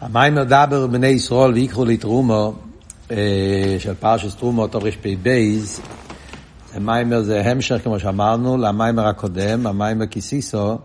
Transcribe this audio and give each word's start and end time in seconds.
המיימר 0.00 0.44
דבר 0.44 0.86
בני 0.86 1.06
ישראל 1.06 1.52
ויקחו 1.52 1.84
לי 1.84 1.96
תרומו 1.96 2.54
של 3.78 3.94
פרשס 4.00 4.34
תרומו 4.34 4.66
תרפ"ב 4.66 5.28
המיימר 6.74 7.22
זה 7.22 7.40
המשך 7.40 7.80
כמו 7.84 8.00
שאמרנו 8.00 8.56
למיימר 8.56 9.06
הקודם, 9.06 9.66
המיימר 9.66 10.06
קיסיסו 10.06 10.78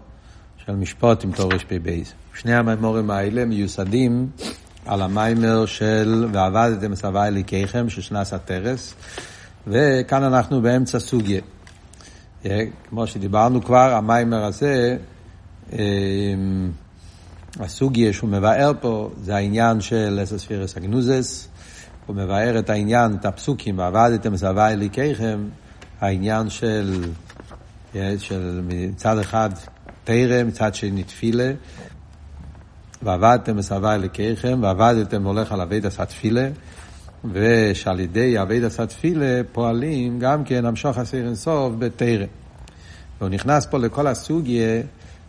של 0.66 0.76
משפוט 0.76 1.24
עם 1.24 1.32
תרפ"ב. 1.32 2.02
שני 2.34 2.54
המיימורים 2.56 3.10
האלה 3.10 3.46
מיוסדים 3.46 4.30
על 4.86 5.02
המיימר 5.02 5.66
של 5.66 6.28
ועבדתם 6.34 6.96
סבי 6.96 7.20
אליקיכם 7.20 7.90
של 7.90 8.02
שנס 8.02 8.34
הטרס 8.34 8.94
וכאן 9.68 10.24
אנחנו 10.24 10.62
באמצע 10.62 11.00
סוגיה. 11.00 11.42
כמו 12.90 13.08
שדיברנו 13.08 13.64
כבר, 13.64 13.94
המיימר 13.94 14.44
הזה 14.44 14.98
הסוגיה 17.60 18.14
שהוא 18.14 18.30
מבאר 18.30 18.72
פה 18.82 19.10
זה 19.24 19.36
העניין 19.36 19.82
של 19.82 20.20
אסספירס 20.24 20.78
אגנוזס, 20.78 21.48
הוא 22.06 22.16
מבאר 22.16 22.60
את 22.60 22.70
העניין, 22.70 23.16
את 23.20 23.26
הפסוקים, 23.26 23.80
ועבדתם 23.80 24.38
סבי 24.38 24.62
אליקיכם, 24.62 25.40
העניין 26.02 26.50
של, 26.50 27.04
של 28.18 28.62
מצד 28.68 29.18
אחד 29.18 29.50
תרא, 30.04 30.44
מצד 30.44 30.76
שני 30.76 31.04
תפילה, 31.04 31.52
ועבדתם 33.02 33.58
מסבי 33.58 33.88
אליקיכם, 33.88 34.60
ועבדתם 34.62 35.24
הולך 35.24 35.52
על 35.52 35.62
אבית 35.62 35.86
עשה 35.86 36.06
תפילה, 36.06 36.50
ושעל 37.32 38.00
ידי 38.00 38.42
אבית 38.42 38.64
עשה 38.64 38.86
תפילה 38.86 39.42
פועלים 39.52 40.20
גם 40.20 40.44
כן 40.44 40.66
המשוך 40.66 40.98
הסיר 40.98 41.26
אינסוף 41.26 41.74
בתרא. 41.80 42.26
והוא 43.20 43.30
נכנס 43.30 43.66
פה 43.66 43.78
לכל 43.78 44.08
הסוגיה 44.08 44.82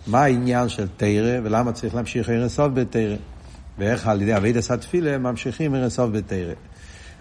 מה 0.06 0.22
העניין 0.22 0.68
של 0.68 0.86
תרא 0.96 1.40
ולמה 1.44 1.72
צריך 1.72 1.94
להמשיך 1.94 2.30
אירסוף 2.30 2.68
בתרא. 2.74 3.16
ואיך 3.78 4.06
על 4.06 4.22
ידי 4.22 4.36
אבידס 4.36 4.70
התפילה 4.70 5.18
ממשיכים 5.18 5.74
אירסוף 5.74 6.10
בתרא. 6.12 6.54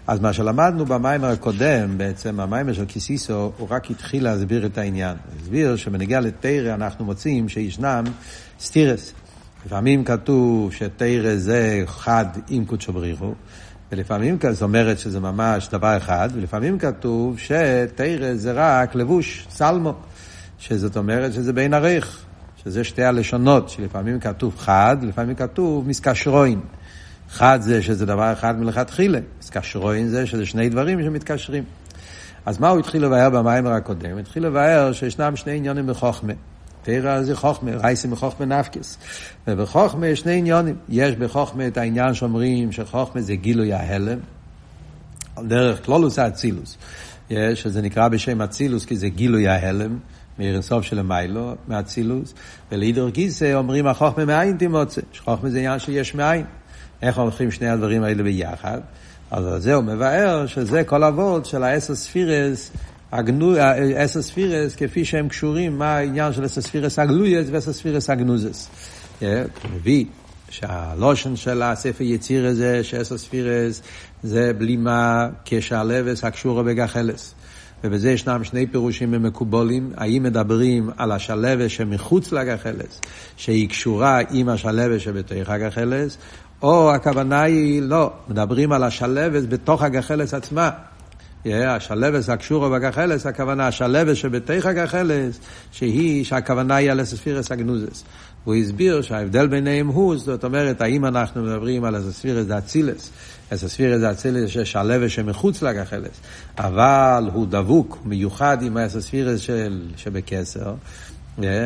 אז 0.06 0.20
מה 0.20 0.32
שלמדנו 0.32 0.86
במיימר 0.86 1.28
הקודם, 1.28 1.98
בעצם 1.98 2.40
המיימר 2.40 2.72
של 2.72 2.84
קיסיסו, 2.84 3.52
הוא 3.58 3.68
רק 3.70 3.90
התחיל 3.90 4.24
להסביר 4.24 4.66
את 4.66 4.78
העניין. 4.78 5.16
הסביר 5.40 5.76
שבנגיע 5.76 6.20
לתרא 6.20 6.74
אנחנו 6.74 7.04
מוצאים 7.04 7.48
שישנם 7.48 8.04
סטירס. 8.60 9.12
לפעמים 9.66 10.04
כתוב 10.04 10.72
שתרא 10.72 11.36
זה 11.36 11.82
חד 11.86 12.26
עם 12.48 12.64
קודשו 12.64 12.92
בריחו, 12.92 13.34
ולפעמים 13.92 14.38
זאת 14.52 14.62
אומרת 14.62 14.98
שזה 14.98 15.20
ממש 15.20 15.68
דבר 15.68 15.96
אחד, 15.96 16.28
ולפעמים 16.32 16.78
כתוב 16.78 17.38
שתרא 17.38 18.34
זה 18.34 18.52
רק 18.54 18.94
לבוש, 18.94 19.46
סלמו, 19.50 19.94
שזאת 20.58 20.96
אומרת 20.96 21.32
שזה 21.32 21.52
בין 21.52 21.74
עריך. 21.74 22.24
שזה 22.64 22.84
שתי 22.84 23.04
הלשונות, 23.04 23.68
שלפעמים 23.68 24.20
כתוב 24.20 24.58
חד, 24.58 24.96
לפעמים 25.02 25.34
כתוב 25.34 25.88
מסקשרוין. 25.88 26.60
חד 27.30 27.58
זה 27.62 27.82
שזה 27.82 28.06
דבר 28.06 28.32
אחד 28.32 28.60
מלכתחילה, 28.60 29.18
מסקשרוין 29.40 30.08
זה 30.08 30.26
שזה 30.26 30.46
שני 30.46 30.68
דברים 30.68 31.02
שמתקשרים. 31.02 31.64
אז 32.46 32.60
מה 32.60 32.68
הוא 32.68 32.78
התחיל 32.80 33.04
לבאר 33.04 33.30
במיימר 33.30 33.72
הקודם? 33.72 34.18
התחיל 34.18 34.46
לבאר 34.46 34.92
שישנם 34.92 35.36
שני 35.36 35.56
עניונים 35.56 35.86
בחוכמה. 35.86 36.32
תראה 36.82 37.22
זה 37.22 37.36
חוכמה, 37.36 37.70
רייסים 37.76 38.10
בחוכמה 38.10 38.46
נפקס. 38.46 38.98
ובחוכמה 39.48 40.06
יש 40.06 40.20
שני 40.20 40.38
עניונים. 40.38 40.76
יש 40.88 41.16
בחוכמה 41.16 41.66
את 41.66 41.76
העניין 41.76 42.14
שאומרים 42.14 42.72
שחוכמה 42.72 43.22
זה 43.22 43.34
גילוי 43.34 43.72
ההלם, 43.72 44.18
דרך 45.38 45.84
כלולוס 45.84 46.18
האצילוס. 46.18 46.76
שזה 47.54 47.82
נקרא 47.82 48.08
בשם 48.08 48.42
אצילוס 48.42 48.84
כי 48.84 48.96
זה 48.96 49.08
גילוי 49.08 49.48
ההלם. 49.48 49.98
מאירסוף 50.38 50.84
של 50.84 50.98
המיילו, 50.98 51.54
מאצילוס, 51.68 52.34
ולעידור 52.72 53.08
גיסא 53.08 53.54
אומרים 53.54 53.86
החוכמה 53.86 54.24
מאין 54.24 54.56
תימוצא, 54.56 55.00
שחוכמה 55.12 55.50
זה 55.50 55.58
עניין 55.58 55.78
של 55.78 55.92
יש 55.92 56.14
מאין. 56.14 56.44
איך 57.02 57.18
הולכים 57.18 57.50
שני 57.50 57.68
הדברים 57.68 58.02
האלה 58.02 58.22
ביחד? 58.22 58.80
אז 59.30 59.62
זהו 59.62 59.82
מבאר 59.82 60.46
שזה 60.46 60.84
כל 60.84 61.04
אבות 61.04 61.46
של 61.46 61.62
האסר 61.62 61.94
ספירס, 61.94 62.70
אסר 63.96 64.22
ספירס 64.22 64.74
כפי 64.76 65.04
שהם 65.04 65.28
קשורים, 65.28 65.78
מה 65.78 65.96
העניין 65.96 66.32
של 66.32 66.44
אסר 66.44 66.60
ספירס 66.60 66.98
הגלויס 66.98 67.48
ואסר 67.50 67.72
ספירס 67.72 68.10
הגנוזס. 68.10 68.68
הוא 69.20 69.28
מביא 69.74 70.04
שהלושן 70.50 71.36
של 71.36 71.62
הספר 71.62 72.04
יציר 72.04 72.46
הזה, 72.46 72.84
שאסר 72.84 73.18
ספירס 73.18 73.82
זה 74.22 74.52
בלימה 74.58 75.28
כשהלבס 75.44 76.24
הקשורה 76.24 76.62
בגחלס. 76.62 77.34
ובזה 77.84 78.10
ישנם 78.10 78.44
שני 78.44 78.66
פירושים 78.66 79.10
ממקובולים, 79.10 79.92
האם 79.96 80.22
מדברים 80.22 80.90
על 80.96 81.12
השלווה 81.12 81.68
שמחוץ 81.68 82.32
לגחלס, 82.32 83.00
שהיא 83.36 83.68
קשורה 83.68 84.20
עם 84.30 84.48
השלווה 84.48 84.98
שבתוך 84.98 85.48
הגחלס, 85.48 86.18
או 86.62 86.94
הכוונה 86.94 87.42
היא, 87.42 87.82
לא, 87.82 88.12
מדברים 88.28 88.72
על 88.72 88.82
השלווה 88.82 89.40
בתוך 89.40 89.82
הגחלס 89.82 90.34
עצמה. 90.34 90.70
Yeah, 91.46 91.48
השלווס 91.68 92.28
הקשורה 92.28 92.68
בגחלס, 92.68 93.26
הכוונה 93.26 93.66
השלווס 93.66 94.18
שבתוך 94.18 94.66
הגחלס, 94.66 95.40
שהיא, 95.72 96.24
שהכוונה 96.24 96.76
היא 96.76 96.90
על 96.90 97.00
הספירס 97.00 97.52
הגנוזס. 97.52 98.04
והוא 98.44 98.54
הסביר 98.54 99.02
שההבדל 99.02 99.46
ביניהם 99.46 99.88
הוא, 99.88 100.16
זאת 100.16 100.44
אומרת, 100.44 100.80
האם 100.80 101.04
אנחנו 101.04 101.42
מדברים 101.42 101.84
על 101.84 101.94
הספירס 101.94 102.46
דאצילס, 102.46 103.10
הספירס 103.50 104.00
דאצילס 104.00 104.50
שיש 104.50 104.76
הלבש 104.76 105.14
שמחוץ 105.14 105.62
לגחלס, 105.62 106.20
אבל 106.58 107.30
הוא 107.32 107.46
דבוק, 107.46 107.98
מיוחד 108.04 108.62
עם 108.62 108.76
הספירס 108.76 109.40
של, 109.40 109.82
שבקסר, 109.96 110.74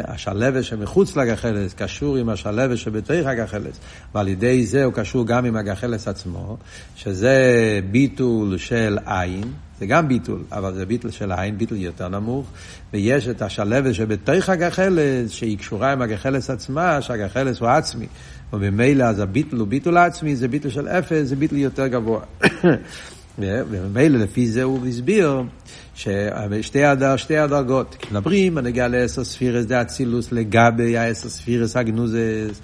השלבש 0.04 0.68
שמחוץ 0.68 1.16
לגחלס 1.16 1.74
קשור 1.74 2.16
עם 2.16 2.28
השלבש 2.28 2.82
שבתוך 2.82 3.26
הגחלס, 3.26 3.80
ועל 4.14 4.28
ידי 4.28 4.66
זה 4.66 4.84
הוא 4.84 4.92
קשור 4.92 5.26
גם 5.26 5.44
עם 5.44 5.56
הגחלס 5.56 6.08
עצמו, 6.08 6.56
שזה 6.96 7.80
ביטול 7.90 8.58
של 8.58 8.98
עין, 9.06 9.52
זה 9.80 9.86
גם 9.86 10.08
ביטול, 10.08 10.42
אבל 10.52 10.74
זה 10.74 10.86
ביטול 10.86 11.10
של 11.10 11.32
עין, 11.32 11.58
ביטול 11.58 11.78
יותר 11.78 12.08
נמוך, 12.08 12.46
ויש 12.92 13.28
את 13.28 13.42
השלבש 13.42 13.96
שבתוך 13.96 14.48
הגחלס, 14.48 15.30
שהיא 15.30 15.58
קשורה 15.58 15.92
עם 15.92 16.02
הגחלס 16.02 16.50
עצמה, 16.50 17.02
שהגחלס 17.02 17.60
הוא 17.60 17.68
עצמי, 17.68 18.06
וממילא 18.52 19.04
אז 19.04 19.20
הביטול 19.20 19.58
הוא 19.58 19.68
ביטול 19.68 19.96
עצמי, 19.96 20.36
זה 20.36 20.48
ביטול 20.48 20.70
של 20.70 20.88
אפס, 20.88 21.26
זה 21.26 21.36
ביטול 21.36 21.58
יותר 21.58 21.86
גבוה. 21.86 22.20
וממילא 23.38 24.18
לפי 24.18 24.46
זה 24.46 24.62
הוא 24.62 24.86
הסביר 24.86 25.42
ששתי 25.94 26.84
הדר, 26.84 27.14
הדרגות, 27.38 27.96
מדברים 28.10 28.54
בנגיע 28.54 28.88
לעשר 28.88 29.24
ספירס 29.24 29.64
דה 29.64 29.82
אצילוס 29.82 30.32
לגבי 30.32 30.96
העשר 30.96 31.28
ספירס 31.28 31.76
הגנוזס, 31.76 32.60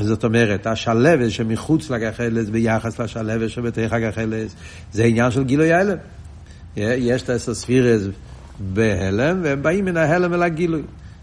זאת 0.00 0.24
אומרת, 0.24 0.66
השלבת 0.66 1.30
שמחוץ 1.30 1.90
לגחלס 1.90 2.48
ביחס 2.48 3.00
לשלבת 3.00 3.50
שבתוך 3.50 3.92
הגחלס, 3.92 4.54
זה 4.92 5.04
עניין 5.04 5.30
של 5.30 5.44
גילוי 5.44 5.72
ההלם. 5.72 5.96
יש 6.76 7.22
את 7.22 7.30
העשר 7.30 7.54
ספירס 7.54 8.02
בהלם, 8.60 9.40
והם 9.42 9.62
באים 9.62 9.84
מן 9.84 9.96
ההלם 9.96 10.34
אל 10.34 10.42
הגילוי. 10.42 10.82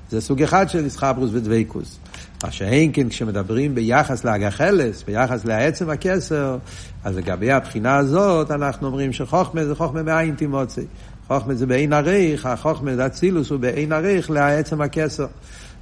זה 0.10 0.22
סוג 0.22 0.44
אחד 0.44 0.70
של 0.70 0.86
ישחברוס 0.86 1.30
ודבקוס. 1.34 2.00
מה 2.44 2.52
שאין 2.52 2.92
כן 2.94 3.10
כשמדברים 3.10 3.76
ביחס 3.76 4.26
להגחלס, 4.26 5.04
ביחס 5.04 5.46
לעצם 5.46 5.90
הכסר, 5.90 6.58
אז 7.04 7.18
לגבי 7.18 7.52
הבחינה 7.52 7.98
הזאת 7.98 8.52
אנחנו 8.52 8.88
אומרים 8.88 9.14
שחוכמה 9.14 9.66
זה 9.66 9.76
חוכמה 9.76 10.04
מאין 10.04 10.36
תימוצי. 10.36 10.86
חוכמה 11.28 11.54
זה 11.54 11.66
בעין 11.66 11.94
הריך, 11.94 12.46
החוכמה 12.46 12.96
זה 12.96 13.06
אצילוס 13.06 13.50
הוא 13.50 13.60
בעין 13.60 13.92
הריך 13.92 14.32
לעצם 14.32 14.82
הכסר. 14.82 15.26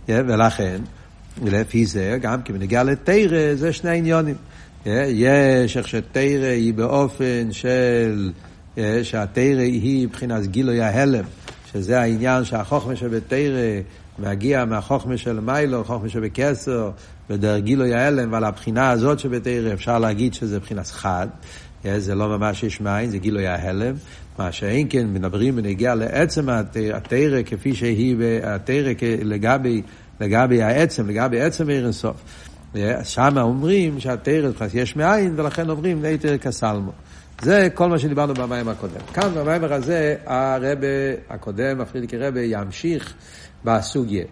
ולכן, 0.07 0.81
ולפי 1.43 1.85
זה, 1.85 2.17
גם 2.21 2.41
כי 2.41 2.53
בנגיע 2.53 2.83
לתרא, 2.83 3.55
זה 3.55 3.73
שני 3.73 3.97
עניונים. 3.97 4.35
יש 4.85 5.77
איך 5.77 5.87
שתרא 5.87 6.47
היא 6.47 6.73
באופן 6.73 7.51
של, 7.51 8.31
שהתרא 9.03 9.61
היא 9.61 10.07
מבחינת 10.07 10.45
גילוי 10.45 10.81
ההלם, 10.81 11.23
שזה 11.73 12.01
העניין 12.01 12.43
שהחוכמה 12.43 12.95
שבתרא 12.95 13.79
מגיע 14.19 14.65
מהחוכמה 14.65 15.17
של 15.17 15.39
מיילו, 15.39 15.83
חוכמה 15.83 16.09
שבקסר, 16.09 16.91
ודרך 17.29 17.63
גילוי 17.63 17.93
ההלם, 17.93 18.33
ועל 18.33 18.43
הבחינה 18.43 18.89
הזאת 18.89 19.19
שבתרא 19.19 19.73
אפשר 19.73 19.99
להגיד 19.99 20.33
שזה 20.33 20.57
מבחינת 20.57 20.87
חד. 20.87 21.27
זה 21.97 22.15
לא 22.15 22.37
ממש 22.37 22.63
יש 22.63 22.81
מאין, 22.81 23.09
זה 23.09 23.17
גילוי 23.17 23.47
ההלם. 23.47 23.95
מה 24.39 24.51
שאין 24.51 24.87
כן 24.89 25.07
מדברים 25.13 25.55
בנגיע 25.55 25.95
לעצם 25.95 26.49
התרא 26.93 27.41
כפי 27.45 27.75
שהיא, 27.75 28.15
התרא 28.43 28.91
לגבי, 29.23 29.81
לגבי 30.21 30.61
העצם, 30.61 31.09
לגבי 31.09 31.41
עצם 31.41 31.69
עיר 31.69 31.83
אינסוף. 31.83 32.15
שם 33.03 33.37
אומרים 33.37 33.99
שהתרא 33.99 34.49
יש 34.73 34.95
מאין, 34.95 35.33
ולכן 35.35 35.69
אומרים 35.69 36.05
נתר 36.05 36.37
כסלמו. 36.37 36.91
זה 37.41 37.67
כל 37.73 37.89
מה 37.89 37.99
שדיברנו 37.99 38.33
במים 38.33 38.67
הקודם. 38.67 39.01
כאן 39.13 39.29
במים 39.35 39.63
הזה 39.63 40.15
הרבה 40.25 40.87
הקודם, 41.29 41.81
הפרידיקי 41.81 42.17
רבה, 42.17 42.41
ימשיך 42.41 43.13
בסוגיה. 43.65 44.25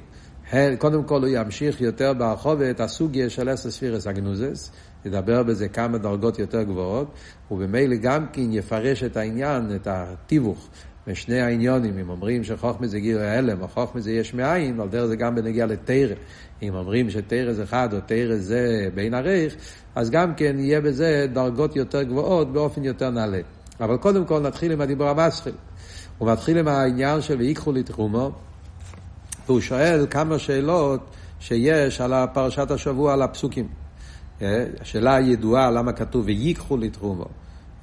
קודם 0.77 1.03
כל 1.03 1.19
הוא 1.19 1.29
ימשיך 1.31 1.81
יותר 1.81 2.13
ברחובת 2.13 2.79
הסוגיה 2.79 3.29
של 3.29 3.53
אסר 3.53 3.71
ספירס 3.71 4.07
הגנוזס, 4.07 4.71
ידבר 5.05 5.43
בזה 5.43 5.67
כמה 5.67 5.97
דרגות 5.97 6.39
יותר 6.39 6.63
גבוהות, 6.63 7.11
ובמילא 7.51 7.95
גם 7.95 8.25
כן 8.33 8.53
יפרש 8.53 9.03
את 9.03 9.17
העניין, 9.17 9.75
את 9.75 9.87
התיווך 9.87 10.67
ושני 11.07 11.41
העניונים, 11.41 11.97
אם 11.99 12.09
אומרים 12.09 12.43
שחוכמה 12.43 12.87
זה 12.87 12.99
גיר 12.99 13.19
ההלם, 13.21 13.61
או 13.61 13.67
חוכמה 13.67 14.01
זה 14.01 14.11
יש 14.11 14.33
מאין, 14.33 14.79
על 14.79 14.87
דרך 14.87 15.05
זה 15.05 15.15
גם 15.15 15.35
בנגיע 15.35 15.65
לתרא. 15.65 16.15
אם 16.61 16.75
אומרים 16.75 17.09
שתרא 17.09 17.53
זה 17.53 17.65
חד 17.65 17.93
או 17.93 17.99
תרא 18.05 18.35
זה 18.35 18.89
בין 18.93 19.13
עריך, 19.13 19.55
אז 19.97 20.09
גם 20.09 20.35
כן 20.35 20.55
יהיה 20.59 20.81
בזה 20.81 21.27
דרגות 21.33 21.75
יותר 21.75 22.03
גבוהות 22.03 22.53
באופן 22.53 22.83
יותר 22.83 23.09
נעלה. 23.09 23.39
אבל 23.79 23.97
קודם 23.97 24.25
כל 24.25 24.39
נתחיל 24.39 24.71
עם 24.71 24.81
הדיבור 24.81 25.09
המסחיל. 25.09 25.53
הוא 26.17 26.31
מתחיל 26.31 26.57
עם 26.57 26.67
העניין 26.67 27.21
של 27.21 27.37
ויקחו 27.37 27.71
לי 27.71 27.83
תחומו, 27.83 28.31
והוא 29.45 29.61
שואל 29.61 30.05
כמה 30.09 30.39
שאלות 30.39 30.99
שיש 31.39 32.01
על 32.01 32.13
פרשת 32.33 32.71
השבוע, 32.71 33.13
על 33.13 33.21
הפסוקים. 33.21 33.67
אה, 34.41 34.65
השאלה 34.81 35.15
הידועה, 35.15 35.71
למה 35.71 35.93
כתוב 35.93 36.25
ויקחו 36.25 36.77
לי 36.77 36.89
תחומו? 36.89 37.25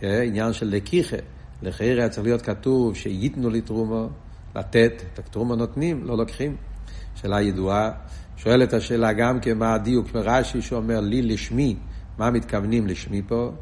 אה, 0.02 0.22
עניין 0.22 0.52
של 0.52 0.69
לקיחה. 0.69 1.17
לחייר 1.62 1.99
היה 1.99 2.08
צריך 2.08 2.26
להיות 2.26 2.43
כתוב 2.43 2.96
שייתנו 2.96 3.50
לי 3.50 3.60
תרומו, 3.60 4.08
לתת, 4.56 5.02
את 5.12 5.19
התרומו 5.19 5.56
נותנים, 5.56 6.05
לא 6.05 6.17
לוקחים. 6.17 6.56
שאלה 7.14 7.40
ידועה. 7.40 7.90
שואלת 8.37 8.72
השאלה 8.72 9.12
גם 9.12 9.40
כן 9.40 9.58
מה 9.58 9.75
הדיוק 9.75 10.14
מרש"י 10.14 10.62
שאומר 10.62 11.00
לי 11.00 11.22
לשמי, 11.22 11.76
מה 12.19 12.31
מתכוונים 12.31 12.87
לשמי 12.87 13.22
פה? 13.28 13.52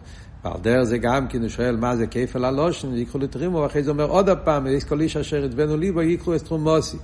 ועל 0.44 0.60
דרך 0.62 0.82
זה 0.82 0.98
גם 0.98 1.28
כן 1.28 1.40
הוא 1.40 1.48
שואל 1.48 1.76
מה 1.76 1.96
זה 1.96 2.06
כפל 2.06 2.44
הלושן, 2.44 2.94
ייקחו 2.94 3.18
לתרימו, 3.18 3.58
ואחרי 3.58 3.82
זה 3.82 3.90
אומר 3.90 4.04
עוד 4.04 4.28
הפעם, 4.28 4.66
יש 4.66 4.84
כל 4.84 5.00
איש 5.00 5.16
אשר 5.16 5.44
יתבנו 5.44 5.76
ליבו, 5.76 6.02
ייקחו 6.02 6.36
אסטרומוסי. 6.36 6.96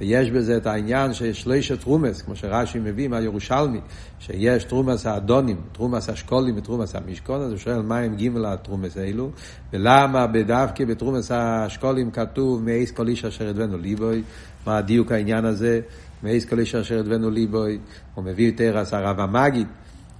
ויש 0.00 0.30
בזה 0.30 0.56
את 0.56 0.66
העניין 0.66 1.14
שיש 1.14 1.40
שלושה 1.40 1.76
תרומס, 1.76 2.22
כמו 2.22 2.36
שרש"י 2.36 2.78
מביא 2.78 3.08
מהירושלמי, 3.08 3.80
שיש 4.18 4.64
תרומס 4.64 5.06
האדונים, 5.06 5.56
תרומס 5.72 6.08
השקולים 6.08 6.56
ותרומס 6.56 6.94
המשכון, 6.94 7.40
אז 7.40 7.50
הוא 7.50 7.58
שואל 7.58 7.82
מה 7.82 7.98
הם 7.98 8.16
גימל 8.16 8.46
התרומס 8.46 8.96
האלו, 8.96 9.30
ולמה 9.72 10.26
בדווקא 10.26 10.84
בתרומס 10.84 11.30
השקולים 11.34 12.10
כתוב 12.10 12.62
מאיס 12.62 12.90
כל 12.90 13.08
איש 13.08 13.24
אשר 13.24 13.48
ידבנו 13.48 13.78
ליבוי, 13.78 14.22
מה 14.66 14.78
הדיוק 14.78 15.12
העניין 15.12 15.44
הזה, 15.44 15.80
מאת 16.22 16.44
כל 16.44 16.58
איש 16.58 16.74
אשר 16.74 16.94
ידבנו 16.94 17.30
ליבו, 17.30 17.78
הוא 18.14 18.24
מביא 18.24 18.46
יותר 18.46 18.78
אז 18.78 18.92
הרב 18.92 19.20
המגיד, 19.20 19.66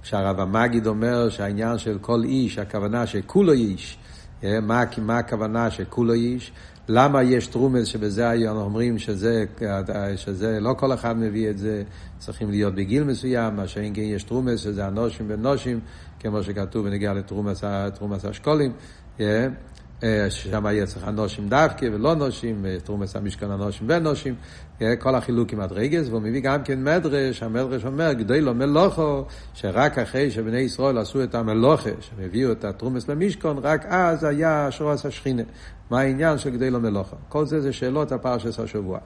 שהרב 0.03 0.39
המגיד 0.39 0.87
אומר 0.87 1.29
שהעניין 1.29 1.77
של 1.77 1.97
כל 2.01 2.23
איש, 2.23 2.57
הכוונה 2.57 3.07
שכולו 3.07 3.53
איש, 3.53 3.97
אה, 4.43 4.59
מה, 4.59 4.83
מה 4.97 5.17
הכוונה 5.17 5.71
שכולו 5.71 6.13
איש? 6.13 6.51
למה 6.87 7.23
יש 7.23 7.47
תרומות 7.47 7.87
שבזה 7.87 8.29
היום 8.29 8.57
אומרים 8.57 8.99
שזה, 8.99 9.45
שזה 10.15 10.59
לא 10.59 10.73
כל 10.77 10.93
אחד 10.93 11.17
מביא 11.17 11.49
את 11.49 11.57
זה, 11.57 11.83
צריכים 12.17 12.49
להיות 12.49 12.75
בגיל 12.75 13.03
מסוים, 13.03 13.55
מה 13.55 13.67
שאין 13.67 13.93
כן 13.95 14.01
יש 14.01 14.23
תרומות 14.23 14.59
שזה 14.59 14.87
אנשים 14.87 15.25
ונשים, 15.29 15.79
כמו 16.19 16.43
שכתוב 16.43 16.87
בנוגע 16.87 17.13
לתרומת 17.13 18.25
השקלים, 18.25 18.71
אה, 19.19 19.47
ששם 20.29 20.65
יהיה 20.65 20.85
צריך 20.85 21.07
אנושים 21.07 21.49
דווקא 21.49 21.85
ולא 21.93 22.15
נושים, 22.15 22.65
תרומס 22.83 23.15
המשכן 23.15 23.51
אנושים 23.51 23.87
ונושים, 23.89 24.35
אה, 24.81 24.95
כל 24.95 25.15
החילוק 25.15 25.53
עם 25.53 25.59
הדרגס, 25.59 26.07
והוא 26.07 26.21
מביא 26.21 26.41
גם 26.41 26.63
כן 26.63 26.83
מדרש, 26.83 27.43
המדרש 27.43 27.85
אומר, 27.85 28.13
גדוי 28.13 28.41
לו 28.41 28.53
מלוכו, 28.53 29.25
שרק 29.53 29.99
אחרי 29.99 30.31
שבני 30.31 30.59
ישראל 30.59 30.97
עשו 30.97 31.23
את 31.23 31.35
המלוכה, 31.35 31.89
שהם 31.99 32.25
הביאו 32.25 32.51
את 32.51 32.65
התרומס 32.65 33.07
למשכון, 33.07 33.57
רק 33.57 33.85
אז 33.85 34.23
היה 34.23 34.67
שורס 34.71 35.05
השכינה. 35.05 35.43
מה 35.89 35.99
העניין 35.99 36.37
של 36.37 36.49
גדוי 36.49 36.69
לו 36.69 36.79
מלוכו? 36.79 37.15
כל 37.29 37.45
זה 37.45 37.61
זה 37.61 37.73
שאלות 37.73 38.11
הפרשס 38.11 38.59
השבוע. 38.59 38.99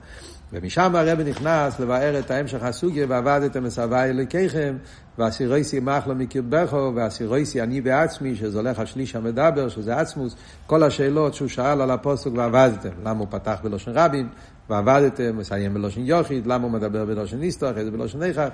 ומשם 0.53 0.95
הרבי 0.95 1.23
נכנס 1.23 1.79
לבאר 1.79 2.19
את 2.19 2.31
ההמשך 2.31 2.63
הסוגיה, 2.63 3.05
ועבדתם 3.09 3.63
מסבי 3.63 3.95
אלוקיכם, 3.95 4.75
ואסירויסי 5.17 5.79
מחלו 5.79 6.15
מקרבכו, 6.15 6.91
ואסירויסי 6.95 7.61
אני 7.61 7.81
בעצמי, 7.81 8.35
שזה 8.35 8.57
הולך 8.57 8.79
השליש 8.79 9.15
המדבר, 9.15 9.69
שזה 9.69 9.97
עצמוס, 9.97 10.35
כל 10.67 10.83
השאלות 10.83 11.33
שהוא 11.33 11.47
שאל 11.47 11.81
על 11.81 11.91
הפוסק 11.91 12.31
ועבדתם, 12.35 12.89
למה 13.03 13.19
הוא 13.19 13.27
פתח 13.29 13.59
בלושן 13.63 13.91
רבים, 13.95 14.29
ועבדתם, 14.69 15.37
מסיים 15.37 15.73
בלושן 15.73 16.01
יוחיד, 16.05 16.47
למה 16.47 16.63
הוא 16.63 16.71
מדבר 16.71 17.05
בלושן 17.05 17.37
ניסטר, 17.37 17.71
אחרי 17.71 17.85
זה 17.85 17.91
בלושן 17.91 18.23
איכה, 18.23 18.47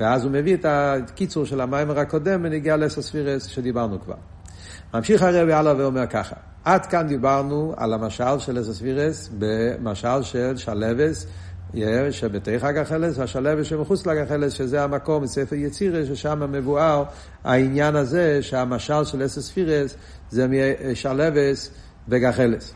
ואז 0.00 0.24
הוא 0.24 0.32
מביא 0.32 0.54
את 0.54 0.64
הקיצור 0.68 1.46
של 1.46 1.60
המיימר 1.60 1.98
הקודם 1.98 2.40
ונגיע 2.44 2.76
לסוספירס 2.76 3.46
שדיברנו 3.46 4.00
כבר. 4.00 4.14
ממשיך 4.94 5.22
הרבי 5.22 5.52
הלאה 5.52 5.76
ואומר 5.76 6.06
ככה, 6.06 6.36
עד 6.64 6.86
כאן 6.86 7.06
דיברנו 7.06 7.74
על 7.76 7.92
המשל 7.92 8.38
של 8.38 8.60
אסספירס 8.60 9.30
במשל 9.38 10.22
של 10.22 10.56
שלבס 10.56 11.26
שבתי 12.10 12.58
חג 12.58 12.76
החלס 12.76 13.18
והשלבס 13.18 13.66
שמחוץ 13.66 14.06
לחג 14.06 14.18
החלס, 14.18 14.52
שזה 14.52 14.84
המקום 14.84 15.22
בספר 15.22 15.54
יצירה, 15.54 16.06
ששם 16.06 16.52
מבואר 16.52 17.04
העניין 17.44 17.96
הזה 17.96 18.42
שהמשל 18.42 19.04
של 19.04 19.24
אסספירס 19.24 19.96
זה 20.30 20.46
משלבס 20.48 21.70
וגחלס. 22.08 22.74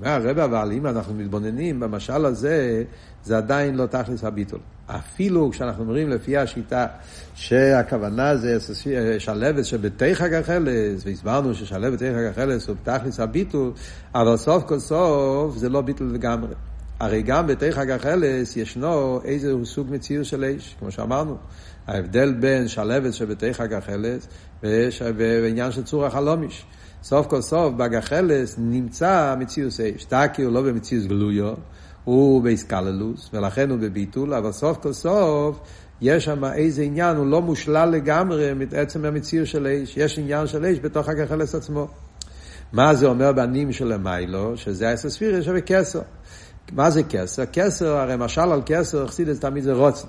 והרב 0.00 0.38
אבל 0.38 0.72
אם 0.72 0.86
אנחנו 0.86 1.14
מתבוננים 1.14 1.80
במשל 1.80 2.24
הזה, 2.24 2.84
זה 3.24 3.36
עדיין 3.36 3.74
לא 3.74 3.86
תכלס 3.86 4.24
הביטול. 4.24 4.60
אפילו 4.86 5.50
כשאנחנו 5.50 5.82
אומרים 5.82 6.08
לפי 6.08 6.36
השיטה 6.36 6.86
שהכוונה 7.34 8.36
זה 8.36 8.56
שלבת 9.18 9.64
שבתי 9.64 10.14
חג 10.14 10.34
החלס, 10.34 11.02
והסברנו 11.06 11.54
ששלבת 11.54 11.92
בתי 11.92 12.14
חג 12.14 12.24
החלס 12.30 12.68
הוא 12.68 12.76
תכלס 12.82 13.20
הביטול, 13.20 13.72
אבל 14.14 14.36
סוף 14.36 14.64
כל 14.64 14.78
סוף 14.78 15.56
זה 15.56 15.68
לא 15.68 15.80
ביטול 15.80 16.10
לגמרי. 16.14 16.54
הרי 17.00 17.22
גם 17.22 17.46
בתי 17.46 17.72
חג 17.72 17.90
החלס 17.90 18.56
ישנו 18.56 19.20
איזשהו 19.24 19.66
סוג 19.66 19.86
מציאות 19.90 20.26
של 20.26 20.44
אש, 20.44 20.76
כמו 20.78 20.90
שאמרנו. 20.90 21.36
ההבדל 21.86 22.32
בין 22.32 22.68
שלבת 22.68 23.14
שבתי 23.14 23.54
חג 23.54 23.72
החלס 23.72 24.28
ועניין 24.62 25.72
של 25.72 25.82
צור 25.82 26.06
החלומיש. 26.06 26.64
סוף 27.02 27.26
כל 27.26 27.40
סוף 27.40 27.74
בגחלס 27.74 28.54
נמצא 28.58 29.34
מציאות 29.38 29.72
אש. 29.72 30.04
טקי 30.04 30.42
הוא 30.42 30.52
לא 30.52 30.62
במציאות 30.62 31.06
גלויו, 31.06 31.54
הוא 32.04 32.42
באיסקללוס, 32.42 33.30
ולכן 33.32 33.70
הוא 33.70 33.78
בביטול, 33.78 34.34
אבל 34.34 34.52
סוף 34.52 34.76
כל 34.76 34.92
סוף 34.92 35.58
יש 36.00 36.24
שם 36.24 36.44
איזה 36.44 36.82
עניין, 36.82 37.16
הוא 37.16 37.26
לא 37.26 37.42
מושלל 37.42 37.90
לגמרי 37.90 38.52
מעצם 38.54 39.04
המציאות 39.04 39.46
של 39.46 39.66
אש. 39.66 39.96
יש 39.96 40.18
עניין 40.18 40.46
של 40.46 40.64
אש 40.64 40.78
בתוך 40.78 41.08
הגחלס 41.08 41.54
עצמו. 41.54 41.88
מה 42.72 42.94
זה 42.94 43.06
אומר 43.06 43.32
בנים 43.32 43.72
של 43.72 43.92
המיילו? 43.92 44.56
שזה 44.56 44.88
האסספירה 44.88 45.42
שווה 45.42 45.60
כסר. 45.60 46.00
מה 46.72 46.90
זה 46.90 47.02
כסר? 47.02 47.42
כסר, 47.52 47.96
הרי 47.96 48.14
משל 48.18 48.40
על 48.52 48.62
כסר, 48.66 49.06
חסידס 49.06 49.40
תמיד 49.40 49.64
זה 49.64 49.72
רוצן. 49.72 50.08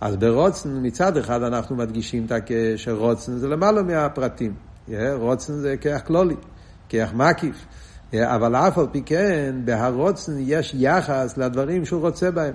אז 0.00 0.16
ברוצן 0.16 0.78
מצד 0.82 1.16
אחד 1.16 1.42
אנחנו 1.42 1.76
מדגישים 1.76 2.26
שרוצן 2.76 3.38
זה 3.38 3.48
למעלה 3.48 3.82
מהפרטים. 3.82 4.54
רוצן 5.14 5.52
זה 5.52 5.76
כיח 5.80 6.00
כלולי, 6.00 6.34
כיח 6.88 7.12
מקיף. 7.12 7.56
אבל 8.14 8.56
אף 8.56 8.78
על 8.78 8.86
פי 8.92 9.02
כן, 9.06 9.54
בהרוצן 9.64 10.32
יש 10.38 10.74
יחס 10.78 11.38
לדברים 11.38 11.84
שהוא 11.84 12.00
רוצה 12.00 12.30
בהם. 12.30 12.54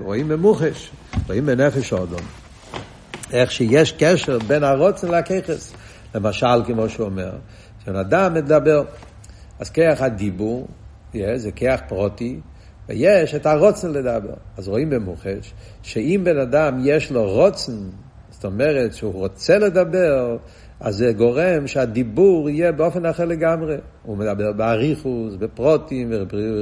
רואים 0.00 0.28
במוחש, 0.28 0.92
רואים 1.26 1.46
בנפש 1.46 1.92
האדום. 1.92 2.20
איך 3.32 3.50
שיש 3.50 3.92
קשר 3.92 4.38
בין 4.46 4.64
הרוצן 4.64 5.08
לככס. 5.08 5.72
למשל, 6.14 6.64
כמו 6.66 6.88
שהוא 6.88 7.06
אומר, 7.06 7.32
כשבן 7.80 7.96
אדם 7.96 8.34
מדבר, 8.34 8.84
אז 9.60 9.70
כיח 9.70 10.02
הדיבור, 10.02 10.68
זה 11.36 11.50
כיח 11.52 11.80
פרוטי, 11.88 12.40
ויש 12.88 13.34
את 13.34 13.46
הרוצן 13.46 13.90
לדבר. 13.90 14.34
אז 14.56 14.68
רואים 14.68 14.90
במוחש, 14.90 15.54
שאם 15.82 16.20
בן 16.24 16.38
אדם 16.38 16.80
יש 16.84 17.10
לו 17.10 17.30
רוצן, 17.30 17.78
זאת 18.30 18.44
אומרת 18.44 18.94
שהוא 18.94 19.12
רוצה 19.12 19.58
לדבר, 19.58 20.36
אז 20.80 20.96
זה 20.96 21.12
גורם 21.12 21.66
שהדיבור 21.66 22.50
יהיה 22.50 22.72
באופן 22.72 23.06
אחר 23.06 23.24
לגמרי. 23.24 23.76
הוא 24.02 24.16
מדבר 24.16 24.52
באריכוס, 24.52 25.34
בפרוטים, 25.38 26.12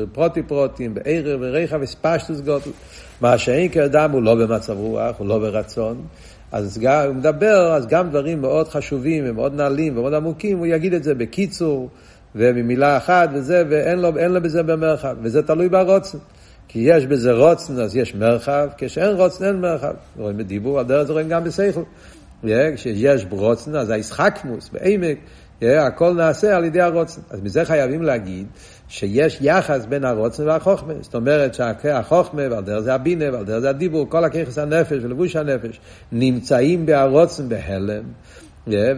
בפרוטי 0.03 0.43
פרוטים, 0.43 0.95
בערר 0.95 1.39
וריחה 1.41 1.77
וספשטוס 1.81 2.41
גוטל. 2.41 2.71
מה 3.21 3.39
שאין 3.39 3.69
כאדם 3.69 4.11
הוא 4.11 4.23
לא 4.23 4.35
במצב 4.35 4.77
רוח, 4.77 5.19
הוא 5.19 5.27
לא 5.27 5.39
ברצון. 5.39 6.05
אז 6.53 6.79
גם, 6.79 7.07
הוא 7.07 7.15
מדבר, 7.15 7.73
אז 7.75 7.87
גם 7.87 8.11
דברים 8.11 8.41
מאוד 8.41 8.69
חשובים 8.69 9.25
ומאוד 9.27 9.55
נעלים 9.55 9.99
ומאוד 9.99 10.15
עמוקים, 10.15 10.59
הוא 10.59 10.67
יגיד 10.67 10.95
את 10.95 11.05
זה 11.05 11.15
בקיצור 11.15 11.89
וממילה 12.35 12.97
אחת 12.97 13.29
וזה, 13.35 13.65
ואין 13.71 13.99
לו, 13.99 14.13
לו 14.29 14.43
בזה 14.43 14.63
במרחב. 14.63 15.17
וזה 15.23 15.43
תלוי 15.43 15.69
ברוצן. 15.69 16.19
כי 16.69 16.79
יש 16.79 17.07
בזה 17.07 17.33
רוצן, 17.33 17.81
אז 17.81 17.97
יש 17.97 18.15
מרחב, 18.15 18.69
כשאין 18.79 19.17
רוצן 19.17 19.45
אין 19.45 19.57
מרחב. 19.57 19.95
רואים 20.17 20.37
בדיבור, 20.37 20.79
על 20.79 20.87
דרך 20.87 21.03
זה 21.03 21.13
רואים 21.13 21.29
גם 21.29 21.45
בסייכל. 21.45 21.83
כשיש 22.75 23.25
ברוצן, 23.25 23.77
אז 23.77 23.91
הישחקמוס 23.91 24.71
בעמק, 24.73 25.19
הכל 25.63 26.13
נעשה 26.15 26.57
על 26.57 26.65
ידי 26.65 26.81
הרוצן. 26.81 27.21
אז 27.31 27.41
מזה 27.41 27.65
חייבים 27.65 28.03
להגיד 28.03 28.47
שיש 28.89 29.39
יחס 29.41 29.87
בין 29.87 30.05
הרוצן 30.05 30.49
והחוכמה. 30.49 30.95
זאת 31.01 31.15
אומרת 31.15 31.55
שהחוכמה, 31.55 32.43
ועל 32.51 32.65
דרך 32.65 32.81
זה 32.81 32.95
הבינה, 32.95 33.25
ועל 33.33 33.45
דרך 33.45 33.59
זה 33.59 33.71
הדיבור, 33.71 34.07
כל 34.09 34.25
הככס 34.25 34.59
הנפש 34.59 34.99
ולבוש 35.03 35.37
הנפש, 35.37 35.81
נמצאים 36.13 36.87
בהרוצן 36.87 37.49
בהלם. 37.49 38.05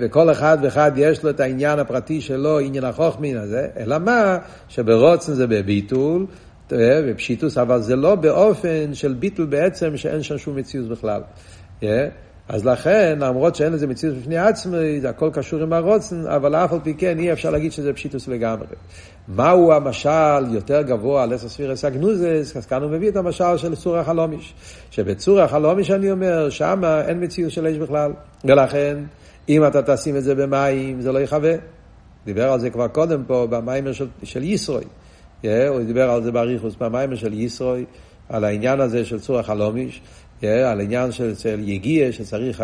וכל 0.00 0.30
אחד 0.30 0.58
ואחד 0.62 0.92
יש 0.96 1.24
לו 1.24 1.30
את 1.30 1.40
העניין 1.40 1.78
הפרטי 1.78 2.20
שלו, 2.20 2.58
עניין 2.58 2.84
החוכמין 2.84 3.36
הזה, 3.36 3.68
אלא 3.76 3.98
מה? 3.98 4.38
שברוצן 4.68 5.34
זה 5.34 5.46
בביטול, 5.46 6.26
בפשיטוס, 7.08 7.58
אבל 7.58 7.80
זה 7.80 7.96
לא 7.96 8.14
באופן 8.14 8.94
של 8.94 9.14
ביטול 9.14 9.46
בעצם 9.46 9.96
שאין 9.96 10.22
שם 10.22 10.38
שום 10.38 10.56
מציאות 10.56 10.88
בכלל. 10.88 11.20
אז 12.48 12.66
לכן, 12.66 13.18
למרות 13.20 13.54
שאין 13.54 13.72
לזה 13.72 13.86
מציאות 13.86 14.16
בפני 14.16 14.38
עצמי, 14.38 15.00
זה 15.00 15.08
הכל 15.08 15.30
קשור 15.32 15.62
עם 15.62 15.72
הרוצן, 15.72 16.26
אבל 16.26 16.54
אף 16.54 16.72
על 16.72 16.78
פי 16.82 16.94
כן 16.94 17.18
אי 17.18 17.32
אפשר 17.32 17.50
להגיד 17.50 17.72
שזה 17.72 17.92
פשיטוס 17.92 18.28
לגמרי. 18.28 18.66
מהו 19.28 19.72
המשל 19.72 20.54
יותר 20.54 20.82
גבוה 20.82 21.22
על 21.22 21.32
עשר 21.32 21.48
ספירס 21.48 21.84
הגנוזס? 21.84 22.56
אז 22.56 22.66
כאן 22.66 22.82
הוא 22.82 22.90
מביא 22.90 23.08
את 23.08 23.16
המשל 23.16 23.56
של 23.56 23.74
צור 23.74 23.96
החלומיש. 23.96 24.54
שבצור 24.90 25.40
החלומיש 25.40 25.90
אני 25.90 26.10
אומר, 26.10 26.50
שם 26.50 26.82
אין 27.06 27.24
מציאות 27.24 27.52
של 27.52 27.66
אש 27.66 27.76
בכלל. 27.76 28.12
ולכן, 28.44 28.96
אם 29.48 29.66
אתה 29.66 29.82
תשים 29.82 30.16
את 30.16 30.24
זה 30.24 30.34
במים, 30.34 31.00
זה 31.00 31.12
לא 31.12 31.18
יחווה. 31.18 31.54
דיבר 32.24 32.52
על 32.52 32.60
זה 32.60 32.70
כבר 32.70 32.88
קודם 32.88 33.24
פה, 33.26 33.46
במיימר 33.50 33.92
של, 33.92 34.06
של 34.22 34.42
ישרוי. 34.42 34.84
Yeah, 35.42 35.46
הוא 35.68 35.80
דיבר 35.80 36.10
על 36.10 36.22
זה 36.22 36.32
באריכוס 36.32 36.74
במיימר 36.74 37.16
של 37.16 37.32
ישרוי, 37.32 37.84
על 38.28 38.44
העניין 38.44 38.80
הזה 38.80 39.04
של 39.04 39.20
צור 39.20 39.38
החלומיש. 39.38 40.02
על 40.48 40.80
עניין 40.80 41.12
של, 41.12 41.34
של 41.34 41.60
יגיע 41.68 42.12
שצריך 42.12 42.62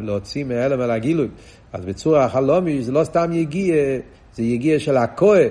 להוציא 0.00 0.44
מהלם 0.44 0.80
על 0.80 0.90
הגילוי. 0.90 1.28
אז 1.72 1.84
בצורה 1.84 2.24
החלומי 2.24 2.82
זה 2.82 2.92
לא 2.92 3.04
סתם 3.04 3.32
יגיע, 3.32 3.74
זה 4.34 4.42
יגיע 4.42 4.78
של 4.78 4.96
הכוה 4.96 5.42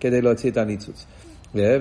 כדי 0.00 0.20
להוציא 0.20 0.50
את 0.50 0.56
הניצוץ. 0.56 1.06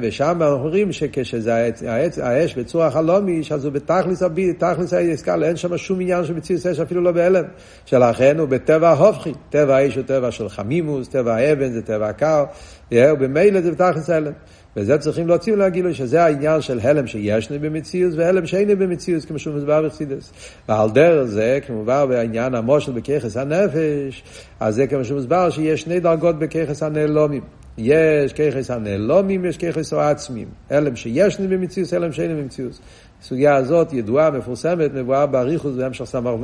ושם 0.01 0.37
אנחנו 0.41 0.53
אומרים 0.53 0.91
שכשזה 0.91 1.55
העץ, 1.87 2.19
האש 2.19 2.55
בצורה 2.55 2.91
חלומי, 2.91 3.41
אז 3.51 3.65
הוא 3.65 3.73
בתכלס 3.73 4.23
הביט, 4.23 4.63
תכלס 4.63 4.93
העסקה, 4.93 5.35
אין 5.43 5.55
שם 5.55 5.77
שום 5.77 6.01
עניין 6.01 6.25
של 6.25 6.33
מציאות 6.33 6.65
אש 6.65 6.79
אפילו 6.79 7.01
לא 7.01 7.11
בהלם. 7.11 7.43
שלכן 7.85 8.39
הוא 8.39 8.47
בטבע 8.47 8.89
ההופכי, 8.89 9.33
טבע 9.49 9.75
האש 9.75 9.95
הוא 9.95 10.03
טבע 10.03 10.31
של 10.31 10.49
חמימוס, 10.49 11.07
טבע 11.07 11.35
האבן 11.35 11.71
זה 11.71 11.81
טבע 11.81 12.09
הקר, 12.09 12.43
ובמילא 12.91 13.61
זה 13.61 13.71
בתכלס 13.71 14.09
ההלם. 14.09 14.31
וזה 14.77 14.97
צריכים 14.97 15.27
להוציא 15.27 15.53
ולהגיד 15.53 15.85
לו 15.85 15.93
שזה 15.93 16.23
העניין 16.23 16.61
של 16.61 16.79
הלם 16.83 17.07
שישנו 17.07 17.59
במציאות 17.61 18.13
והלם 18.17 18.45
שאינו 18.45 18.77
במציאות, 18.77 19.25
כמו 19.25 19.39
שהוא 19.39 19.55
מסבר 19.55 19.85
בחסידס. 19.85 20.31
ועל 20.69 20.89
דרך 20.89 21.23
זה, 21.23 21.59
כמו 21.67 21.75
מובא 21.75 22.05
בעניין 22.05 22.55
המושל 22.55 22.91
בככס 22.91 23.37
הנפש, 23.37 24.23
אז 24.59 24.75
זה 24.75 24.87
כמו 24.87 25.05
שהוא 25.05 25.19
מסבר 25.19 25.49
שיש 25.49 25.81
שני 25.81 25.99
דרגות 25.99 26.39
בככס 26.39 26.83
הנעלומים. 26.83 27.41
יש 27.77 28.33
ככס 28.33 28.71
הנעלומים, 28.71 29.45
יש 29.45 29.57
ככס 29.57 29.93
העצמים. 29.93 30.47
הלם 30.69 30.95
שישנו 30.95 31.47
במציאות, 31.49 31.93
הלם 31.93 32.11
שאינו 32.11 32.41
במציאות. 32.41 32.79
הסוגיה 33.21 33.55
הזאת 33.55 33.93
ידועה, 33.93 34.31
מפורסמת, 34.31 34.93
מבואה 34.93 35.25
באריכוס 35.25 35.75
בהמשך 35.75 36.05
סמר 36.05 36.35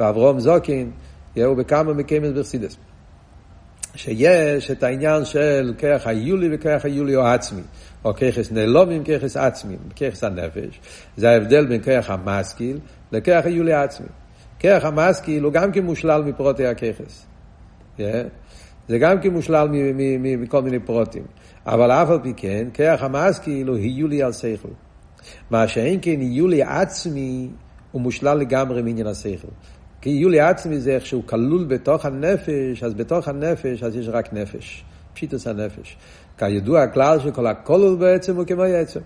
ואברום 0.00 0.40
זוקין, 0.40 0.90
יהיו 1.36 1.56
בכמה 1.56 1.92
מקיימס 1.92 2.30
בחסידס. 2.30 2.76
שיש 3.94 4.70
את 4.70 4.82
העניין 4.82 5.24
של 5.24 5.74
כרך 5.78 6.06
היולי 6.06 6.48
וכרך 6.52 6.84
היולי 6.84 7.16
או 7.16 7.26
עצמי, 7.26 7.62
או 8.04 8.14
ככס 8.14 8.52
נעלומים, 8.52 9.04
ככס 9.04 9.36
עצמי, 9.36 9.76
ככס 9.96 10.24
הנפש. 10.24 10.80
זה 11.16 11.30
ההבדל 11.30 11.66
בין 11.66 11.82
כרך 11.82 12.10
המשכיל 12.10 12.78
לכרך 13.12 13.46
היולי 13.46 13.72
העצמי. 13.72 14.06
כרך 14.58 14.84
המשכיל 14.84 15.42
הוא 15.42 15.52
גם 15.52 15.72
כן 15.72 15.84
מושלל 15.84 16.22
מפרוטי 16.22 16.66
הככס. 16.66 17.26
Yeah. 17.98 18.02
זה 18.88 18.98
גם 18.98 19.20
כן 19.20 19.30
מושלל 19.30 19.68
מכל 20.20 20.62
מיני 20.62 20.78
פרוטים. 20.78 21.22
אבל 21.66 21.90
אף 21.90 22.10
על 22.10 22.18
פי 22.22 22.32
כן, 22.36 22.68
כרך 22.74 23.02
המשכיל 23.02 23.68
הוא 23.68 23.76
היולי 23.76 24.22
על 24.22 24.32
שכל. 24.32 24.68
מה 25.50 25.68
שאין 25.68 25.98
כן 26.02 26.20
היולי 26.20 26.62
עצמי 26.62 27.48
הוא 27.92 28.02
מושלל 28.02 28.38
לגמרי 28.38 28.82
מעניין 28.82 29.06
השכל. 29.06 29.48
כי 30.04 30.10
יולי 30.10 30.40
עצמי 30.40 30.80
זה 30.80 30.90
איך 30.90 31.06
שהוא 31.06 31.22
כלול 31.26 31.64
בתוך 31.64 32.06
הנפש, 32.06 32.82
אז 32.82 32.94
בתוך 32.94 33.28
הנפש 33.28 33.82
אז 33.82 33.96
יש 33.96 34.08
רק 34.08 34.32
נפש, 34.32 34.84
פשיטוס 35.14 35.46
הנפש. 35.46 35.96
כידוע 36.38 36.82
הכלל 36.82 37.18
שכל 37.20 37.46
הכולל 37.46 37.96
בעצם 37.96 38.36
הוא 38.36 38.44
כמו 38.44 38.64
יצם. 38.64 39.00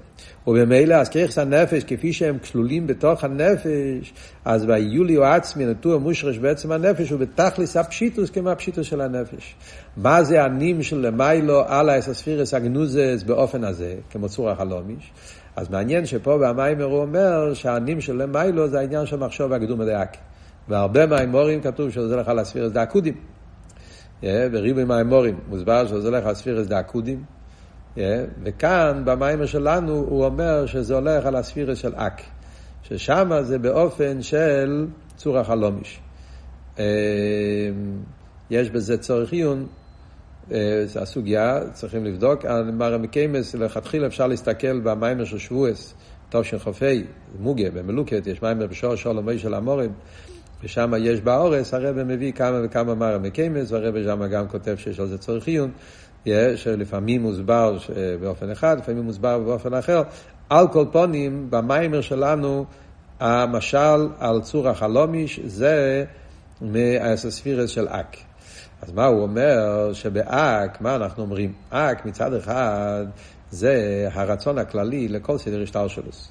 וממילא 0.47 0.95
אז 0.95 1.09
כיחס 1.09 1.39
הנפש, 1.39 1.85
כפי 1.85 2.13
שהם 2.13 2.39
כלולים 2.39 2.87
בתוך 2.87 3.25
הנפש, 3.25 4.13
אז 4.45 4.67
ביולי 4.67 5.17
או 5.17 5.25
עצמי, 5.25 5.67
נטור 5.67 5.99
מושרש 5.99 6.39
בעצם 6.39 6.73
הנפש, 6.73 7.11
הוא 7.11 7.21
בתכלס 7.21 7.77
הפשיטוס 7.77 8.31
כמו 8.31 8.51
הפשיטוס 8.51 8.87
של 8.87 9.01
הנפש. 9.01 9.55
מה 9.97 10.23
זה 10.23 10.45
הנים 10.45 10.83
של 10.83 11.07
למיילו 11.07 11.63
על 11.67 11.89
האסספירס 11.89 12.55
הגנוזס 12.55 13.23
באופן 13.27 13.65
הזה, 13.65 13.95
כמו 14.11 14.29
צור 14.29 14.51
החלומיש? 14.51 15.13
אז 15.57 15.71
מעניין 15.71 16.07
שפה 16.07 16.39
במיימר 16.39 16.85
הוא 16.85 17.01
אומר 17.01 17.55
שהנים 17.55 18.01
של 18.01 18.23
למיילו 18.23 18.69
זה 18.69 18.79
העניין 18.79 19.07
של 19.07 19.17
מחשוב 19.17 19.53
הקדום 19.53 19.81
הדאק. 19.81 20.17
והרבה 20.69 21.07
מהאמורים 21.07 21.61
כתוב 21.61 21.91
שזה 21.91 22.15
הולך 22.15 22.29
על 22.29 22.39
הספירס 22.39 22.73
דאקודים. 22.73 23.15
בריבי 24.23 24.85
מהאמורים 24.85 25.39
מוסבר 25.49 25.87
שזה 25.87 26.09
הולך 26.09 26.27
על 26.27 26.35
ספירס 26.35 26.67
דאקודים. 26.67 27.25
וכאן, 28.43 29.03
במיימר 29.05 29.47
שלנו, 29.47 29.95
הוא 30.09 30.25
אומר 30.25 30.67
שזה 30.67 30.95
הולך 30.95 31.27
על 31.27 31.37
הספירס 31.37 31.79
של 31.79 31.95
אק. 31.95 32.23
ששם 32.83 33.31
זה 33.43 33.59
באופן 33.59 34.23
של 34.23 34.87
צור 35.17 35.39
החלומיש. 35.39 36.01
יש 38.51 38.71
בזה 38.71 38.99
צורך 38.99 39.33
עיון, 39.33 39.67
זו 40.85 41.01
הסוגיה, 41.01 41.61
צריכים 41.73 42.05
לבדוק. 42.05 42.45
מר 42.73 42.99
מקיימס, 42.99 43.55
לכתחילה 43.55 44.07
אפשר 44.07 44.27
להסתכל 44.27 44.81
במיימר 44.81 45.25
של 45.25 45.39
שבועס, 45.39 45.95
תושן 46.29 46.59
חופי, 46.59 47.05
מוגה, 47.41 47.71
במלוקת, 47.71 48.27
יש 48.27 48.43
מיימר 48.43 48.67
בשור 48.67 48.97
שולמי 48.97 49.39
של 49.39 49.55
המורים. 49.55 49.93
ושם 50.63 50.93
יש 50.99 51.21
באורס, 51.21 51.75
הרב 51.75 52.03
מביא 52.03 52.33
כמה 52.33 52.61
וכמה 52.65 52.95
מרא 52.95 53.19
מקיימס, 53.19 53.73
והרב 53.73 53.95
שם 54.05 54.27
גם 54.27 54.49
כותב 54.49 54.77
שיש 54.77 55.01
על 55.01 55.07
זה 55.07 55.19
צורך 55.19 55.47
עיון, 55.47 55.71
שלפעמים 56.57 57.23
מוסבר 57.23 57.79
באופן 58.21 58.51
אחד, 58.51 58.79
לפעמים 58.79 59.03
מוסבר 59.03 59.39
באופן 59.39 59.75
אחר. 59.75 60.03
על 60.51 60.69
כל 60.69 60.85
פונים, 60.93 61.47
במיימר 61.51 62.01
שלנו, 62.01 62.65
המשל 63.21 64.09
על 64.19 64.41
צור 64.41 64.69
החלומיש 64.69 65.41
זה 65.45 66.05
מהאסספירס 66.61 67.71
של 67.71 67.89
אק. 67.89 68.17
אז 68.83 68.93
מה 68.93 69.07
הוא 69.07 69.23
אומר? 69.23 69.91
שבאק, 69.93 70.81
מה 70.81 70.95
אנחנו 70.95 71.23
אומרים? 71.23 71.53
אק 71.71 72.07
מצד 72.07 72.35
אחד 72.35 73.07
זה 73.51 74.09
הרצון 74.13 74.59
הכללי 74.59 75.09
לכל 75.09 75.39
סדר 75.39 75.63
השטלשלוס. 75.63 76.29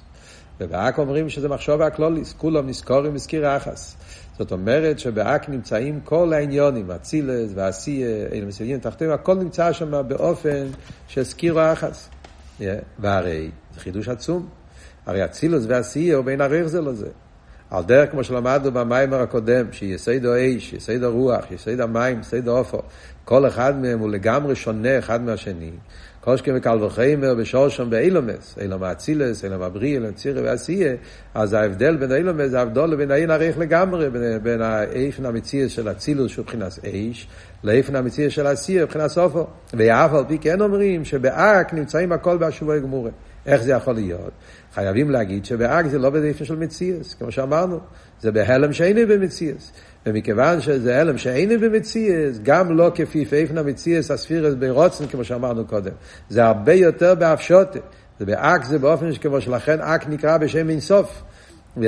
ובאק 0.60 0.98
אומרים 0.98 1.28
שזה 1.28 1.48
מחשוב 1.48 1.82
הכלוליס, 1.82 2.32
כולם 2.32 2.66
נזכורים 2.66 3.14
מזכיר 3.14 3.56
אחס. 3.56 3.96
זאת 4.38 4.52
אומרת 4.52 4.98
שבאק 4.98 5.48
נמצאים 5.48 6.00
כל 6.04 6.32
העניונים, 6.32 6.90
אצילס 6.90 7.50
ועשייה, 7.54 8.26
אלה 8.32 8.46
מסביבים 8.46 8.78
תחתיהם, 8.78 9.10
הכל 9.10 9.34
נמצא 9.34 9.72
שם 9.72 10.08
באופן 10.08 10.66
סקירו 11.22 11.60
אחס. 11.72 12.08
והרי 12.98 13.50
זה 13.74 13.80
חידוש 13.80 14.08
עצום. 14.08 14.48
הרי 15.06 15.24
אצילוס 15.24 15.64
ועשייה 15.68 16.16
הוא 16.16 16.24
בין 16.24 16.40
ערך 16.40 16.66
זה 16.66 16.80
לזה. 16.80 17.08
על 17.70 17.84
דרך 17.84 18.10
כמו 18.10 18.24
שלמדנו 18.24 18.72
במיימר 18.72 19.20
הקודם, 19.20 19.72
שיסד 19.72 20.26
האש, 20.26 20.72
יסד 20.72 21.02
הרוח, 21.04 21.50
יסד 21.50 21.80
המים, 21.80 22.20
יסד 22.20 22.48
האופו, 22.48 22.82
כל 23.24 23.46
אחד 23.46 23.80
מהם 23.80 23.98
הוא 23.98 24.10
לגמרי 24.10 24.56
שונה 24.56 24.98
אחד 24.98 25.22
מהשני. 25.22 25.70
חושקם 26.24 26.52
וקל 26.56 26.84
וחיימר 26.84 27.34
בשורשם 27.34 27.90
באילומס, 27.90 28.58
אילום 28.60 28.82
האצילס, 28.82 29.44
אילום 29.44 29.62
הבריא, 29.62 29.94
אילום 29.94 30.12
צירי 30.12 30.40
ועשייה, 30.40 30.94
אז 31.34 31.52
ההבדל 31.52 31.96
בין 31.96 32.12
אילומס 32.12 32.50
זה 32.50 32.60
הבדול 32.60 32.96
בין 32.96 33.10
העין 33.10 33.30
עריך 33.30 33.58
לגמרי, 33.58 34.10
בין, 34.10 34.38
בין 34.42 34.62
האיפן 34.62 35.24
המציע 35.24 35.68
של 35.68 35.90
אצילוס 35.90 36.32
שהוא 36.32 36.42
מבחינת 36.42 36.78
אש, 36.84 37.28
לאיפן 37.64 37.96
המציע 37.96 38.30
של 38.30 38.46
עשייה 38.46 38.84
מבחינת 38.84 39.10
סופו. 39.10 39.46
ואף 39.74 40.12
על 40.12 40.24
פי 40.28 40.38
כן 40.38 40.60
אומרים 40.60 41.04
שבאק 41.04 41.74
נמצאים 41.74 42.12
הכל 42.12 42.36
בהשבועי 42.38 42.80
גמורה. 42.80 43.10
איך 43.46 43.62
זה 43.62 43.72
יכול 43.72 43.94
להיות? 43.94 44.30
חייבים 44.74 45.10
להגיד 45.10 45.44
שבאק 45.44 45.86
זה 45.86 45.98
לא 45.98 46.10
באיפן 46.10 46.44
של 46.44 46.56
מציאס, 46.56 47.14
כמו 47.14 47.32
שאמרנו, 47.32 47.80
זה 48.20 48.32
בהלם 48.32 48.72
שאינו 48.72 49.00
במציאס. 49.08 49.72
ומכיוון 50.06 50.60
שזה 50.60 51.00
הלם 51.00 51.18
שאינו 51.18 51.60
במציאס, 51.60 52.38
גם 52.42 52.76
לא 52.76 52.90
כפי 52.94 53.24
פייפנה 53.24 53.62
מציאס 53.62 54.10
הספירס 54.10 54.54
ברוצן, 54.54 55.06
כמו 55.06 55.24
שאמרנו 55.24 55.64
קודם. 55.64 55.92
זה 56.28 56.44
הרבה 56.44 56.72
יותר 56.72 57.14
באפשוטה. 57.14 57.78
זה 58.18 58.26
באק 58.26 58.64
זה 58.64 58.78
באופן 58.78 59.12
שכמו 59.12 59.40
שלכן 59.40 59.80
אק 59.80 60.08
נקרא 60.08 60.38
בשם 60.38 60.70
אינסוף. 60.70 61.22
הוא 61.74 61.84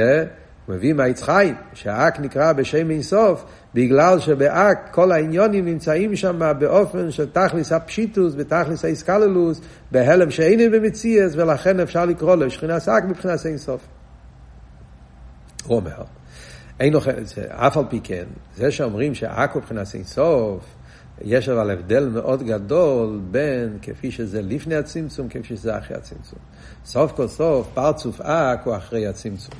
מביא 0.68 0.92
מהעץ 0.92 1.22
חיים, 1.22 1.54
שהאק 1.72 2.20
נקרא 2.20 2.52
בשם 2.52 2.90
אינסוף, 2.90 3.44
בגלל 3.74 4.18
שבאק 4.18 4.88
כל 4.90 5.12
העניונים 5.12 5.64
נמצאים 5.64 6.16
שם 6.16 6.52
באופן 6.58 7.10
של 7.10 7.30
תכליס 7.30 7.72
הפשיטוס 7.72 8.34
ותכליס 8.36 8.84
האיסקללוס, 8.84 9.60
בהלם 9.90 10.30
שאינו 10.30 10.62
במציאס, 10.72 11.32
ולכן 11.36 11.80
אפשר 11.80 12.04
לקרוא 12.04 12.36
לו 12.36 12.50
שכינה 12.50 12.80
סאק 12.80 13.04
מבחינת 13.04 13.46
אינסוף. 13.46 13.80
הוא 15.64 15.76
אומר, 15.76 16.02
אין 16.80 16.96
את 16.96 17.26
זה. 17.26 17.44
אף 17.48 17.76
על 17.76 17.84
פי 17.88 18.00
כן, 18.04 18.24
זה 18.56 18.70
שאומרים 18.70 19.14
שעכו 19.14 19.58
מבחינת 19.58 19.94
אינסוף, 19.94 20.64
יש 21.24 21.48
אבל 21.48 21.70
הבדל 21.70 22.08
מאוד 22.08 22.42
גדול 22.42 23.20
בין 23.30 23.78
כפי 23.82 24.10
שזה 24.10 24.42
לפני 24.42 24.74
הצמצום, 24.74 25.28
כפי 25.28 25.44
שזה 25.44 25.78
אחרי 25.78 25.96
הצמצום. 25.96 26.38
סוף 26.84 27.12
כל 27.12 27.28
סוף, 27.28 27.68
פרצוף 27.74 28.20
אק 28.20 28.60
הוא 28.64 28.76
אחרי 28.76 29.06
הצמצום. 29.06 29.54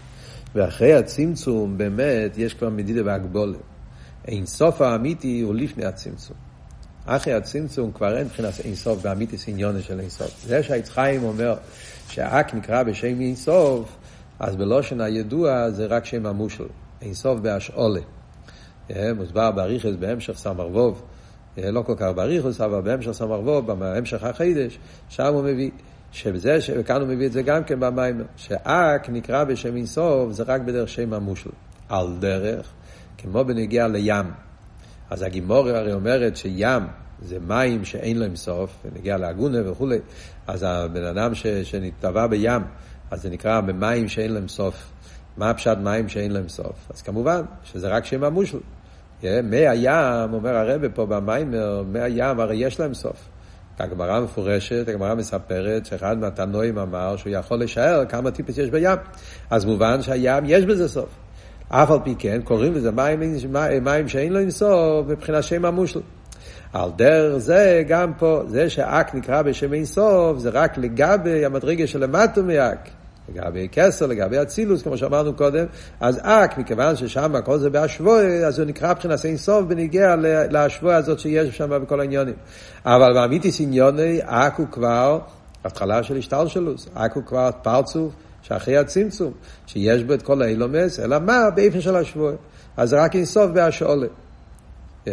ואחרי 0.55 0.95
הצמצום, 0.95 1.79
באמת, 1.79 2.39
יש 2.39 2.55
כבר 2.55 2.71
מדידה 2.71 3.00
והגבולה. 3.05 3.59
אינסוף 4.29 4.81
האמיתי 4.81 5.41
הוא 5.41 5.55
לפני 5.55 5.85
הצמצום. 5.85 6.37
אחרי 7.07 7.33
הצמצום 7.33 7.93
כבר 7.93 8.17
אין 8.17 8.27
מבחינת 8.27 8.61
אינסוף 8.65 9.03
באמיתי 9.03 9.39
סניונה 9.39 9.83
של 9.83 10.00
אינסוף. 10.00 10.45
זה 10.47 10.62
שהיצחיים 10.62 11.25
אומר 11.25 11.57
שהאק 12.09 12.55
נקרא 12.55 12.83
בשם 12.83 13.21
אינסוף, 13.21 13.97
אז 14.39 14.57
בלושן 14.57 15.00
הידוע 15.00 15.71
זה 15.71 15.87
רק 15.87 16.05
שם 16.05 16.27
המושל. 16.27 16.67
אינסוף 17.02 17.40
בהשאולה. 17.40 18.00
מוסבר 19.16 19.50
באריכס 19.50 19.95
בהמשך 19.99 20.37
סמר 20.37 20.69
ווב, 20.69 21.02
לא 21.57 21.83
כל 21.83 21.95
כך 21.97 22.09
באריכוס, 22.16 22.61
אבל 22.61 22.80
בהמשך 22.80 23.12
סמר 23.12 23.40
ווב, 23.40 23.73
בהמשך 23.73 24.25
החידש, 24.25 24.78
שם 25.09 25.35
הוא 25.35 25.42
מביא. 25.42 25.71
שבזה, 26.12 26.59
וכאן 26.78 27.00
הוא 27.00 27.09
מביא 27.09 27.26
את 27.26 27.33
זה 27.33 27.42
גם 27.42 27.64
כן 27.64 27.80
במים, 27.80 28.23
שאק 28.37 29.09
נקרא 29.09 29.45
בשם 29.45 29.76
אינסוף 29.76 30.33
זה 30.33 30.42
רק 30.42 30.61
בדרך 30.61 30.88
שם 30.88 31.12
המושל. 31.12 31.50
על 31.88 32.16
דרך, 32.19 32.73
כמו 33.19 33.45
בנגיע 33.45 33.88
לים. 33.88 34.26
אז 35.11 35.23
הגימור 35.23 35.69
הרי 35.69 35.92
אומרת 35.92 36.37
שים 36.37 36.83
זה 37.23 37.38
מים 37.40 37.85
שאין 37.85 38.19
להם 38.19 38.37
סוף, 38.37 38.71
ונגיע 38.85 39.19
לאגונה 39.19 39.71
וכולי, 39.71 39.99
אז 40.47 40.64
הבן 40.69 41.04
אדם 41.04 41.35
ש, 41.35 41.47
שנטבע 41.47 42.26
בים, 42.26 42.62
אז 43.11 43.23
זה 43.23 43.30
נקרא 43.30 43.61
במים 43.61 44.09
שאין 44.09 44.33
להם 44.33 44.49
סוף. 44.49 44.92
מה 45.40 45.50
הפשט 45.50 45.76
מים 45.82 46.09
שאין 46.09 46.32
להם 46.32 46.49
סוף? 46.49 46.73
אז 46.94 47.02
כמובן 47.02 47.42
שזה 47.64 47.88
רק 47.88 48.04
שם 48.04 48.25
המושל. 48.25 48.59
מי 49.23 49.68
הים, 49.68 50.32
אומר 50.32 50.56
הרבה 50.56 50.88
פה 50.88 51.06
במיימר, 51.06 51.82
מי 51.92 52.00
הים 52.00 52.40
הרי 52.40 52.56
יש 52.56 52.80
להם 52.80 52.94
סוף. 52.94 53.28
הגמרא 53.78 54.20
מפורשת, 54.20 54.88
הגמרא 54.88 55.14
מספרת 55.14 55.87
שאחד 55.87 56.18
מהתנועים 56.18 56.78
אמר 56.78 57.16
שהוא 57.16 57.32
יכול 57.32 57.62
לשער 57.62 58.04
כמה 58.04 58.30
טיפס 58.30 58.59
יש 58.59 58.70
בים. 58.70 58.99
אז 59.50 59.64
מובן 59.64 60.02
שהים 60.02 60.44
יש 60.47 60.64
בזה 60.64 60.88
סוף. 60.88 61.09
אף 61.68 61.90
על 61.90 61.99
פי 62.04 62.14
כן 62.18 62.40
קוראים 62.44 62.75
לזה 62.75 62.90
מים, 62.90 63.20
מים 63.82 64.09
שאין 64.09 64.32
להם 64.32 64.50
סוף 64.50 65.06
מבחינת 65.09 65.44
שם 65.44 65.64
המושל. 65.64 66.00
על 66.73 66.90
דרך 66.97 67.37
זה 67.37 67.82
גם 67.88 68.12
פה, 68.18 68.42
זה 68.47 68.70
שאק 68.70 69.14
נקרא 69.14 69.42
בשם 69.42 69.73
אין 69.73 69.85
סוף, 69.85 70.38
זה 70.38 70.50
רק 70.50 70.78
לגבי 70.78 71.44
המדרגה 71.44 71.87
שלמטו 71.87 72.42
מאק. 72.42 72.90
לגבי 73.34 73.68
כסר, 73.72 74.06
לגבי 74.06 74.42
אצילוס, 74.42 74.82
כמו 74.82 74.99
שאמרנו 74.99 75.34
קודם, 75.34 75.66
אז 76.00 76.20
אק, 76.22 76.58
מכיוון 76.58 76.96
ששם 76.96 77.34
הכל 77.34 77.58
זה 77.58 77.70
בהשווי, 77.70 78.46
אז 78.46 78.58
הוא 78.58 78.66
נקרא 78.66 78.92
מבחינת 78.92 79.25
אין 79.25 79.37
סוף 79.37 79.64
בניגיע 79.64 80.16
להשווי 80.50 80.94
הזאת 80.94 81.18
שיש 81.18 81.56
שם 81.56 81.82
בכל 81.82 82.00
העניונים. 82.00 82.34
אבל 82.84 83.12
באמיתיס 83.14 83.60
עניוני, 83.60 84.20
אק 84.25 84.58
הוא 84.58 84.66
כבר 84.70 85.18
התחלה 85.64 86.02
של 86.02 86.16
השתלשלוס, 86.16 86.88
אק 86.94 87.12
הוא 87.12 87.25
כבר 87.25 87.50
פרצוף 87.62 88.12
שאחרי 88.42 88.76
הצמצום, 88.76 89.32
שיש 89.66 90.04
בו 90.04 90.14
את 90.14 90.22
כל 90.22 90.42
האילומס, 90.42 91.00
אלא 91.00 91.18
מה? 91.18 91.50
באיפה 91.54 91.80
של 91.80 91.96
השווי. 91.96 92.34
אז 92.76 92.92
רק 92.92 93.16
אין 93.16 93.25
סוף 93.25 93.50
בהשאולה. 93.50 94.06
Yeah. 95.06 95.10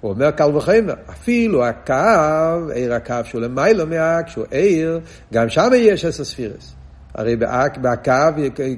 הוא 0.00 0.10
אומר 0.10 0.30
קל 0.30 0.56
וחמר, 0.56 0.94
אפילו 1.10 1.64
הקו, 1.64 2.72
עיר 2.74 2.94
הקו 2.94 3.14
שהוא 3.24 3.40
למיילו 3.40 3.86
מהק, 3.86 4.28
שהוא 4.28 4.44
עיר, 4.50 5.00
גם 5.32 5.48
שם 5.48 5.70
יש 5.74 6.04
עשר 6.04 6.24
ספירס. 6.24 6.75
הרי 7.16 7.36
בקו, 7.36 8.12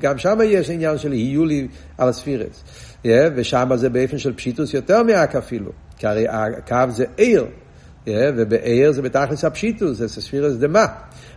גם 0.01 0.19
שם 0.19 0.39
יש 0.45 0.71
עניין 0.71 0.99
של 0.99 1.13
יהיו 1.13 1.45
לי 1.45 1.69
על 1.99 2.09
הספירס. 2.09 2.65
ושם 3.05 3.71
זה 3.75 3.89
באופן 3.89 4.19
של 4.19 4.35
פשיטוס 4.35 4.75
יותר 4.75 5.03
מהק 5.03 5.37
אפילו. 5.37 5.71
כי 5.99 6.07
הרי 6.07 6.27
הקו 6.29 6.85
זה 6.89 7.05
עיר, 7.17 7.47
ובעיר 8.37 8.93
זה 8.93 9.03
בתכלס 9.03 9.45
הפשיטוס, 9.45 9.99
זה 9.99 10.09
ספירס 10.09 10.55
דמה. 10.55 10.87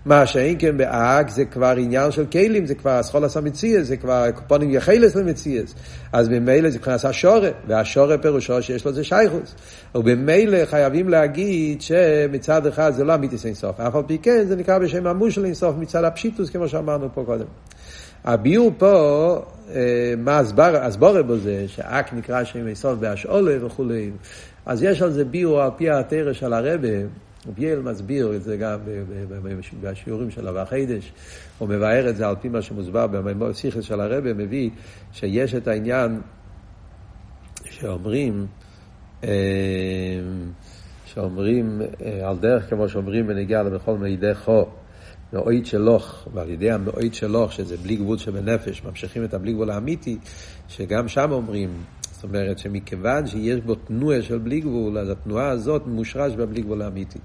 מה 0.05 0.25
שאין 0.25 0.55
כן 0.59 0.77
באג 0.77 1.29
זה 1.29 1.45
כבר 1.45 1.73
עניין 1.77 2.11
של 2.11 2.25
כלים, 2.25 2.65
זה 2.65 2.75
כבר 2.75 2.99
אסכולס 2.99 3.37
המציאס, 3.37 3.87
זה 3.87 3.97
כבר 3.97 4.31
קופונים 4.31 4.71
יחלס 4.71 5.15
למציאס. 5.15 5.75
אז 6.13 6.29
במילא 6.29 6.69
זה 6.69 6.77
מבחינת 6.77 7.05
השורה, 7.05 7.49
והשורה 7.67 8.17
פירושו 8.17 8.61
שיש 8.61 8.85
לו 8.85 8.93
זה 8.93 9.03
שייכוס. 9.03 9.55
ובמילא 9.95 10.65
חייבים 10.65 11.09
להגיד 11.09 11.81
שמצד 11.81 12.67
אחד 12.67 12.91
זה 12.93 13.03
לא 13.03 13.15
אמיתיס 13.15 13.45
אינסוף, 13.45 13.79
אף 13.79 13.95
על 13.95 14.03
פי 14.07 14.17
כן 14.17 14.45
זה 14.47 14.55
נקרא 14.55 14.79
בשם 14.79 15.07
המושל 15.07 15.45
אינסוף 15.45 15.75
מצד 15.77 16.03
הפשיטוס, 16.03 16.49
כמו 16.49 16.67
שאמרנו 16.67 17.07
פה 17.13 17.23
קודם. 17.25 17.45
הביאור 18.25 18.71
פה, 18.77 19.37
אה, 19.73 20.13
מה 20.17 20.41
הסבורה 20.81 21.23
בו 21.23 21.37
זה, 21.37 21.63
שאק 21.67 22.13
נקרא 22.13 22.43
שם 22.43 22.67
אינסוף 22.67 22.99
בהשאולה 22.99 23.65
וכולי. 23.65 24.11
אז 24.65 24.83
יש 24.83 25.01
על 25.01 25.11
זה 25.11 25.25
ביאור 25.25 25.61
על 25.61 25.69
פי 25.77 25.89
התרא 25.89 26.33
של 26.33 26.53
הרבה. 26.53 26.89
רביאל 27.47 27.79
מסביר 27.79 28.35
את 28.35 28.43
זה 28.43 28.57
גם 28.57 28.79
בשיעורים 29.81 30.31
של 30.31 30.47
אבא 30.47 30.65
חידש, 30.65 31.11
הוא 31.57 31.69
מבאר 31.69 32.09
את 32.09 32.15
זה 32.15 32.27
על 32.27 32.35
פי 32.41 32.49
מה 32.49 32.61
שמוסבר 32.61 33.07
במימור 33.07 33.53
סיכס 33.53 33.83
של 33.83 34.01
הרבה, 34.01 34.33
מביא 34.33 34.69
שיש 35.13 35.55
את 35.55 35.67
העניין 35.67 36.21
שאומרים, 37.63 38.47
אה, 39.23 39.29
שאומרים 41.05 41.81
אה, 42.05 42.29
על 42.29 42.37
דרך 42.37 42.69
כמו 42.69 42.89
שאומרים 42.89 43.27
בנגיעה 43.27 43.63
לבכל 43.63 43.97
מידי 43.97 44.35
חו, 44.35 44.65
מאוית 45.33 45.65
שלוך, 45.65 46.27
ועל 46.33 46.49
ידי 46.49 46.71
המאוית 46.71 47.13
שלוך, 47.13 47.51
שזה 47.51 47.77
בלי 47.77 47.95
גבול 47.95 48.17
שבנפש, 48.17 48.83
ממשיכים 48.83 49.23
את 49.23 49.33
הבלי 49.33 49.53
גבול 49.53 49.71
האמיתי, 49.71 50.17
שגם 50.67 51.07
שם 51.07 51.31
אומרים, 51.31 51.69
זאת 52.21 52.29
אומרת 52.29 52.59
שמכיוון 52.59 53.27
שיש 53.27 53.59
בו 53.59 53.75
תנועה 53.75 54.21
של 54.21 54.37
בלי 54.37 54.59
גבול, 54.59 54.97
אז 54.97 55.09
התנועה 55.09 55.49
הזאת 55.49 55.87
מושרש 55.87 56.33
בבלי 56.33 56.61
גבול 56.61 56.81
האמיתי. 56.81 57.19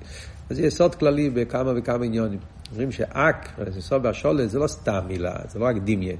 אז 0.50 0.60
יש 0.60 0.74
סוד 0.74 0.94
כללי 0.94 1.30
בכמה 1.30 1.72
וכמה 1.76 2.04
עניונים. 2.04 2.38
אומרים 2.72 2.92
שאק, 2.92 3.48
סוד 3.80 4.06
והשולת, 4.06 4.50
זה 4.50 4.58
לא 4.58 4.66
סתם 4.66 5.00
מילה, 5.08 5.34
זה 5.48 5.58
לא 5.58 5.64
רק 5.64 5.76
דמיין, 5.84 6.16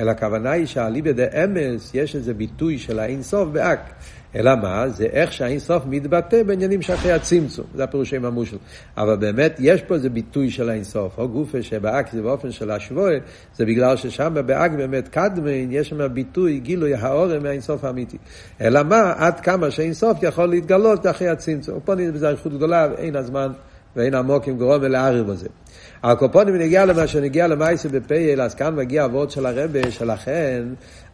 אלא 0.00 0.10
הכוונה 0.10 0.50
היא 0.50 0.66
שהליבא 0.66 1.12
דה 1.12 1.44
אמס, 1.44 1.94
יש 1.94 2.16
איזה 2.16 2.34
ביטוי 2.34 2.78
של 2.78 2.98
האין 2.98 3.22
סוף 3.22 3.48
באק. 3.48 3.94
אלא 4.36 4.56
מה? 4.56 4.88
זה 4.88 5.04
איך 5.04 5.32
שהאין 5.32 5.58
סוף 5.58 5.82
מתבטא 5.86 6.42
בעניינים 6.42 6.82
שאחרי 6.82 7.12
הצמצום, 7.12 7.64
זה 7.74 7.84
הפירוש 7.84 8.14
עם 8.14 8.24
המושל. 8.24 8.56
אבל 8.96 9.16
באמת 9.16 9.56
יש 9.58 9.82
פה 9.82 9.94
איזה 9.94 10.10
ביטוי 10.10 10.50
של 10.50 10.68
האין 10.68 10.84
סוף, 10.84 11.18
או 11.18 11.28
גופה 11.28 11.62
שבאק 11.62 12.12
זה 12.12 12.22
באופן 12.22 12.50
של 12.50 12.70
השבועה, 12.70 13.14
זה 13.56 13.66
בגלל 13.66 13.96
ששם 13.96 14.36
באק 14.46 14.72
באמת 14.72 15.08
קדמין, 15.08 15.68
יש 15.72 15.88
שם 15.88 16.14
ביטוי 16.14 16.58
גילוי 16.58 16.94
האורם 16.94 17.42
מהאין 17.42 17.60
סוף 17.60 17.84
האמיתי. 17.84 18.16
אלא 18.60 18.82
מה? 18.82 19.12
עד 19.16 19.40
כמה 19.40 19.70
שהאין 19.70 19.94
סוף 19.94 20.18
יכול 20.22 20.46
להתגלות 20.46 21.06
אחרי 21.06 21.28
הצמצום. 21.28 21.80
פה 21.84 21.94
נראה 21.94 22.12
בזה 22.12 22.28
אריכות 22.28 22.52
גדולה, 22.52 22.88
ואין 22.90 23.16
הזמן 23.16 23.52
ואין 23.96 24.14
עמוק 24.14 24.48
עם 24.48 24.58
גרום 24.58 24.78
ולערב 24.80 25.26
בזה. 25.26 25.48
הקופונים 26.02 26.56
נגיע 26.56 26.84
למה 26.84 27.06
שנגיע 27.06 27.46
למייסה 27.46 27.88
בפייל, 27.88 28.40
אז 28.40 28.54
כאן 28.54 28.74
מגיע 28.74 29.04
אבות 29.04 29.30
של 29.30 29.46
הרבה, 29.46 29.90
שלכן, 29.90 30.62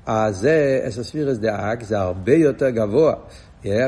אז 0.06 0.36
זה 0.36 0.80
אסספירס 0.88 1.38
דאק, 1.38 1.82
זה 1.82 1.98
הרבה 1.98 2.34
יותר 2.34 2.70
גבוה. 2.70 3.14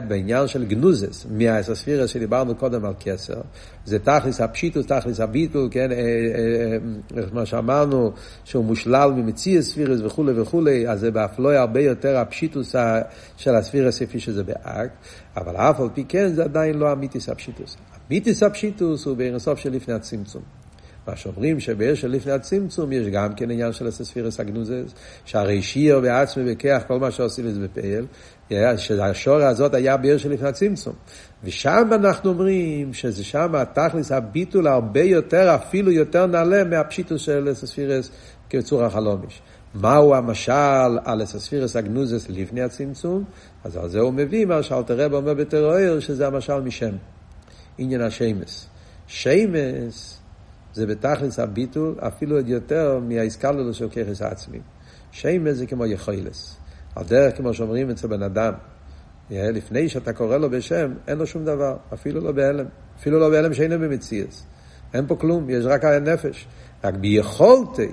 בעניין 0.09 0.47
של 0.47 0.65
גנוזס, 0.65 1.27
מהאסספירס 1.31 2.11
שדיברנו 2.11 2.55
קודם 2.55 2.85
על 2.85 2.93
כסר, 3.01 3.41
זה 3.85 3.99
תכלס 3.99 4.41
הפשיטוס, 4.41 4.87
תכלס 4.87 5.21
הביטול, 5.21 5.69
כן, 5.71 5.93
אה, 5.93 5.97
אה, 5.97 6.03
אה, 7.17 7.23
מה 7.33 7.47
שאמרנו, 7.47 8.13
שהוא 8.45 8.65
מושלל 8.65 9.13
ממציא 9.17 9.59
הספירס 9.59 10.01
וכולי 10.05 10.41
וכולי, 10.41 10.89
אז 10.89 11.01
זה 11.01 11.11
באפלוי 11.11 11.57
הרבה 11.57 11.81
יותר 11.81 12.17
הפשיטוס 12.17 12.75
של 13.37 13.55
הספירס 13.55 14.03
כפי 14.03 14.21
שזה 14.21 14.45
באק, 14.45 14.91
אבל 15.37 15.57
אף 15.57 15.81
על 15.81 15.89
פי 15.95 16.05
כן 16.09 16.29
זה 16.29 16.45
עדיין 16.45 16.79
לא 16.79 16.93
אמיתיס 16.93 17.29
הפשיטוס. 17.29 17.77
אמיתיס 18.11 18.43
הפשיטוס 18.43 19.07
הוא 19.07 19.17
בערב 19.17 19.39
סוף 19.39 19.59
של 19.59 19.73
לפני 19.73 19.95
הצמצום. 19.95 20.43
מה 21.09 21.17
שאומרים 21.17 21.61
שבאר 21.61 21.95
של 21.95 22.11
לפני 22.11 22.33
הצמצום 22.33 22.93
יש 22.93 23.07
גם 23.07 23.35
כן 23.35 23.51
עניין 23.51 23.73
של 23.73 23.87
הספירס 23.87 24.41
הגנוזס, 24.41 24.95
שהרי 25.25 25.63
שיר 25.63 26.01
בעצמי 26.01 26.53
וכח, 26.53 26.83
כל 26.87 26.99
מה 26.99 27.11
שעושים 27.11 27.49
את 27.49 27.55
זה 27.55 27.61
בפעל, 27.61 28.07
שהשור 28.77 29.37
הזאת 29.37 29.75
היה 29.75 29.97
באר 29.97 30.19
של 30.19 30.33
לפני 30.33 30.49
הצמצום. 30.49 30.95
ושם 31.45 31.89
אנחנו 31.93 32.31
אומרים 32.31 32.95
שזה 32.95 33.25
שם 33.25 33.55
התכלס 33.55 34.13
הביטול 34.13 34.67
הרבה 34.67 35.03
יותר, 35.03 35.55
אפילו 35.55 35.93
יותר 35.93 36.27
נעלה 36.27 36.65
מהפשיטוס 36.65 37.23
של 37.23 37.49
הספירס 37.49 38.11
כצור 38.51 38.85
החלומיש. 38.85 39.43
מהו 39.75 40.15
המשל 40.15 40.99
על 41.05 41.21
הספירס 41.21 41.77
הגנוזס 41.77 42.27
לפני 42.29 42.63
הצמצום? 42.63 43.25
אז 43.65 43.77
על 43.77 43.89
זה 43.89 44.01
הוא 44.01 44.13
מביא 44.13 44.47
מה 44.47 44.63
שאלתר 44.63 45.15
אומר 45.15 45.35
בטרור, 45.35 46.01
שזה 46.01 46.27
המשל 46.27 46.61
משם. 46.61 46.93
עניין 47.79 48.01
השמס. 48.01 48.67
שמס 49.07 50.19
זה 50.75 50.87
בתכלס 50.87 51.39
הביטול 51.39 51.95
אפילו 51.99 52.37
עוד 52.37 52.49
יותר 52.49 53.01
מהאיסקלולו 53.09 53.75
של 53.75 53.89
ככס 53.89 54.23
העצמי. 54.23 54.59
שמש 55.13 55.57
זה 55.57 55.67
כמו 55.67 55.87
יכולס. 55.87 56.57
על 56.97 57.05
דרך 57.05 57.37
כמו 57.37 57.55
שאומרים 57.55 57.91
אצל 57.91 58.09
בן 58.09 58.23
אדם, 58.23 58.53
לפני 59.31 59.89
שאתה 59.89 60.13
קורא 60.13 60.37
לו 60.37 60.51
בשם, 60.51 60.93
אין 61.09 61.19
לו 61.19 61.27
שום 61.27 61.45
דבר, 61.45 61.77
אפילו 61.95 62.21
לא 62.21 62.33
בהלם. 62.33 62.67
אפילו 63.01 63.19
לא 63.19 63.31
בהלם 63.31 63.55
שאינו 63.55 63.79
במציאס. 63.79 64.47
אין 64.95 65.07
פה 65.07 65.17
כלום, 65.17 65.51
יש 65.51 65.65
רק 65.65 65.85
הנפש. 65.85 66.47
רק 66.85 66.95
ביכולתי, 66.95 67.89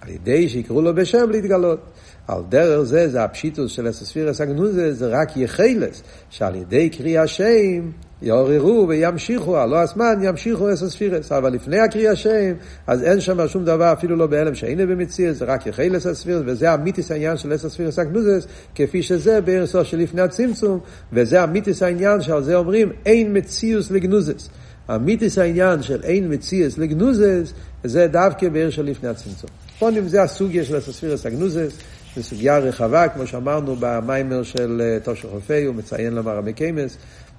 על 0.00 0.08
ידי 0.08 0.48
שיקראו 0.48 0.82
לו 0.82 0.94
בשם 0.94 1.30
להתגלות. 1.30 1.80
על 2.28 2.42
דרך 2.48 2.82
זה, 2.82 3.08
זה 3.08 3.24
הפשיטוס 3.24 3.72
של 3.72 3.90
אסספירס 3.90 4.40
הגנוזה, 4.40 4.94
זה 4.94 5.06
רק 5.08 5.36
יחלס, 5.36 6.02
שעל 6.30 6.54
ידי 6.54 6.90
קריאה 6.90 7.22
השם 7.22 7.90
יעוררו 8.22 8.86
וימשיכו, 8.88 9.58
הלא 9.58 9.76
הזמן 9.80 10.18
ימשיכו 10.22 10.72
אס 10.72 10.82
הספירס. 10.82 11.32
אבל 11.32 11.52
לפני 11.52 11.80
הקריאה 11.80 12.12
השם, 12.12 12.52
אז 12.86 13.02
אין 13.02 13.20
שם 13.20 13.48
שום 13.48 13.64
דבר, 13.64 13.92
אפילו 13.92 14.16
לא 14.16 14.26
בהלם 14.26 14.54
שאינה 14.54 14.86
במציאס, 14.86 15.36
זה 15.36 15.44
רק 15.44 15.66
יחל 15.66 15.96
אס 15.96 16.06
הספירס, 16.06 16.42
וזה 16.46 16.72
המיתיס 16.72 17.10
העניין 17.10 17.36
של 17.36 17.54
אס 17.54 17.64
הספירס 17.64 17.98
הגנוזס, 17.98 18.46
כפי 18.74 19.02
שזה 19.02 19.40
בערסו 19.40 19.84
של 19.84 19.98
לפני 19.98 20.22
הצמצום, 20.22 20.78
וזה 21.12 21.42
המיתיס 21.42 21.82
העניין 21.82 22.20
שעל 22.20 22.42
זה 22.42 22.56
אומרים, 22.56 22.92
אין 23.06 23.36
מציאוס 23.36 23.90
לגנוזס. 23.90 24.48
המיתיס 24.88 25.38
העניין 25.38 25.82
של 25.82 26.00
אין 26.02 26.32
מציאס 26.32 26.78
לגנוזס, 26.78 27.52
זה 27.84 28.06
דווקא 28.06 28.48
בעיר 28.48 28.70
של 28.70 28.84
לפני 28.84 29.08
הצמצום. 29.08 29.50
פה 29.78 29.90
זה 30.06 30.22
הסוגיה 30.22 30.64
של 30.64 30.76
הספירס 30.76 31.26
הגנוזס, 31.26 31.78
זו 32.16 32.22
סוגיה 32.22 32.58
רחבה, 32.58 33.08
כמו 33.08 33.26
שאמרנו 33.26 33.76
במיימר 33.80 34.42
של 34.42 34.98
תושן 35.02 35.28
חופי, 35.28 35.64
הוא 35.64 35.74
מציין 35.74 36.14
למר 36.14 36.38
המקיימס, 36.38 36.96
לתושן 36.96 37.33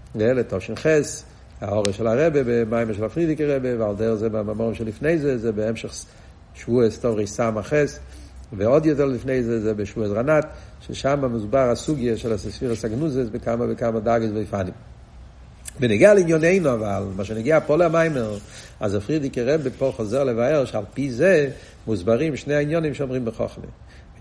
חס, 0.76 1.24
האורש 1.62 1.98
של 1.98 2.08
הרבה 2.08 2.44
במיימר 2.46 2.94
של 2.94 3.04
הפרידיקי 3.04 3.46
רבה, 3.46 3.80
ועל 3.80 3.96
דרך 3.96 4.16
זה 4.16 4.30
במאמרים 4.30 4.76
שלפני 4.76 5.18
זה, 5.18 5.38
זה 5.38 5.52
בהמשך 5.52 5.94
שבוע 6.56 6.88
אסטורי 6.88 7.28
סם 7.28 7.58
החס, 7.58 8.00
ועוד 8.54 8.86
יותר 8.86 9.06
לפני 9.06 9.44
זה, 9.44 9.62
זה 9.62 9.74
בשבוע 9.74 10.08
רנת, 10.08 10.46
ששם 10.82 11.26
מוסבר 11.32 11.70
הסוגיה 11.72 12.18
של 12.18 12.34
הספירס 12.34 12.86
הגנוזס 12.86 13.30
בכמה 13.32 13.66
וכמה 13.70 14.00
דאגס 14.00 14.30
ויפנים. 14.34 14.74
בנגיע 15.80 16.14
לענייננו 16.14 16.74
אבל, 16.74 17.04
מה 17.16 17.26
שנגיע 17.26 17.60
פה 17.60 17.78
למיימר, 17.78 18.38
אז 18.80 18.96
הפרידיקי 18.96 19.44
רבה 19.44 19.70
פה 19.70 19.94
חוזר 19.96 20.24
לבאר 20.24 20.66
שעל 20.66 20.84
פי 20.94 21.12
זה 21.12 21.50
מוסברים 21.88 22.36
שני 22.36 22.54
העניונים 22.54 22.94
שאומרים 22.94 23.26
בחוכמה. 23.26 23.66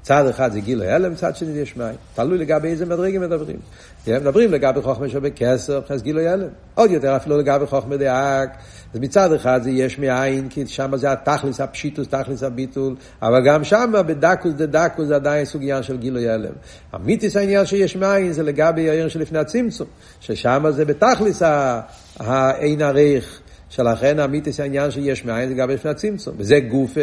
צד 0.04 0.26
אחד 0.26 0.52
זה 0.52 0.60
גילוי 0.60 0.90
הלם, 0.90 1.14
צד 1.14 1.36
שני 1.36 1.58
יש 1.58 1.76
מים. 1.76 1.94
תלוי 2.14 2.38
לגבי 2.38 2.68
איזה 2.68 2.86
מדרגים 2.86 3.20
מדברים. 3.20 3.56
מדברים 4.06 4.52
לגבי 4.52 4.82
חוכמה 4.82 5.08
שבכסר, 5.08 5.80
אז 5.88 6.02
גילוי 6.02 6.28
הלם. 6.28 6.48
עוד 6.74 6.90
יותר 6.90 7.16
אפילו 7.16 7.38
לגבי 7.38 7.66
חוכמה 7.66 7.96
דאק. 7.96 8.56
אז 8.94 9.00
מצד 9.00 9.32
אחד 9.32 9.62
זה 9.62 9.70
יש 9.70 9.98
מאין, 9.98 10.48
כי 10.48 10.66
שם 10.66 10.96
זה 10.96 11.12
התכלס, 11.12 11.60
הפשיטוס, 11.60 12.08
תכלס 12.08 12.42
הביטול, 12.42 12.94
אבל 13.22 13.46
גם 13.46 13.64
שם 13.64 13.92
בדקוס 14.06 14.52
דדקוס 14.52 15.06
זה 15.06 15.14
עדיין 15.14 15.44
סוגיה 15.44 15.82
של 15.82 15.96
גילוי 15.96 16.28
הלם. 16.28 16.52
המיתיס 16.92 17.36
העניין 17.36 17.66
שיש 17.66 17.96
מאין 17.96 18.32
זה 18.32 18.42
לגבי 18.42 18.90
העיר 18.90 19.08
שלפני 19.08 19.38
הצמצום, 19.38 19.86
ששם 20.20 20.64
זה 20.70 20.84
בתכלס 20.84 21.42
האין 22.18 22.82
עריך. 22.82 23.40
שלכן 23.76 24.18
המיתוס 24.18 24.60
העניין 24.60 24.90
שיש 24.90 25.24
מאין 25.24 25.48
זה 25.48 25.54
לגבי 25.54 25.74
לפני 25.74 25.90
הצמצום. 25.90 26.34
וזה 26.38 26.60
גופה, 26.60 27.00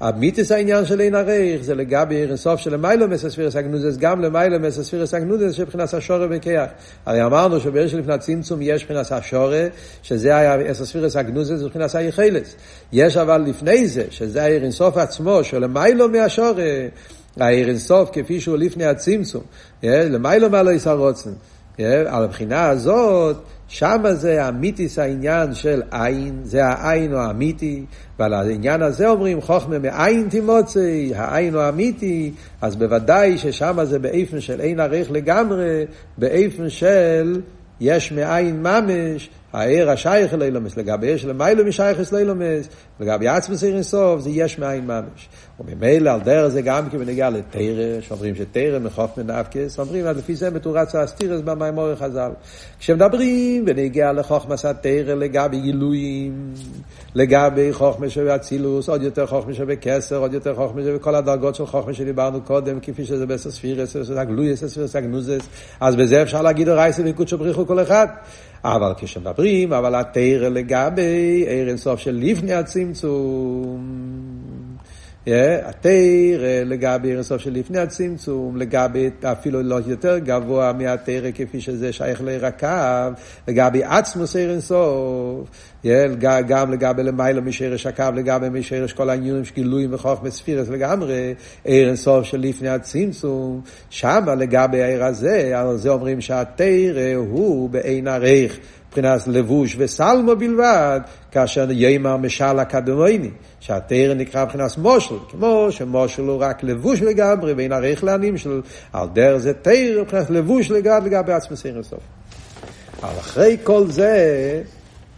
המיתוס 0.00 0.52
העניין 0.52 0.84
של 0.84 1.00
אין 1.00 1.14
הרייך 1.14 1.62
זה 1.62 1.74
לגבי 1.74 2.22
אינסוף 2.22 2.60
של 2.60 2.76
מיילו 2.76 3.08
מסספירס 3.08 3.56
הגנוזס, 3.56 3.96
גם 3.96 4.20
למיילו 4.20 4.60
מסספירס 4.60 5.14
הגנוזס 5.14 5.54
שבחינת 5.54 5.94
השורה 5.94 6.26
וכיח. 6.30 6.70
הרי 7.06 7.24
אמרנו 7.24 7.60
שבעיר 7.60 7.88
של 7.88 7.98
לפני 7.98 8.14
הצמצום 8.14 8.62
יש 8.62 8.82
מבחינת 8.82 9.12
השורה, 9.12 9.66
שזה 10.02 10.36
היה 10.36 10.72
אסספירס 10.72 11.16
הגנוזס 11.16 11.62
ובחינת 11.62 11.94
היחלס. 11.94 12.56
יש 12.92 13.16
אבל 13.16 13.44
לפני 13.46 13.88
זה, 13.88 14.04
שזה 14.10 14.42
העיר 14.42 14.62
אינסוף 14.62 14.96
עצמו, 14.96 15.44
שלמיילו 15.44 16.08
מהשורה, 16.08 16.86
העיר 17.40 17.68
אינסוף 17.68 18.10
כפי 18.12 18.40
שהוא 18.40 18.56
לפני 18.56 18.84
הצמצום, 18.84 19.42
למיילו 19.82 20.50
מעלו 20.50 20.70
ישרוצן. 20.70 21.30
על 22.06 22.24
הבחינה 22.24 22.68
הזאת, 22.68 23.36
שם 23.68 24.02
זה 24.12 24.44
האמיתיס 24.44 24.98
העניין 24.98 25.54
של 25.54 25.82
עין, 25.90 26.40
זה 26.42 26.66
העין 26.66 27.12
הוא 27.12 27.20
האמיתי, 27.20 27.84
ועל 28.18 28.34
העניין 28.34 28.82
הזה 28.82 29.08
אומרים 29.08 29.40
חוכמה 29.40 29.78
מאין 29.78 30.28
תימוצי, 30.28 31.12
העין 31.14 31.54
הוא 31.54 31.62
האמיתי, 31.62 32.32
אז 32.60 32.76
בוודאי 32.76 33.38
ששם 33.38 33.78
זה 33.84 33.98
באיפן 33.98 34.40
של 34.40 34.60
אין 34.60 34.80
ערך 34.80 35.10
לגמרי, 35.10 35.84
באיפן 36.18 36.68
של 36.68 37.40
יש 37.80 38.12
מאין 38.12 38.62
ממש, 38.62 39.30
הער 39.52 39.90
השייך 39.90 40.34
לאילומס, 40.34 40.76
לגבי 40.76 41.06
יש 41.06 41.24
למיילו 41.24 41.64
משייכס 41.64 42.12
לאילומס, 42.12 42.68
לגבי 43.00 43.28
עצמס 43.28 43.62
עיר 43.62 43.74
אינסוף, 43.74 44.20
זה 44.20 44.30
יש 44.30 44.58
מאין 44.58 44.86
ממש. 44.86 45.28
וממילא 45.60 46.10
על 46.10 46.20
דרך 46.20 46.48
זה 46.48 46.62
גם 46.62 46.90
כי 46.90 46.98
בנגיע 46.98 47.30
לתרא, 47.30 48.00
שאומרים 48.00 48.34
שתרא 48.34 48.78
מחוף 48.78 49.18
מנפקס, 49.18 49.78
אומרים, 49.78 50.06
אז 50.06 50.18
לפי 50.18 50.34
זה 50.34 50.50
מתורץ 50.50 50.94
האסתירס 50.94 51.40
במימור 51.40 51.94
חז"ל. 51.94 52.30
כשמדברים 52.78 53.64
בנגיע 53.64 54.12
לחוכמס 54.12 54.64
התרא 54.64 55.14
לגבי 55.14 55.60
גילויים, 55.60 56.54
לגבי 57.14 57.72
חוכמה 57.72 58.08
שבאצילוס, 58.08 58.88
עוד 58.88 59.02
יותר 59.02 59.26
חוכמה 59.26 59.54
שבקסר, 59.54 60.16
עוד 60.16 60.34
יותר 60.34 60.54
חוכמה 60.54 60.82
שבכל 60.82 61.14
הדרגות 61.14 61.54
של 61.54 61.66
חוכמה 61.66 61.94
שדיברנו 61.94 62.40
קודם, 62.40 62.80
כפי 62.80 63.04
שזה 63.04 63.26
בסספירס, 63.26 63.96
הגלויס, 64.16 64.64
סספירס, 64.64 64.96
הגנוזס, 64.96 65.48
אז 65.80 65.96
בזה 65.96 66.22
אפשר 66.22 66.42
להגיד 66.42 66.68
רייסה 66.68 67.02
וקודשו 67.06 67.38
בריחו 67.38 67.66
כל 67.66 67.82
אחד. 67.82 68.06
אבל 68.64 68.92
כשמדברים, 68.96 69.72
אבל 69.72 69.94
התרא 69.94 70.48
לגבי 70.48 71.44
ער 71.48 71.68
אינסוף 71.68 72.00
של 72.00 72.18
לפני 72.22 72.52
הצמצום. 72.52 74.16
התרא 75.64 76.64
לגבי 76.64 77.12
אינסוף 77.12 77.42
של 77.42 77.52
לפני 77.52 77.78
הצמצום, 77.78 78.56
לגבי 78.56 79.10
אפילו 79.24 79.62
לא 79.62 79.78
יותר 79.86 80.18
גבוה 80.18 80.72
מהתרא 80.72 81.30
כפי 81.34 81.60
שזה 81.60 81.92
שייך 81.92 82.20
לרקב, 82.24 83.12
לגבי 83.48 83.84
עצמוס 83.84 84.36
אינסוף, 84.36 85.48
גם 86.48 86.72
לגבי 86.72 87.02
למיילו 87.02 87.42
משרש 87.42 87.86
הקו, 87.86 88.04
לגבי 88.14 88.48
משרש 88.48 88.92
כל 88.92 89.10
העניינים 89.10 89.44
שגילויים 89.44 89.94
וחוכמה 89.94 90.30
ספירס 90.30 90.68
לגמרי, 90.68 91.34
אינסוף 91.64 92.24
של 92.24 92.40
לפני 92.40 92.68
הצמצום, 92.68 93.60
שמה 93.90 94.34
לגבי 94.34 94.82
העיר 94.82 95.04
הזה, 95.04 95.58
על 95.58 95.76
זה 95.76 95.88
אומרים 95.88 96.20
שהתרא 96.20 97.14
הוא 97.16 97.70
בעין 97.70 98.08
ערך. 98.08 98.58
מבחינת 98.98 99.28
לבוש 99.28 99.76
וסלמו 99.78 100.36
בלבד, 100.36 101.00
כאשר 101.30 101.70
יימר 101.70 102.16
משל 102.16 102.60
אקדמייני, 102.62 103.30
שהתרא 103.60 104.14
נקרא 104.14 104.44
מבחינת 104.44 104.78
מושל, 104.78 105.14
כמו 105.30 105.66
שמושל 105.70 106.22
הוא 106.22 106.42
רק 106.42 106.62
לבוש 106.62 107.02
לגמרי, 107.02 107.52
ואין 107.52 107.72
ערך 107.72 108.04
לענים 108.04 108.38
שלו, 108.38 108.60
על 108.92 109.08
דרך 109.12 109.36
זה 109.36 109.52
תרא 109.54 110.02
מבחינת 110.02 110.30
לבוש 110.30 110.70
לגמרי 110.70 111.10
לגבי 111.10 111.32
סיר 111.54 111.78
הסוף. 111.78 112.00
אבל 113.02 113.18
אחרי 113.18 113.56
כל 113.64 113.86
זה, 113.90 114.62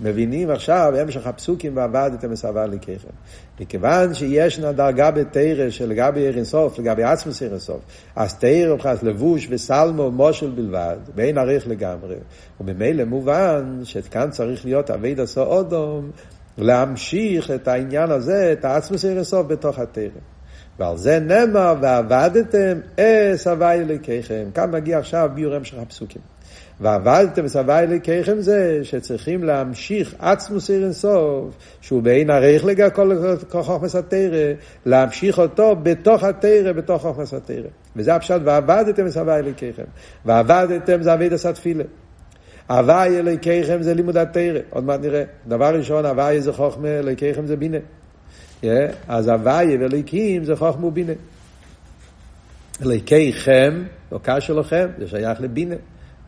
מבינים 0.01 0.51
עכשיו 0.51 0.93
המשך 1.01 1.27
הפסוקים 1.27 1.77
ועבדתם 1.77 2.31
מסעבר 2.31 2.67
לקחם. 2.67 3.09
מכיוון 3.61 4.15
שיש 4.15 4.61
דרגה 4.61 5.11
בתרא 5.11 5.71
שלגבי 5.71 6.21
עיר 6.21 6.37
אינסוף, 6.37 6.79
לגבי 6.79 7.03
עצמוס 7.03 7.43
עיר 7.43 7.51
אינסוף, 7.51 7.81
אז 8.17 8.39
תרא 8.39 8.75
מבחינת 8.75 9.03
לבוש 9.03 9.47
וסלמו 9.51 10.11
מושל 10.11 10.51
בלבד, 10.51 10.97
ואין 11.15 11.39
עריך 11.39 11.69
לגמרי. 11.69 12.17
וממילא 12.61 13.05
מובן 13.05 13.81
שכאן 13.85 14.31
צריך 14.31 14.65
להיות 14.65 14.91
אבי 14.91 15.15
דסו 15.15 15.43
אודום, 15.43 16.11
להמשיך 16.59 17.51
את 17.51 17.69
העניין 17.69 18.11
הזה, 18.11 18.53
את 18.53 18.65
העצמוס 18.65 19.05
עיר 19.05 19.17
אינסוף 19.17 19.47
בתוך 19.47 19.79
התרא. 19.79 20.09
ועל 20.79 20.97
זה 20.97 21.19
נאמר, 21.19 21.75
ועבדתם 21.81 22.79
אס 23.01 23.47
הווי 23.47 23.73
אלוקיכם. 23.73 24.45
כאן 24.55 24.71
מגיע 24.71 24.99
עכשיו 24.99 25.31
ביור 25.35 25.55
המשך 25.55 25.77
הפסוקים. 25.79 26.23
ועבדתם 26.81 27.45
וסבי 27.45 27.73
אלוקיכם 27.73 28.41
זה 28.41 28.81
שצריכים 28.83 29.45
להמשיך 29.45 30.15
עצמוס 30.19 30.71
עיר 30.71 30.85
אינסוף, 30.85 31.55
שהוא 31.81 32.03
בעין 32.03 32.31
ערך 32.31 32.65
לגבי 32.65 32.95
כל 33.49 33.63
חוכמס 33.63 33.95
התרא, 33.95 34.53
להמשיך 34.87 35.39
אותו 35.39 35.77
בתוך 35.83 36.25
התרא, 36.25 36.73
בתוך 36.73 37.03
חוכמס 37.03 37.35
התרא. 37.35 37.69
וזה 37.97 38.15
הפשט, 38.15 38.41
ועבדתם 38.45 39.07
וסבי 39.07 39.33
אלוקיכם. 39.33 39.85
ועבדתם 40.25 41.03
זה 41.03 41.15
אבידס 41.15 41.47
התפילה. 41.47 41.85
הוואי 42.69 43.19
אלוקיכם 43.19 43.83
זה 43.83 43.95
לימוד 43.95 44.17
התרא, 44.17 44.61
עוד 44.71 44.85
מעט 44.85 45.01
נראה. 45.01 45.23
דבר 45.47 45.75
ראשון, 45.75 46.07
הוואי 46.07 46.41
זה 46.41 46.53
חוכמה, 46.53 46.89
אלוקיכם 46.89 47.47
זה 47.47 47.57
בינה. 47.57 47.79
Yeah, 48.63 48.67
אז 49.09 49.29
הוואי 49.29 49.77
ואלוקים 49.77 50.45
זה 50.45 50.57
חוכמה 50.57 50.87
ובינה. 50.87 51.13
אלוקיכם, 52.83 53.83
לא 54.13 54.21
קשר 54.23 54.55
לכם, 54.55 54.87
זה 54.99 55.09
שייך 55.09 55.41
לבינה. 55.41 55.75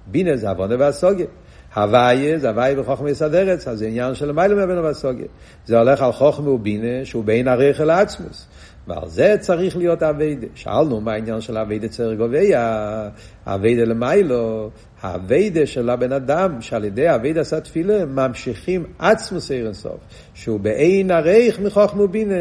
בינה 0.06 0.36
זה 0.36 0.48
עוונה 0.48 0.74
והסוגיה. 0.78 1.26
הוויה 1.74 2.38
זה 2.38 2.48
הוויה 2.48 2.76
בחוכמה 2.76 3.10
יסדרץ, 3.10 3.68
אז 3.68 3.78
זה 3.78 3.86
עניין 3.86 4.14
של 4.14 4.32
מיילא 4.32 4.56
מהבנו 4.56 4.82
והסוגיה. 4.82 5.26
זה 5.66 5.78
הולך 5.78 6.02
על 6.02 6.12
חוכמה 6.12 6.50
ובינה 6.50 7.04
שהוא 7.04 7.24
בין 7.24 7.48
ערך 7.48 7.80
אל 7.80 7.90
עצמוס. 7.90 8.46
ועל 8.86 9.08
זה 9.08 9.36
צריך 9.40 9.76
להיות 9.76 10.02
אביידה. 10.02 10.46
שאלנו 10.54 11.00
מה 11.00 11.12
העניין 11.12 11.40
של 11.40 11.58
אביידה 11.58 11.88
צריך 11.88 12.18
גוביה, 12.18 13.08
אביידה 13.46 13.84
למיילו, 13.84 14.70
האביידה 15.02 15.66
של 15.66 15.90
הבן 15.90 16.12
אדם, 16.12 16.60
שעל 16.60 16.84
ידי 16.84 17.14
אביידה 17.14 17.40
עשה 17.40 17.60
תפילה, 17.60 18.04
ממשיכים 18.04 18.84
עצמוס 18.98 19.50
עיר 19.50 19.66
אינסוף, 19.66 19.98
שהוא 20.34 20.60
בעין 20.60 21.10
ערך 21.10 21.60
מחוכמה 21.60 22.02
ובינה, 22.02 22.34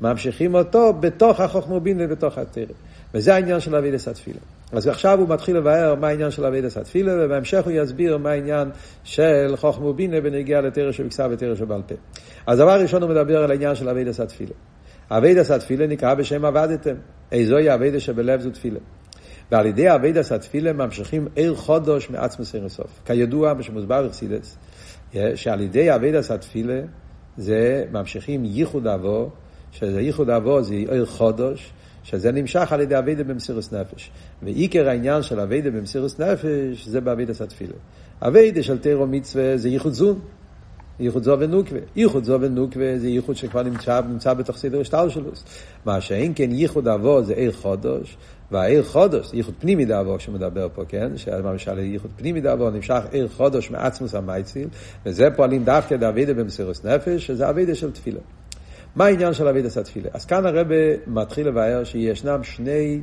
ממשיכים 0.00 0.54
אותו 0.54 0.92
בתוך 0.92 1.40
החוכמה 1.40 1.74
ובינה, 1.76 2.06
בתוך 2.06 2.38
התרם. 2.38 2.64
וזה 3.14 3.34
העניין 3.34 3.60
של 3.60 3.76
אביידה 3.76 3.96
עשה 3.96 4.12
תפילה. 4.12 4.40
אז 4.72 4.86
עכשיו 4.86 5.18
הוא 5.18 5.28
מתחיל 5.28 5.56
לבאר 5.56 5.94
מה 5.94 6.08
העניין 6.08 6.30
של 6.30 6.44
אבידס 6.44 6.76
התפילה, 6.76 7.12
ובהמשך 7.20 7.64
הוא 7.64 7.72
יסביר 7.72 8.18
מה 8.18 8.30
העניין 8.30 8.70
של 9.04 9.54
חוכמה 9.56 9.86
ובינה 9.86 10.20
בנגיע 10.20 10.60
לתרא 10.60 10.92
שבכסה 10.92 11.26
ותרא 11.30 11.54
שבעל 11.54 11.82
פה. 11.86 11.94
אז 12.46 12.58
דבר 12.58 12.80
ראשון 12.80 13.02
הוא 13.02 13.10
מדבר 13.10 13.42
על 13.44 13.50
העניין 13.50 13.74
של 13.74 13.88
אבידס 13.88 14.20
התפילה. 14.20 14.52
אבידס 15.10 15.50
התפילה 15.50 15.86
נקרא 15.86 16.14
בשם 16.14 16.44
עבדתם. 16.44 16.94
איזוהי 17.32 17.74
אבידס 17.74 18.02
שבלב 18.02 18.40
זו 18.40 18.50
תפילה. 18.50 18.78
ועל 19.50 19.66
ידי 19.66 19.94
אבידס 19.94 20.32
התפילה 20.32 20.72
ממשיכים 20.72 21.28
עיר 21.34 21.54
חודש 21.54 22.10
מעצמוס 22.10 22.54
עיר 22.54 22.64
הסוף. 22.64 23.00
כידוע, 23.04 23.54
מה 23.54 23.62
שמוסבר 23.62 24.06
אכסידס, 24.06 24.58
שעל 25.34 25.60
ידי 25.60 25.94
אבידס 25.94 26.30
התפילה 26.30 26.80
זה 27.36 27.84
ממשיכים 27.92 28.44
ייחוד 28.44 28.86
אבו, 28.86 29.30
שזה 29.72 30.00
ייחוד 30.00 30.30
אבו 30.30 30.62
זה 30.62 30.74
עיר 30.74 31.06
חודש, 31.06 31.72
שזה 32.10 32.32
נמשך 32.32 32.72
על 32.72 32.80
ידי 32.80 32.98
אבידה 32.98 33.24
במסירוס 33.24 33.72
נפש. 33.72 34.10
ועיקר 34.42 34.88
העניין 34.88 35.22
של 35.22 35.40
אבידה 35.40 35.70
במסירוס 35.70 36.20
נפש 36.20 36.86
זה 36.86 37.00
באבידה 37.00 37.34
סתפילה. 37.34 37.74
אבידה 38.22 38.62
של 38.62 38.78
תירו 38.78 39.06
מצווה 39.06 39.56
זה 39.56 39.68
ייחוד 39.68 39.92
זון. 39.92 40.18
ייחוד 41.00 41.22
זו 41.22 41.36
ונוקווה. 41.40 41.80
ייחוד 41.96 42.24
זו 42.24 42.40
ונוקווה 42.40 42.98
זה 42.98 43.08
ייחוד 43.08 43.36
שכבר 43.36 43.62
נמצא, 43.62 44.00
נמצא 44.08 44.34
בתוך 44.34 44.56
סדר 44.56 44.80
השטר 44.80 45.08
שלו. 45.08 45.30
מה 45.84 46.00
שאין 46.00 46.32
כן 46.34 46.52
ייחוד 46.52 46.88
אבו 46.88 47.22
זה 47.22 47.34
עיר 47.34 47.52
חודש, 47.52 48.16
והעיר 48.50 48.82
חודש, 48.82 49.30
ייחוד 49.32 49.54
פנימי 49.58 49.84
דאבו 49.84 50.20
שמדבר 50.20 50.68
פה, 50.74 50.84
כן? 50.88 51.16
שלמשל 51.16 51.78
ייחוד 51.78 52.10
פנימי 52.16 52.40
דאבו 52.40 52.70
נמשך 52.70 53.00
עיר 53.10 53.28
חודש 53.28 53.70
מעצמוס 53.70 54.14
המייציל, 54.14 54.68
וזה 55.06 55.28
פועלים 55.36 55.64
דווקא 55.64 55.96
דאבידה 55.96 56.34
במסירות 56.34 56.84
נפש, 56.84 57.26
שזה 57.26 57.50
אבידה 57.50 57.74
של 57.74 57.90
תפילה. 57.90 58.20
מה 58.96 59.04
העניין 59.04 59.34
של 59.34 59.48
אבידה 59.48 59.70
של 59.70 59.82
תפילה? 59.82 60.08
אז 60.12 60.24
כאן 60.24 60.46
הרבה 60.46 60.74
מתחיל 61.06 61.48
לבאר 61.48 61.84
שישנם 61.84 62.42
שני 62.42 63.02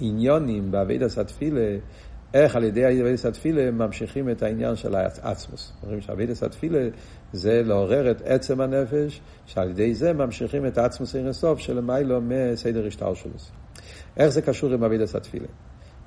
עניונים 0.00 0.70
באבידה 0.70 1.08
של 1.08 1.22
תפילה, 1.22 1.76
איך 2.34 2.56
על 2.56 2.64
ידי 2.64 2.86
אבידה 2.86 3.28
התפילה 3.28 3.70
ממשיכים 3.70 4.30
את 4.30 4.42
העניין 4.42 4.76
של 4.76 4.94
העצמוס. 4.94 5.72
אומרים 5.82 6.00
שאבידה 6.00 6.32
התפילה 6.42 6.88
זה 7.32 7.62
לעורר 7.64 8.10
את 8.10 8.22
עצם 8.24 8.60
הנפש, 8.60 9.20
שעל 9.46 9.70
ידי 9.70 9.94
זה 9.94 10.12
ממשיכים 10.12 10.66
את 10.66 10.78
העצמוס 10.78 11.16
אין 11.16 11.26
הסוף 11.26 11.58
שלמיילו 11.58 12.20
מסדר 12.20 12.86
השטר 12.86 13.14
שלו. 13.14 13.32
איך 14.16 14.28
זה 14.28 14.42
קשור 14.42 14.72
עם 14.72 14.84
אבידס 14.84 15.14
התפילה? 15.14 15.46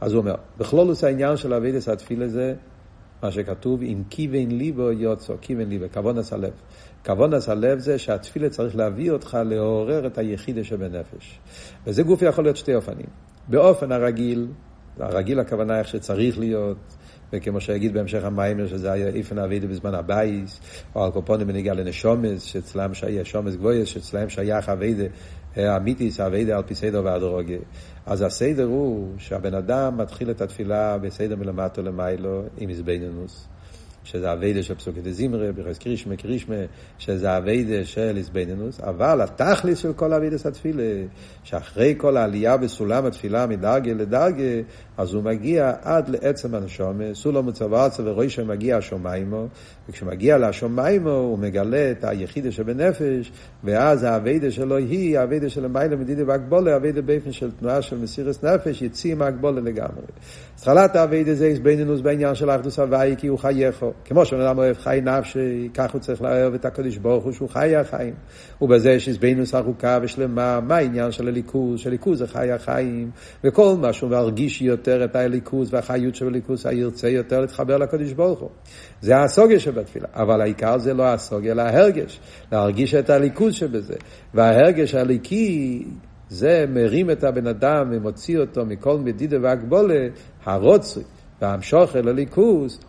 אז 0.02 0.14
הוא 0.14 0.22
אומר, 0.22 0.36
בכלולוס 0.58 1.04
העניין 1.04 1.38
של 1.38 1.54
אבידס 1.54 1.90
התפילה 1.90 2.28
זה 2.28 2.56
מה 3.24 3.32
שכתוב, 3.32 3.82
אם 3.82 4.04
כיוון 4.10 4.52
ליבו 4.52 4.92
יוצא, 4.92 5.34
כיוון 5.42 5.70
ליבו, 5.70 5.86
כוונס 5.94 6.34
הלב. 6.34 6.54
כוונס 7.08 7.50
הלב 7.50 7.80
זה 7.80 7.98
שהתפילה 7.98 8.50
צריך 8.50 8.76
להביא 8.76 9.12
אותך 9.12 9.38
לעורר 9.46 10.08
את 10.08 10.18
היחידה 10.18 10.64
שבנפש. 10.64 11.40
וזה 11.88 12.04
גוף 12.04 12.22
יכול 12.22 12.44
להיות 12.44 12.58
שתי 12.58 12.76
אופנים. 12.76 13.06
באופן 13.48 13.92
הרגיל, 13.92 14.48
הרגיל 15.00 15.40
הכוונה 15.40 15.80
איך 15.80 15.88
שצריך 15.88 16.40
להיות, 16.40 16.78
וכמו 17.34 17.62
שיגיד 17.62 17.94
בהמשך 17.94 18.24
המיימר 18.24 18.68
שזה 18.68 18.92
היה 18.92 19.08
איפן 19.08 19.38
אבידה 19.38 19.68
בזמן 19.68 19.94
הבייס, 19.94 20.60
או 20.96 21.04
על 21.04 21.12
קופונים 21.12 21.48
בניגע 21.48 21.74
לנשומס, 21.74 22.44
שאצלם 22.44 22.94
שייך 22.94 23.28
שומס 23.28 23.56
גבויס, 23.56 23.90
שאצלם 23.90 24.30
שייך 24.30 24.70
אבידה 24.70 25.06
אמיתיס 25.58 26.20
אביידה 26.20 26.58
על 26.58 26.64
פי 26.64 26.76
סדר 26.76 27.02
והדרוגה. 27.06 27.56
אז 28.06 28.22
הסדר 28.22 28.66
הוא 28.66 29.14
שהבן 29.18 29.54
אדם 29.54 29.98
מתחיל 29.98 30.32
את 30.32 30.42
התפילה 30.42 30.98
בסדר 30.98 31.36
מלמטו 31.36 31.82
למיילו 31.82 32.44
עם 32.58 32.70
איזבנינוס. 32.70 33.48
שזה 34.08 34.34
אביידה 34.34 34.64
של 34.64 34.76
פסוקי 34.76 35.02
דזימרה, 35.02 35.52
בכרס 35.52 35.78
קרישמה, 35.78 36.16
קרישמה, 36.16 36.56
שזה 36.98 37.38
אביידה 37.38 37.86
של 37.86 38.14
איזבנינוס, 38.18 38.80
אבל 38.80 39.22
התכליס 39.22 39.80
של 39.80 39.94
כל 39.94 40.14
אביידס 40.14 40.46
התפילה, 40.46 40.84
שאחרי 41.44 41.96
כל 41.98 42.18
העלייה 42.18 42.58
בסולם 42.58 43.06
התפילה 43.06 43.48
מדרגה 43.48 43.94
לדרגה, 43.94 44.44
אז 44.98 45.14
הוא 45.14 45.24
מגיע 45.24 45.74
עד 45.82 46.10
לעצם 46.10 46.56
הנשומה, 46.56 47.04
סולו 47.14 47.44
מצווארצה 47.44 48.04
ורוישה 48.06 48.44
מגיע 48.44 48.78
השומיימו, 48.78 49.48
וכשמגיע 49.90 50.38
לשומיימו 50.38 51.10
הוא 51.10 51.40
מגלה 51.40 51.92
את 51.92 52.04
היחידה 52.04 52.52
שבנפש, 52.52 53.32
ואז 53.64 54.04
האביידה 54.04 54.52
שלו 54.52 54.78
היא 54.78 55.20
האביידה 55.20 55.50
של 55.50 55.66
המיילה 55.66 55.96
מדידה 55.96 56.24
והגבולה, 56.28 56.74
האביידה 56.74 57.02
באופן 57.02 57.32
של 57.32 57.52
תנועה 57.52 57.82
של 57.82 57.98
מסירס 57.98 58.44
נפש, 58.44 58.82
יציא 58.82 59.16
מהגבולה 59.16 59.62
לגמרי. 59.62 60.04
התחלת 60.60 60.96
האביידה 60.96 61.34
זה 61.34 61.46
איזבנינוס 61.46 62.02
בעניין 62.02 62.36
של 62.36 62.50
אחדוס 62.50 62.80
הוואי, 62.80 63.16
כי 63.18 63.28
הוא 63.28 63.40
חייכו. 63.40 63.92
כמו 64.06 64.26
שאדם 64.26 64.58
אוהב 64.58 64.78
חי 64.78 65.00
נפשי, 65.04 65.70
כך 65.74 65.94
הוא 65.94 66.02
צריך 66.02 66.22
לאהוב 66.22 66.54
את 66.54 66.66
הקדוש 66.66 66.98
ברוך 66.98 67.24
הוא 67.24 67.32
שהוא 67.32 67.50
חי 67.50 67.76
החיים. 67.76 68.14
ובזה 68.62 68.92
יש 68.92 69.08
איזבנינוס 69.08 69.56
ארוכה 69.56 70.00
ושלמה, 70.02 70.60
מה 70.60 70.76
העניין 70.76 71.12
של 71.12 71.28
הליכוז? 71.28 71.80
שליכוז 71.80 72.20
זה 72.20 72.28
חי 72.28 72.52
החיים, 72.52 73.12
וכל 73.44 73.76
מה 73.82 73.94
שהוא 73.94 74.10
מרגיש 74.10 74.62
יותר 74.62 75.06
את 75.06 75.16
הליכוז 75.16 75.74
והחיות 75.74 76.16
של 76.16 76.28
הליכוז, 76.28 76.66
הירצה 76.66 77.10
יותר 77.10 77.40
להתחבר 77.42 77.78
לקדוש 77.78 78.14
ברוך 78.14 78.40
הוא. 78.40 78.50
זה 79.02 79.18
הסוגיה 79.18 79.60
שבתפילה, 79.60 80.08
אבל 80.14 80.42
העיקר 80.42 80.78
זה 80.78 80.94
לא 80.94 81.04
הסוגיה, 81.04 81.52
אלא 81.52 81.62
ההרגש, 81.62 82.20
להרגיש 82.52 82.96
את 82.96 83.10
הליכוז 83.10 83.54
שבזה. 83.54 83.96
וההרגש 84.34 84.96
הליקי 84.96 85.84
זה 86.30 86.66
מרים 86.70 87.12
את 87.12 87.24
הבן 87.24 87.48
אדם 87.48 87.90
ומוציא 87.92 88.40
אותו 88.40 88.66
מכל 88.66 88.98
מדידה 88.98 89.38
והגבולה, 89.42 90.08
הרוצוי 90.46 91.04
והמשוך 91.42 91.96
אל 91.96 92.08
הליכוז, 92.08 92.80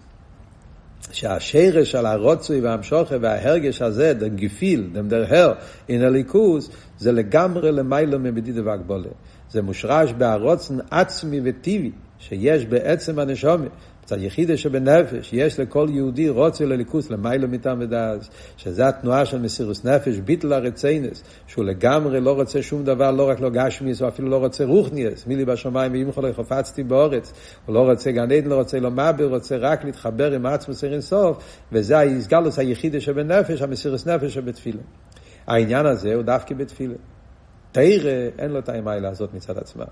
שהשרש 1.12 1.94
על 1.94 2.06
הרוצוי 2.06 2.60
והמשוכר 2.60 3.18
וההרגש 3.20 3.82
הזה, 3.82 4.14
דם 4.14 4.36
גיפיל, 4.36 4.90
דם 4.92 5.08
דר 5.08 5.24
הר, 5.28 5.52
אין 5.88 6.02
הליכוז, 6.02 6.70
זה 6.98 7.12
לגמרי 7.12 7.72
למיילו 7.72 8.18
ממדידה 8.18 8.60
והגבולה. 8.64 9.08
זה 9.50 9.62
מושרש 9.62 10.12
בהרוצן 10.12 10.78
עצמי 10.90 11.40
וטיבי, 11.44 11.90
שיש 12.18 12.66
בעצם 12.66 13.18
הנשומת. 13.18 13.70
מצד 14.08 14.22
יחידה 14.22 14.56
שבנפש, 14.56 15.32
יש 15.32 15.60
לכל 15.60 15.88
יהודי 15.90 16.28
רוצה 16.28 16.64
לליכוס 16.64 17.10
למיילו 17.10 17.48
מטעם 17.48 17.80
ודאז, 17.80 18.30
שזה 18.56 18.88
התנועה 18.88 19.26
של 19.26 19.38
מסירוס 19.38 19.84
נפש, 19.84 20.16
ביטל 20.18 20.52
הרציינס, 20.52 21.22
שהוא 21.46 21.64
לגמרי 21.64 22.20
לא 22.20 22.32
רוצה 22.32 22.62
שום 22.62 22.84
דבר, 22.84 23.10
לא 23.10 23.28
רק 23.28 23.40
לא 23.40 23.50
גשמיס, 23.50 24.00
הוא 24.00 24.08
אפילו 24.08 24.28
לא 24.28 24.36
רוצה 24.36 24.64
רוחניאס, 24.64 25.26
מילי 25.26 25.44
בשמיים 25.44 25.92
ואם 25.92 26.08
יכול 26.08 26.32
חפצתי 26.32 26.82
באורץ, 26.82 27.32
הוא 27.66 27.74
לא 27.74 27.80
רוצה 27.80 28.12
גן 28.12 28.32
עדן, 28.32 28.48
לא 28.48 28.54
רוצה 28.54 28.80
לא 28.80 28.90
מבר, 28.90 29.28
רוצה 29.28 29.56
רק 29.56 29.84
להתחבר 29.84 30.32
עם 30.32 30.46
עצמו 30.46 30.74
סיר 30.74 31.00
סוף, 31.00 31.62
וזה 31.72 31.98
ההסגלוס 31.98 32.58
היחידה 32.58 33.00
שבנפש, 33.00 33.62
המסירוס 33.62 34.06
נפש 34.06 34.34
שבתפילה. 34.34 34.82
העניין 35.46 35.86
הזה 35.86 36.14
הוא 36.14 36.22
דווקא 36.22 36.54
בתפילה. 36.54 36.94
תרא, 37.72 38.10
אין 38.38 38.50
לו 38.50 38.58
את 38.58 38.68
האמיילה 38.68 39.08
הזאת 39.08 39.34
מצד 39.34 39.58
עצמה. 39.58 39.84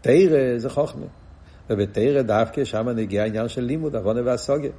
תרא 0.00 0.58
זה 0.58 0.70
חוכמה. 0.70 1.06
ובתרא 1.70 2.22
דווקא 2.22 2.64
שם 2.64 2.88
נגיע 2.88 3.22
העניין 3.22 3.48
של 3.48 3.62
לימוד, 3.62 3.96
עוונה 3.96 4.20
והסוגיה. 4.24 4.70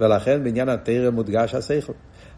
ולכן 0.00 0.44
בעניין 0.44 0.68
התרא 0.68 1.10
מודגש 1.10 1.54
השכל. 1.54 1.92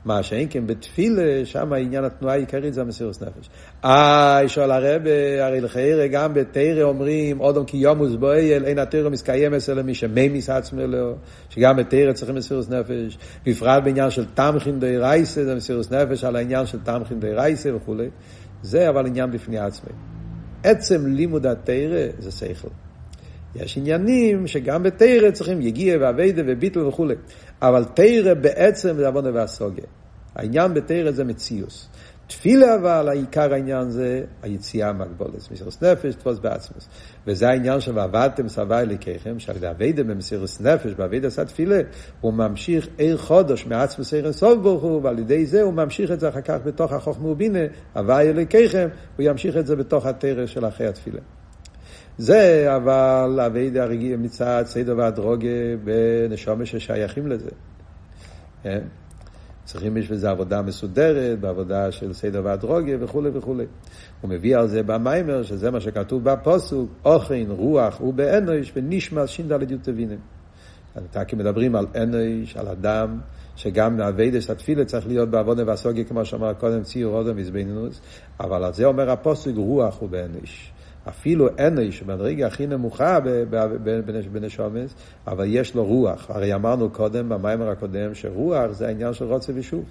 מה 0.05 0.23
שאין 0.23 0.47
כן 0.51 0.67
בתפילה, 0.67 1.45
שם 1.45 1.73
עניין 1.73 2.05
התנועה 2.05 2.35
העיקרית 2.35 2.75
זה 2.75 2.81
המסירות 2.81 3.23
נפש. 3.23 3.51
אה, 3.85 4.41
שואל 4.47 4.71
הרבה, 4.71 5.47
הרי 5.47 5.61
לחיירה 5.61 6.07
גם 6.07 6.35
בתרא 6.35 6.83
אומרים, 6.83 7.41
אודום 7.41 7.65
כי 7.65 7.77
יומוס 7.77 8.15
בועל, 8.15 8.65
אין 8.65 8.79
התרא 8.79 9.09
מסקיימס 9.09 9.71
אלא 9.71 9.83
מי 9.83 9.95
שמימיס 9.95 10.51
עצמו 10.51 10.81
אלוהו, 10.81 11.15
שגם 11.49 11.77
בתרא 11.77 12.13
צריכים 12.13 12.35
מסירות 12.37 12.71
נפש, 12.71 13.19
בפרט 13.47 13.83
בעניין 13.85 14.11
של 14.11 14.25
תמכין 14.35 14.81
די 14.81 14.99
רייסה, 14.99 15.45
זה 15.45 15.55
מסירות 15.55 15.93
נפש 15.93 16.25
על 16.25 16.37
העניין 16.37 16.67
של 16.67 16.79
תמכין 16.85 17.21
די 17.21 17.33
רייסה 17.33 17.77
וכולי. 17.77 18.09
זה 18.63 18.89
אבל 18.89 19.07
עניין 19.07 19.31
בפני 19.31 19.59
עצמי. 19.59 19.91
עצם 20.65 21.07
לימוד 21.07 21.47
התרא 21.47 22.07
זה 22.19 22.31
שכל. 22.31 22.69
יש 23.61 23.79
עניינים 23.79 24.47
שגם 24.47 24.83
בתרא 24.83 25.31
צריכים 25.31 25.61
יגיע 25.61 25.99
ואביידה 26.01 26.43
וביטל 26.47 26.87
וכולי. 26.87 27.15
אבל 27.63 27.85
תרא 27.85 28.35
בעצם 28.35 28.97
זה 28.97 29.07
עוונה 29.07 29.31
והסוגיה. 29.35 29.85
העניין 30.35 30.75
בתרא 30.75 31.11
זה 31.11 31.25
מציאוס. 31.25 31.89
תפילה 32.27 32.75
אבל, 32.75 33.09
העיקר 33.09 33.53
העניין 33.53 33.91
זה 33.91 34.23
היציאה 34.43 34.93
מהגבולת, 34.93 35.51
מסירוס 35.53 35.83
נפש, 35.83 36.15
תפוס 36.15 36.39
בעצמוס. 36.39 36.89
וזה 37.27 37.49
העניין 37.49 37.81
של 37.81 37.99
ועבדתם 37.99 38.49
סבי 38.49 38.75
אליקיכם, 38.75 39.39
שעל 39.39 39.57
ידי 39.57 39.71
אביידה 39.71 40.05
במסירוס 40.05 40.61
נפש, 40.61 40.93
באביידה 40.93 41.29
עשה 41.29 41.45
תפילה, 41.45 41.81
הוא 42.21 42.33
ממשיך 42.33 42.89
עיר 42.99 43.17
חודש 43.17 43.67
מעצמוס 43.67 44.15
עיר 44.15 44.25
אינסוף 44.25 44.59
ברוך 44.63 44.83
הוא, 44.83 45.01
ועל 45.03 45.19
ידי 45.19 45.47
זה 45.47 45.63
הוא 45.63 45.73
ממשיך 45.73 46.11
את 46.11 46.21
זה 46.21 46.29
אחר 46.29 46.41
כך 46.41 46.59
בתוך 46.65 46.93
החוכמה 46.93 47.29
ובינה, 47.29 47.59
הוואי 47.95 48.31
אליקיכם, 48.31 48.89
הוא 49.17 49.27
ימשיך 49.27 49.57
את 49.57 49.67
זה 49.67 49.77
בתוך 49.77 50.07
התרא 50.07 50.47
של 50.47 50.67
אחרי 50.67 50.87
התפילה. 50.87 51.21
זה 52.19 52.77
אבל 52.77 53.41
אביידה 53.47 53.83
הרגיל 53.83 54.17
מצד 54.17 54.63
סיידו 54.67 54.97
והדרוגה 54.97 55.49
בנשומה 55.85 56.67
ששייכים 56.67 57.27
לזה. 57.27 57.51
כן? 58.63 58.81
צריכים 59.65 59.95
בשביל 59.95 60.19
זה 60.19 60.31
עבודה 60.31 60.63
מסודרת, 60.63 61.41
בעבודה 61.41 61.93
של 61.93 62.13
סדר 62.13 62.41
והדרוגיה 62.45 62.97
וכולי 63.01 63.31
וכולי. 63.33 63.65
הוא 64.21 64.31
מביא 64.31 64.57
על 64.57 64.69
זה 64.69 64.83
במיימר, 64.83 65.43
שזה 65.43 65.71
מה 65.71 65.81
שכתוב 65.81 66.25
בפוסוק, 66.25 66.91
אוכן, 67.05 67.45
רוח 67.49 68.01
ובאנוש 68.01 68.73
ונשמע 68.77 69.27
ש"ד 69.27 69.73
י"טבינים. 69.73 70.19
כי 71.29 71.37
מדברים 71.37 71.77
על 71.77 71.87
אנוש, 72.03 72.57
על 72.57 72.69
אדם, 72.69 73.21
שגם 73.57 74.01
אביידס 74.01 74.51
התפילה 74.51 74.85
צריך 74.85 75.07
להיות 75.07 75.31
בעבודה 75.31 75.63
והסוגיה, 75.67 76.05
כמו 76.05 76.25
שאמר 76.25 76.55
קודם 76.55 76.83
ציור 76.83 77.19
אודם 77.19 77.37
מזבנינוס, 77.37 78.01
אבל 78.41 78.65
על 78.65 78.75
זה 78.75 78.85
אומר 78.85 79.11
הפוסק, 79.11 79.53
רוח 79.57 80.03
ובאנוש. 80.03 80.73
אפילו 81.09 81.49
אנש, 81.59 82.03
במדרגה 82.03 82.47
הכי 82.47 82.67
נמוכה 82.67 83.19
בנשומס, 84.33 84.95
אבל 85.27 85.45
יש 85.49 85.75
לו 85.75 85.85
רוח. 85.85 86.31
הרי 86.31 86.55
אמרנו 86.55 86.91
קודם, 86.91 87.29
במיימר 87.29 87.69
הקודם, 87.69 88.15
שרוח 88.15 88.71
זה 88.71 88.87
העניין 88.87 89.13
של 89.13 89.25
רוצה 89.25 89.53
ושוב. 89.55 89.85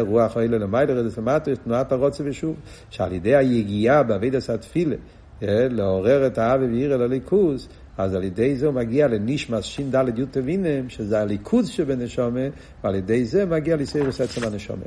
רוח 0.00 0.36
האלה 0.36 0.58
למעלה, 0.58 0.94
רדת 0.94 1.18
למטה, 1.18 1.56
תנועת 1.56 1.92
הרוצה 1.92 2.24
ושוב. 2.26 2.56
שעל 2.90 3.12
ידי 3.12 3.36
היגיעה 3.36 4.02
באבידס 4.02 4.50
התפילה, 4.50 4.96
לעורר 5.42 6.26
את 6.26 6.38
האבי 6.38 6.66
ועיר 6.66 6.94
אל 6.94 7.02
הליכוז, 7.02 7.68
אז 7.98 8.14
על 8.14 8.24
ידי 8.24 8.56
זה 8.56 8.66
הוא 8.66 8.74
מגיע 8.74 9.08
לנשמס 9.08 9.64
ש"ד 9.64 9.94
י"ט 10.16 10.36
וינם, 10.44 10.88
שזה 10.88 11.20
הליכוז 11.20 11.68
שבנשומה, 11.68 12.40
ועל 12.84 12.94
ידי 12.94 13.24
זה 13.24 13.46
מגיע 13.46 13.76
לסירוס 13.76 14.20
עצם 14.20 14.40
הנשומה. 14.46 14.86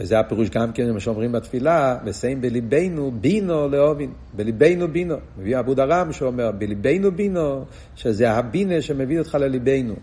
וזה 0.00 0.20
הפירוש 0.20 0.50
גם 0.50 0.72
כן, 0.72 0.90
מה 0.90 1.00
שאומרים 1.00 1.32
בתפילה, 1.32 1.98
מסיים 2.04 2.40
בליבנו 2.40 3.12
בינו 3.20 3.68
לאובין, 3.68 4.12
בליבנו 4.36 4.88
בינו. 4.88 5.16
מביא 5.38 5.58
אבו 5.58 5.74
דרם 5.74 6.12
שאומר, 6.12 6.50
בליבנו 6.50 7.12
בינו, 7.12 7.64
שזה 7.94 8.30
הבינה 8.30 8.82
שמביא 8.82 9.18
אותך 9.18 9.34
לליבנו. 9.34 9.94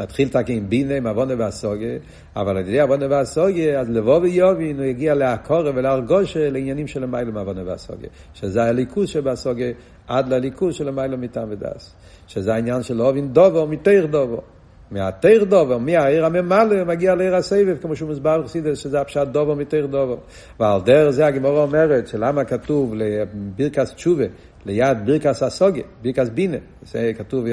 מתחיל 0.00 0.28
תקי 0.28 0.52
עם 0.52 0.68
בינה, 0.68 0.96
עם 0.96 1.06
עוונה 1.06 1.34
והסוגה, 1.38 1.96
אבל 2.36 2.56
על 2.56 2.68
ידי 2.68 2.80
עוונה 2.80 3.06
והסוגה, 3.10 3.80
אז 3.80 3.90
לבוא 3.90 4.18
ויובין, 4.18 4.76
הוא 4.76 4.84
יגיע 4.84 5.14
להקורא 5.14 5.70
ולהרגושה 5.74 6.50
לעניינים 6.50 6.86
של 6.86 7.04
המיילו 7.04 7.32
מעוונה 7.32 7.62
והסוגה. 7.66 8.08
שזה 8.34 8.64
הליכוז 8.64 9.08
שבהסוגה 9.08 9.66
עד 10.08 10.28
לליכוז 10.28 10.74
של 10.74 10.88
המיילו 10.88 11.18
מטעם 11.18 11.48
ודס. 11.50 11.94
שזה 12.26 12.54
העניין 12.54 12.82
של 12.82 13.02
אובין 13.02 13.28
דובו 13.32 13.66
מתיר 13.66 14.06
דובו. 14.06 14.42
מהתיר 14.90 15.44
דובו, 15.44 15.78
מהעיר 15.78 16.26
הממלא, 16.26 16.84
מגיע 16.84 17.14
לעיר 17.14 17.36
הסבב, 17.36 17.76
כמו 17.82 17.96
שהוא 17.96 18.10
מסבר 18.10 18.42
בחסידס, 18.42 18.78
שזה 18.78 19.00
הפשט 19.00 19.26
דובו 19.28 19.56
מתיר 19.56 19.86
דובו. 19.86 20.16
ועל 20.60 20.80
דרך 20.80 21.10
זה 21.10 21.26
הגמורה 21.26 21.62
אומרת, 21.62 22.06
שלמה 22.06 22.44
כתוב 22.44 22.94
לברכס 22.94 23.94
תשובה, 23.94 24.24
ליד 24.66 24.98
ברכס 25.06 25.42
הסוגיה, 25.42 25.82
ברכס 26.02 26.28
בינה, 26.28 26.56
זה 26.82 27.12
כתוב, 27.18 27.44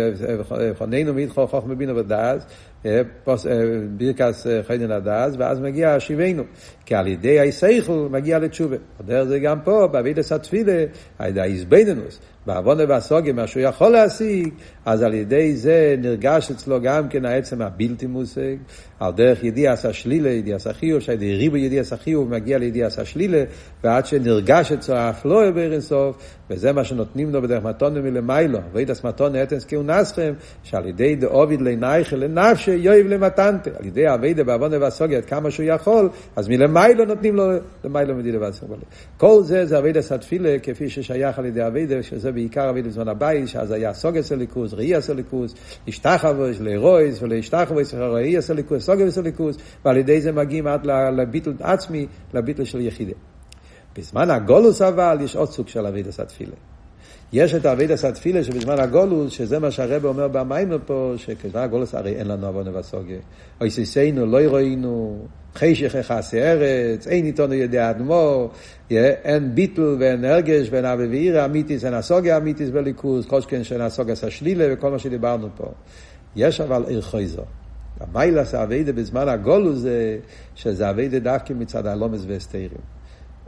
חוננו 0.78 1.14
מאיתך 1.14 1.42
חוכמה 1.50 1.76
בינה 1.76 1.96
ודאז, 1.96 2.46
ברכס 3.98 4.48
חיינן 4.68 4.92
הדאז, 4.92 5.36
ואז 5.40 5.60
מגיע 5.60 6.00
שיבנו, 6.00 6.44
כי 6.86 6.96
על 6.96 7.08
ידי 7.08 7.40
היסייכל 7.40 8.08
מגיע 8.12 8.40
לתשובה. 8.40 8.76
דרך 9.06 9.24
זה 9.24 9.40
גם 9.40 9.60
פה, 9.64 9.88
בעבידת 9.92 10.32
התפילה, 10.32 10.84
על 11.20 11.30
ידי 11.30 11.42
האיזבנינוס, 11.42 12.20
בעוונה 12.46 12.84
והסוגיה, 12.90 13.34
מה 13.34 13.48
שהוא 13.48 13.64
יכול 13.64 13.90
להשיג, 13.92 14.54
אז 14.86 15.04
על 15.04 15.14
ידי 15.14 15.56
זה 15.56 15.96
נרגש 15.98 16.52
אצלו 16.52 16.82
גם 16.82 17.10
כן 17.10 17.26
העצם 17.26 17.62
הבלתי 17.62 18.06
מושג, 18.06 18.56
על 19.00 19.12
דרך 19.12 19.44
ידיעס 19.44 19.86
השלילה, 19.86 20.30
ידיעס 20.30 20.68
החיוב, 20.68 21.00
שעל 21.00 21.16
ידי 21.16 21.36
ריבו 21.36 21.58
ידיעס 21.58 21.94
החיוב 21.94 22.30
מגיע 22.30 22.58
לידיעס 22.58 23.00
השלילה, 23.00 23.44
ועד 23.84 24.06
שנרגש 24.06 24.72
אצלו 24.72 24.96
האפלואה 24.96 25.52
באינסוף, 25.52 26.18
וזה 26.50 26.72
מה 26.72 26.84
שנותנים 26.84 27.34
לו 27.34 27.42
בדרך 27.42 27.64
מתונה 27.64 28.02
מלמיילו, 28.02 28.60
ואידס 28.74 29.04
מתונה 29.04 29.44
אתנס 29.44 29.66
כהונסכם, 29.68 30.34
שעל 30.64 30.88
ידי 30.88 31.16
דאוביד 31.16 31.62
לעינייך 31.62 32.14
לנפשי 32.14 32.72
יואיב 32.72 33.08
למתנתה, 33.08 33.70
על 33.80 33.86
ידי 33.86 34.14
אבידה 34.14 34.44
בעוונה 34.44 34.78
והסוגיה, 34.82 35.18
עד 35.18 35.26
כמה 35.26 35.52
שהוא 35.52 35.66
יכול, 35.66 36.10
אז 36.36 36.50
מלמיילו 36.50 37.06
נותנים 37.06 37.36
לו 37.36 37.44
למיילו 37.84 38.16
מדידה 38.16 38.42
והסוגיה. 38.42 38.78
כל 39.18 39.44
זה 39.44 39.66
זה 39.66 39.80
אבידס 39.80 40.12
התפילה, 40.12 40.56
כפי 40.64 40.90
ששייך 40.90 41.40
על 41.40 41.46
ידי 41.46 41.68
אבידה, 41.68 42.04
שזה 42.04 42.32
בעיקר 42.32 42.70
אבידה 42.70 42.88
בזמן 42.88 43.08
הבית, 43.08 43.48
שאז 43.48 43.72
היה 43.72 43.94
סוגס 43.94 44.32
הליכוז, 44.32 44.75
ראי 44.76 44.96
הסליכוז, 44.96 45.56
השתחווש, 45.88 46.58
לארויס 46.60 47.22
ולהשתחווש, 47.22 47.94
ראי 47.94 48.38
הסליכוז, 48.38 48.84
סוגס 48.84 49.18
הליכוז, 49.18 49.58
ועל 49.86 49.98
ידי 49.98 50.22
זה 50.22 50.32
מגיעים 50.32 50.68
עד 50.68 50.86
לביטל 51.18 51.54
עצמי, 51.60 52.08
לביטל 52.34 52.64
של 52.64 52.82
יחידה. 52.82 53.14
בזמן 53.98 54.30
הגולוס 54.30 54.82
אבל 54.82 55.18
יש 55.22 55.36
עוד 55.36 55.50
סוג 55.50 55.68
של 55.68 55.86
אבידס 55.86 56.20
התפילה. 56.20 56.56
יש 57.38 57.56
את 57.56 57.66
אבידס 57.66 58.06
התפילה 58.06 58.44
שבזמן 58.44 58.80
הגולוס, 58.80 59.32
שזה 59.32 59.60
מה 59.60 59.72
שהרבא 59.72 60.08
אומר 60.08 60.28
במיימר 60.28 60.78
פה, 60.86 61.14
שבזמן 61.18 61.62
הגולוס 61.62 61.96
הרי 61.96 62.16
אין 62.16 62.28
לנו 62.28 62.48
עוון 62.48 62.68
ובסוגיה. 62.68 63.18
אוי 63.62 63.70
סיסנו, 63.70 64.26
לא 64.26 64.38
ראינו, 64.38 65.26
חשך 65.56 65.96
יכעסי 66.00 66.42
ארץ, 66.42 67.08
אין 67.08 67.26
עיתונו 67.26 67.54
יודע 67.54 67.90
אדמו, 67.90 68.50
אין 68.90 69.56
ביטל 69.56 69.96
ואין 70.00 70.26
הרגש 70.26 70.68
ואין 70.72 70.86
אבי 70.86 71.08
ואירא 71.08 71.46
אמיתיס, 71.46 71.86
אין 71.86 71.94
הסוגיה 71.94 72.38
אמיתיס 72.38 72.70
בליכוז, 72.70 73.28
שכן 73.42 73.64
שאין 73.64 73.82
הסוגיה 73.82 74.16
השלילה 74.24 74.66
וכל 74.72 74.92
מה 74.92 75.00
שדיברנו 75.00 75.48
פה. 75.58 75.68
יש 76.36 76.62
אבל 76.62 76.84
עיר 76.88 77.02
חויזו. 77.02 77.44
המיילס 78.00 78.54
האביידה 78.54 78.92
בזמן 78.92 79.28
הגולוס 79.30 79.78
זה 79.78 80.18
שזה 80.56 80.90
אביידה 80.90 81.20
דווקא 81.20 81.54
מצד 81.54 81.86
הלומס 81.88 82.22
והסתירים. 82.28 82.95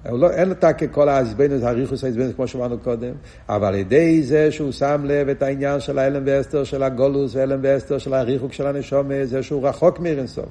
לא, 0.05 0.31
אין 0.31 0.49
לו 0.49 0.55
כל 0.91 1.09
העזבנות, 1.09 1.63
הריחוס 1.63 2.03
העזבנות, 2.03 2.35
כמו 2.35 2.47
שאמרנו 2.47 2.77
קודם, 2.77 3.11
אבל 3.49 3.67
על 3.67 3.75
ידי 3.75 4.23
זה 4.23 4.51
שהוא 4.51 4.71
שם 4.71 5.01
לב 5.05 5.29
את 5.29 5.43
העניין 5.43 5.79
של 5.79 5.99
האלם 5.99 6.23
ואסתר, 6.25 6.63
של 6.63 6.83
הגולוס 6.83 7.35
ואלם 7.35 7.59
ואסתר, 7.61 7.97
של 7.97 8.13
הריחוק 8.13 8.53
של 8.53 8.67
הנשום, 8.67 9.09
זה 9.23 9.43
שהוא 9.43 9.67
רחוק 9.67 9.99
מאינסוף. 9.99 10.49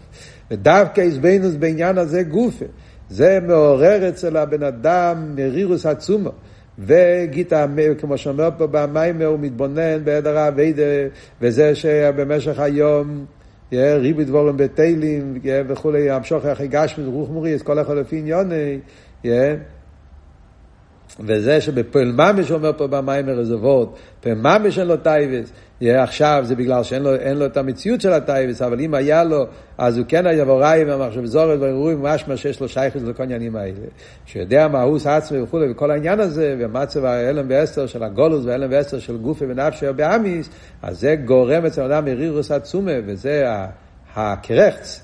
ודווקא 0.50 1.00
עזבנות 1.00 1.52
בעניין 1.52 1.98
הזה 1.98 2.22
גופה. 2.22 2.64
זה 3.10 3.38
מעורר 3.46 4.08
אצל 4.08 4.36
הבן 4.36 4.62
אדם 4.62 5.32
מרירוס 5.36 5.86
עצומו. 5.86 6.30
וגיטה, 6.78 7.66
כמו 7.98 8.18
שאומר 8.18 8.48
פה 8.58 8.66
במים, 8.66 9.22
הוא 9.22 9.38
מתבונן 9.38 10.04
בעדר 10.04 10.38
האביידה, 10.38 10.82
וזה 11.40 11.74
שבמשך 11.74 12.58
היום 12.58 13.24
ריבי 13.72 14.24
דבורם 14.24 14.56
בתהילים 14.56 15.38
וכולי, 15.68 16.10
המשוך 16.10 16.44
אחרי 16.44 16.68
גשמי, 16.68 17.04
רוח 17.04 17.28
מוריס, 17.30 17.62
כל 17.62 17.80
אחד 17.80 17.96
לפי 17.96 18.22
עניוני, 19.24 19.56
וזה 21.20 21.60
שבפועל 21.60 22.12
ממש 22.12 22.50
אומר 22.50 22.72
פה 22.76 22.86
במים 22.86 23.28
הרזובות, 23.28 23.98
פועל 24.20 24.34
ממש 24.34 24.78
אין 24.78 24.86
לו 24.86 24.96
טייבס, 24.96 25.52
עכשיו 25.80 26.40
זה 26.46 26.56
בגלל 26.56 26.82
שאין 26.82 27.02
לו, 27.02 27.10
לו 27.34 27.46
את 27.46 27.56
המציאות 27.56 28.00
של 28.00 28.12
הטייבס, 28.12 28.62
אבל 28.62 28.80
אם 28.80 28.94
היה 28.94 29.24
לו, 29.24 29.46
אז 29.78 29.98
הוא 29.98 30.06
כן 30.08 30.26
היה 30.26 30.44
בוראי 30.44 30.84
והמחשב 30.84 31.24
זורת 31.24 31.60
והאירועים, 31.60 32.02
משמע 32.02 32.36
שיש 32.36 32.60
לו 32.60 32.68
שייכות 32.68 33.02
לכל 33.02 33.22
העניינים 33.22 33.56
האלה. 33.56 33.72
שיודע 34.26 34.68
מה 34.68 34.82
הוא 34.82 34.98
עצמי 35.04 35.40
וכולי, 35.40 35.70
וכל 35.70 35.90
העניין 35.90 36.20
הזה, 36.20 36.56
ומצב 36.58 37.04
ההלם 37.04 37.46
ואסתר 37.48 37.86
של 37.86 38.02
הגולוס 38.02 38.44
וההלם 38.44 38.68
ואסתר 38.70 38.98
של 38.98 39.16
גופי 39.16 39.44
ונפשי 39.48 39.86
באמיס, 39.96 40.50
אז 40.82 41.00
זה 41.00 41.16
גורם 41.24 41.66
אצל 41.66 41.82
אדם 41.82 42.04
מרירוס 42.04 42.50
עצומה, 42.50 42.92
וזה 43.06 43.44
הקרחץ, 44.14 45.00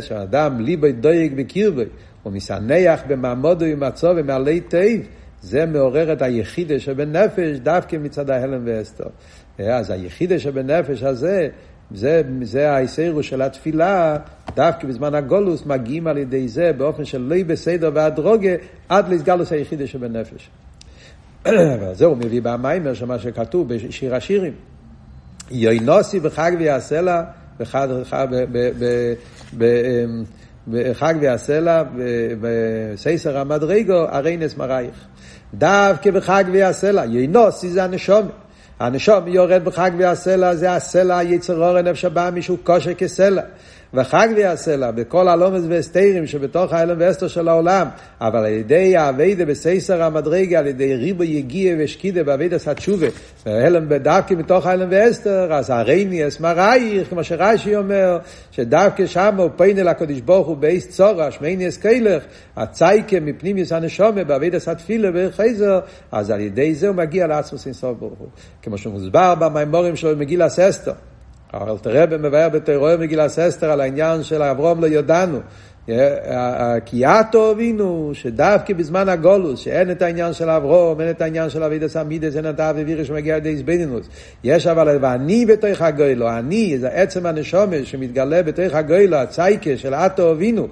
שהאדם 0.00 0.60
ליבי 0.60 0.92
דויג 0.92 1.34
בקרבי. 1.36 1.84
הוא 2.22 2.32
משנח 2.32 3.00
במעמודו 3.08 3.66
עצו 3.82 4.08
ומעלי 4.16 4.60
תיב, 4.60 5.06
זה 5.42 5.66
מעורר 5.66 6.12
את 6.12 6.22
היחידה 6.22 6.78
שבנפש 6.78 7.58
דווקא 7.62 7.96
מצד 7.96 8.30
ההלם 8.30 8.62
ואסתר. 8.64 9.08
אז 9.58 9.90
היחידה 9.90 10.38
שבנפש 10.38 11.02
הזה, 11.02 11.48
זה, 11.90 12.22
זה 12.42 12.70
ההיסרו 12.70 13.22
של 13.22 13.42
התפילה, 13.42 14.16
דווקא 14.56 14.88
בזמן 14.88 15.14
הגולוס 15.14 15.66
מגיעים 15.66 16.06
על 16.06 16.18
ידי 16.18 16.48
זה 16.48 16.72
באופן 16.72 17.04
של 17.04 17.20
לא 17.20 17.36
בסדר 17.46 17.90
והדרוגה 17.94 18.50
עד 18.88 19.08
לסגלוס 19.08 19.52
היחידה 19.52 19.86
שבנפש. 19.86 20.50
ועל 21.80 21.94
זה 21.94 22.04
הוא 22.04 22.16
מביא 22.16 22.42
במיימר, 22.42 22.94
שמה 22.94 23.18
שכתוב 23.18 23.74
בשיר 23.74 24.14
השירים. 24.14 24.52
יוינוסי 25.50 26.20
בחג 26.20 26.52
ויעשה 26.58 27.00
בחג, 27.60 27.88
בחג 28.00 28.26
ויעשה 30.70 31.82
בסייסר 32.40 33.38
המדרגו, 33.38 34.06
הרי 34.10 34.36
נס 34.36 34.56
מרייך. 34.56 35.06
דווקא 35.54 36.10
בחג 36.10 36.44
ויעשה 36.52 36.92
לה, 36.92 37.04
ינוסי 37.04 37.68
זה 37.68 37.84
הנשום. 37.84 38.28
הנשום 38.80 39.28
יורד 39.28 39.64
בחג 39.64 39.90
לה, 40.36 40.54
זה 40.54 40.72
הסלע, 40.72 41.22
יצר 41.22 41.68
אורן 41.68 41.88
נפש 41.88 42.04
הבא 42.04 42.30
מישהו 42.32 42.56
כושר 42.64 42.94
כסלע. 42.94 43.42
וחג 43.94 44.28
ויעשה 44.36 44.76
לה, 44.76 44.92
בכל 44.92 45.28
הלומס 45.28 45.62
והסתירים 45.68 46.26
שבתוך 46.26 46.72
האלם 46.72 46.96
ואסתר 46.98 47.28
של 47.28 47.48
העולם, 47.48 47.86
אבל 48.20 48.38
על 48.38 48.52
ידי 48.52 48.96
האביידה 48.96 49.44
בסייסר 49.44 50.02
המדרגה, 50.02 50.58
על 50.58 50.66
ידי 50.66 50.94
ריבו 50.94 51.24
יגיע 51.24 51.74
ושקידה 51.78 52.24
באביידה 52.24 52.56
התשובה, 52.66 53.06
והלם 53.46 53.94
דווקא 53.94 54.34
מתוך 54.34 54.66
האלם 54.66 54.88
ואסתר, 54.90 55.52
אז 55.52 55.70
הריני 55.70 56.28
אסמרייך, 56.28 57.08
כמו 57.08 57.24
שרש"י 57.24 57.76
אומר, 57.76 58.18
שדווקא 58.50 59.06
שם 59.06 59.34
הוא 59.38 59.50
פיינה 59.56 59.82
לקדוש 59.82 60.20
ברוך 60.20 60.48
הוא 60.48 60.56
באיס 60.56 60.88
צורה, 60.88 61.30
שמייני 61.30 61.68
אסקלך, 61.68 62.22
הצייקה 62.56 63.20
מפנימיוס 63.20 63.72
הנשומה, 63.72 64.24
באביידה 64.24 64.58
התפילה 64.66 65.08
וחייזר, 65.14 65.80
אז 66.12 66.30
על 66.30 66.40
ידי 66.40 66.74
זה 66.74 66.88
הוא 66.88 66.96
מגיע 66.96 67.26
לעצמוס 67.26 67.66
אינסוף 67.66 67.98
ברוך 67.98 68.18
הוא. 68.18 68.28
כמו 68.62 68.78
שמוסבר 68.78 69.34
במימורים 69.34 69.96
שלו 69.96 70.16
במגילת 70.16 70.58
אסתר. 70.58 70.92
אבל 71.54 71.78
תראה 71.82 72.06
במבאר 72.06 72.48
בתיאוריה 72.48 72.96
מגילת 72.96 73.38
אסתר 73.38 73.70
על 73.70 73.80
העניין 73.80 74.22
של 74.22 74.42
אברום 74.42 74.80
לא 74.80 74.86
יודענו. 74.86 75.40
כי 76.84 77.04
עתו 77.04 77.50
אבינו, 77.50 78.10
שדווקא 78.14 78.74
בזמן 78.74 79.08
הגולוס, 79.08 79.60
שאין 79.60 79.90
את 79.90 80.02
העניין 80.02 80.32
של 80.32 80.50
אברום, 80.50 81.00
אין 81.00 81.10
את 81.10 81.22
העניין 81.22 81.50
של 81.50 81.62
אבידס 81.62 81.96
עמידס, 81.96 82.36
אין 82.36 82.50
את 82.50 82.60
האבי 82.60 82.84
וירש 82.84 83.08
שמגיע 83.08 83.34
לידי 83.34 83.48
איזבנינוס. 83.48 84.08
יש 84.44 84.66
אבל, 84.66 84.98
ואני 85.00 85.46
בתוך 85.46 85.82
הגוילו, 85.82 86.28
אני, 86.30 86.78
זה 86.78 86.88
עצם 86.88 87.26
הנשומש 87.26 87.90
שמתגלה 87.90 88.42
בתוך 88.42 88.74
הגוילו, 88.74 89.16
הצייקה 89.16 89.76
של 89.76 89.94
עתו 89.94 90.32
אבינו, 90.32 90.68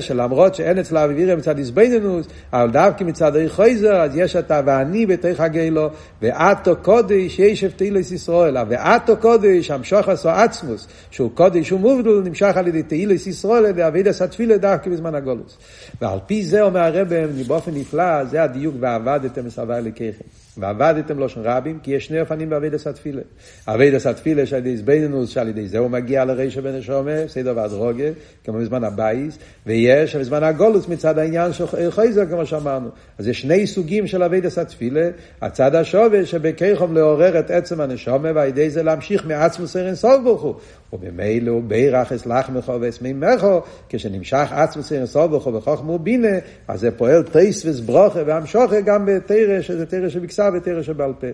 שלמרות 0.00 0.54
שאין 0.54 0.78
אצל 0.78 0.96
האבי 0.96 1.14
וירש 1.14 1.38
מצד 1.38 1.58
איזבנינוס, 1.58 2.26
אבל 2.52 2.70
דווקא 2.70 3.04
מצד 3.04 3.36
אי 3.36 3.48
חויזר, 3.48 3.96
אז 3.96 4.16
יש 4.16 4.36
את 4.36 4.50
ואני 4.66 5.06
בתוך 5.06 5.40
הגוילו, 5.40 5.90
ועתו 6.22 6.76
קודש, 6.82 7.38
יש 7.38 7.64
תהילס 7.64 8.12
ישראל, 8.12 8.56
ועתו 8.68 9.16
קודש, 9.16 9.70
המשוך 9.70 10.08
עשו 10.08 10.28
עצמוס, 10.28 10.88
שהוא 11.10 11.30
קודש 11.34 11.72
ומובדל, 11.72 12.20
נמשך 12.24 12.56
על 12.56 12.68
ידי 12.68 12.82
תהילס 12.82 13.26
ישראל, 13.26 13.72
ואבידס 13.76 14.22
התפילה. 14.22 14.44
התפילה 14.44 14.58
דווקא 14.58 14.90
בזמן 14.90 15.14
הגולוס. 15.14 15.58
ועל 16.00 16.18
פי 16.26 16.44
זה 16.44 16.62
אומר 16.62 16.80
הרב 16.80 17.08
באופן 17.46 17.74
נפלא, 17.74 18.24
זה 18.24 18.42
הדיוק 18.42 18.74
ועבדתם 18.80 19.46
מסרבי 19.46 19.74
אלוקיכם. 19.74 20.24
ועבדתם 20.56 21.28
של 21.28 21.40
רבים, 21.40 21.78
כי 21.82 21.90
יש 21.90 22.06
שני 22.06 22.20
אופנים 22.20 22.50
בעבידת 22.50 22.86
התפילה. 22.86 23.22
עבידת 23.66 24.06
התפילה 24.06 24.46
שעל 24.46 24.58
ידי 24.58 24.76
זבנינוס, 24.76 25.30
שעל 25.30 25.48
ידי 25.48 25.68
זה 25.68 25.78
הוא 25.78 25.90
מגיע 25.90 26.24
לרישא 26.24 26.60
בן 26.60 26.74
השומר, 26.74 27.24
סדר 27.28 27.52
ואדרוגה, 27.56 28.08
כמו 28.44 28.58
בזמן 28.58 28.84
הבייס, 28.84 29.38
ויש 29.66 30.16
בזמן 30.16 30.42
הגולוס 30.42 30.88
מצד 30.88 31.18
העניין 31.18 31.52
של 31.52 31.66
חייזר, 31.90 32.26
כמו 32.26 32.46
שאמרנו. 32.46 32.88
אז 33.18 33.28
יש 33.28 33.40
שני 33.40 33.66
סוגים 33.66 34.06
של 34.06 34.22
עבידת 34.22 34.58
התפילה, 34.58 35.08
הצד 35.42 35.74
השווה 35.74 36.26
שבכיכום 36.26 36.94
לעורר 36.94 37.38
את 37.38 37.50
עצם 37.50 37.80
הנשומה, 37.80 38.28
ועל 38.34 38.48
ידי 38.48 38.70
זה 38.70 38.82
להמשיך 38.82 39.26
מעצמו 39.26 39.66
סרן 39.66 39.94
סוף 39.94 40.22
ברוך 40.24 40.42
הוא. 40.42 40.54
וממילא 40.92 41.60
בירך 41.66 42.12
אסלח 42.12 42.50
מכו 42.50 42.80
ואסמימכו, 42.80 43.60
כשנמשך 43.88 44.48
עצמו 44.50 44.82
סרן 44.82 45.06
סוף 45.06 45.30
ברוך 45.30 45.44
הוא 45.44 45.56
וחוכמו 45.56 45.98
בינה, 45.98 46.38
אז 46.68 46.80
זה 46.80 46.90
פועל 46.90 47.22
טייס 47.22 47.66
וסברוכה 47.66 48.20
והמשוכה 48.26 48.80
גם 48.80 49.06
בתרא, 49.06 49.60
שזה 49.60 49.86
תרא 49.86 50.08
שבקסה 50.08 50.48
ותרא 50.54 50.82
שבעל 50.82 51.12
פה. 51.20 51.26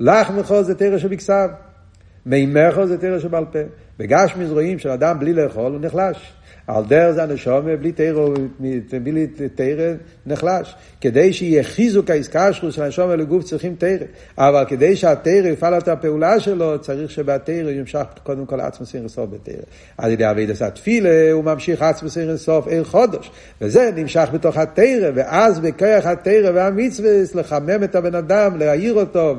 לחמכו 0.00 0.62
זה 0.62 0.74
תרא 0.74 0.98
שבכסב. 0.98 1.48
מימכו 2.26 2.86
זה 2.86 2.98
תרא 2.98 3.18
שבעל 3.18 3.44
פה. 3.52 3.58
בגשמיז 3.98 4.52
רואים 4.52 4.78
שאדם 4.78 5.18
בלי 5.18 5.32
לאכול 5.32 5.72
הוא 5.72 5.80
נחלש. 5.80 6.35
על 6.66 6.84
דרך 6.88 7.10
זה 7.10 7.22
הנשומה, 7.22 7.76
בלי 7.76 7.92
תרא, 7.92 8.28
בלי 9.02 9.26
תרא 9.54 9.92
נחלש. 10.26 10.74
כדי 11.00 11.32
שיהיה 11.32 11.62
חיזוק 11.62 12.10
האיסקשרוס 12.10 12.74
של 12.74 12.82
הנשומה 12.82 13.16
לגוף 13.16 13.44
צריכים 13.44 13.74
תרא. 13.78 14.06
אבל 14.38 14.64
כדי 14.68 14.96
שהתרא 14.96 15.48
יפעל 15.48 15.78
את 15.78 15.88
הפעולה 15.88 16.40
שלו, 16.40 16.78
צריך 16.78 17.10
שבתרא 17.10 17.70
ימשך 17.70 18.04
קודם 18.22 18.46
כל 18.46 18.60
עצמו 18.60 18.86
סיר 18.86 19.08
סוף 19.08 19.30
בתרא. 19.30 19.62
על 19.98 20.10
ידי 20.10 20.30
אבי 20.30 20.46
דסת 20.46 20.74
תפילה 20.74 21.32
הוא 21.32 21.44
ממשיך 21.44 21.82
עצמו 21.82 22.10
סיר 22.10 22.36
סוף 22.36 22.66
עיר 22.66 22.84
חודש. 22.84 23.30
וזה 23.60 23.90
נמשך 23.96 24.28
בתוך 24.32 24.56
התרא, 24.56 25.10
ואז 25.14 25.60
בכוח 25.60 26.06
התרא 26.06 26.50
והמצווה 26.54 27.10
לחמם 27.34 27.84
את 27.84 27.94
הבן 27.94 28.14
אדם, 28.14 28.56
להעיר 28.58 28.94
אותו 28.94 29.34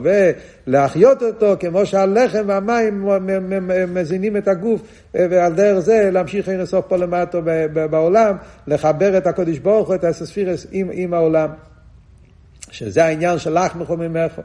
ולהחיות 0.67 1.23
אותו, 1.23 1.53
כמו 1.59 1.85
שהלחם 1.85 2.43
והמים 2.47 3.07
מזינים 3.93 4.37
את 4.37 4.47
הגוף, 4.47 4.81
ועל 5.29 5.53
דרך 5.53 5.79
זה 5.79 6.09
להמשיך 6.11 6.49
עיר 6.49 6.65
סוף 6.65 6.85
פה 6.87 6.97
למטה. 6.97 7.39
בעולם, 7.73 8.35
לחבר 8.67 9.17
את 9.17 9.27
הקודש 9.27 9.57
ברוך 9.57 9.87
הוא, 9.87 9.95
את 9.95 10.03
הספירס 10.03 10.67
עם, 10.71 10.89
עם 10.93 11.13
העולם. 11.13 11.49
שזה 12.71 13.05
העניין 13.05 13.39
של 13.39 13.59
לך 13.59 13.75
מחוממך. 13.75 14.41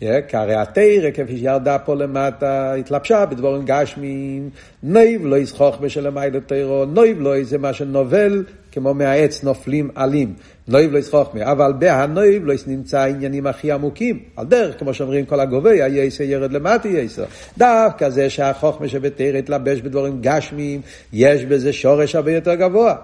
כי 0.00 0.36
הרי 0.36 0.54
התרא, 0.54 1.10
כפי 1.14 1.38
שירדה 1.38 1.78
פה 1.78 1.94
למטה, 1.94 2.74
התלבשה 2.74 3.26
בדבורים 3.26 3.62
גשמיים, 3.64 4.50
נויב 4.82 5.26
לא 5.26 5.36
ישחוך 5.36 5.78
בשלמי 5.80 6.30
לתרא, 6.32 6.84
נויב 6.84 7.20
לא 7.20 7.42
זה 7.42 7.58
מה 7.58 7.72
שנובל, 7.72 8.44
כמו 8.72 8.94
מהעץ 8.94 9.44
נופלים 9.44 9.90
עלים. 9.94 10.34
נויב 10.68 10.92
לא 10.92 10.98
ישחוך 10.98 11.34
מי, 11.34 11.44
אבל 11.44 11.72
בהנויב 11.78 12.46
לא 12.46 12.54
נמצא 12.66 12.98
העניינים 12.98 13.46
הכי 13.46 13.72
עמוקים. 13.72 14.18
על 14.36 14.46
דרך, 14.46 14.78
כמו 14.78 14.94
שאומרים 14.94 15.26
כל 15.26 15.40
הגובה, 15.40 15.70
היסר 15.70 16.24
ירד 16.24 16.52
למטה 16.52 16.88
יסר. 16.88 17.24
דווקא 17.58 18.10
זה 18.10 18.30
שהחוכמה 18.30 18.88
שבתרא 18.88 19.38
התלבש 19.38 19.80
בדבורים 19.80 20.18
גשמיים, 20.20 20.80
יש 21.12 21.44
בזה 21.44 21.72
שורש 21.72 22.14
הרבה 22.14 22.32
יותר 22.32 22.54
גבוה. 22.54 22.94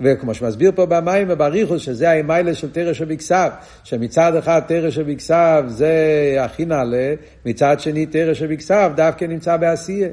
וכמו 0.00 0.34
שמסביר 0.34 0.72
פה 0.74 0.86
במים 0.86 1.26
ובריחוס, 1.30 1.82
שזה 1.82 2.10
האמיילה 2.10 2.54
של 2.54 2.70
תרא 2.70 2.92
שבכסף, 2.92 3.50
שמצד 3.84 4.36
אחד 4.36 4.60
תרא 4.66 4.90
שבכסף 4.90 5.62
זה 5.66 5.96
הכי 6.40 6.64
נעלה, 6.64 7.14
מצד 7.46 7.80
שני 7.80 8.06
תרא 8.06 8.34
שבכסף 8.34 8.90
דווקא 8.96 9.24
נמצא 9.24 9.56
בעשייה. 9.56 10.08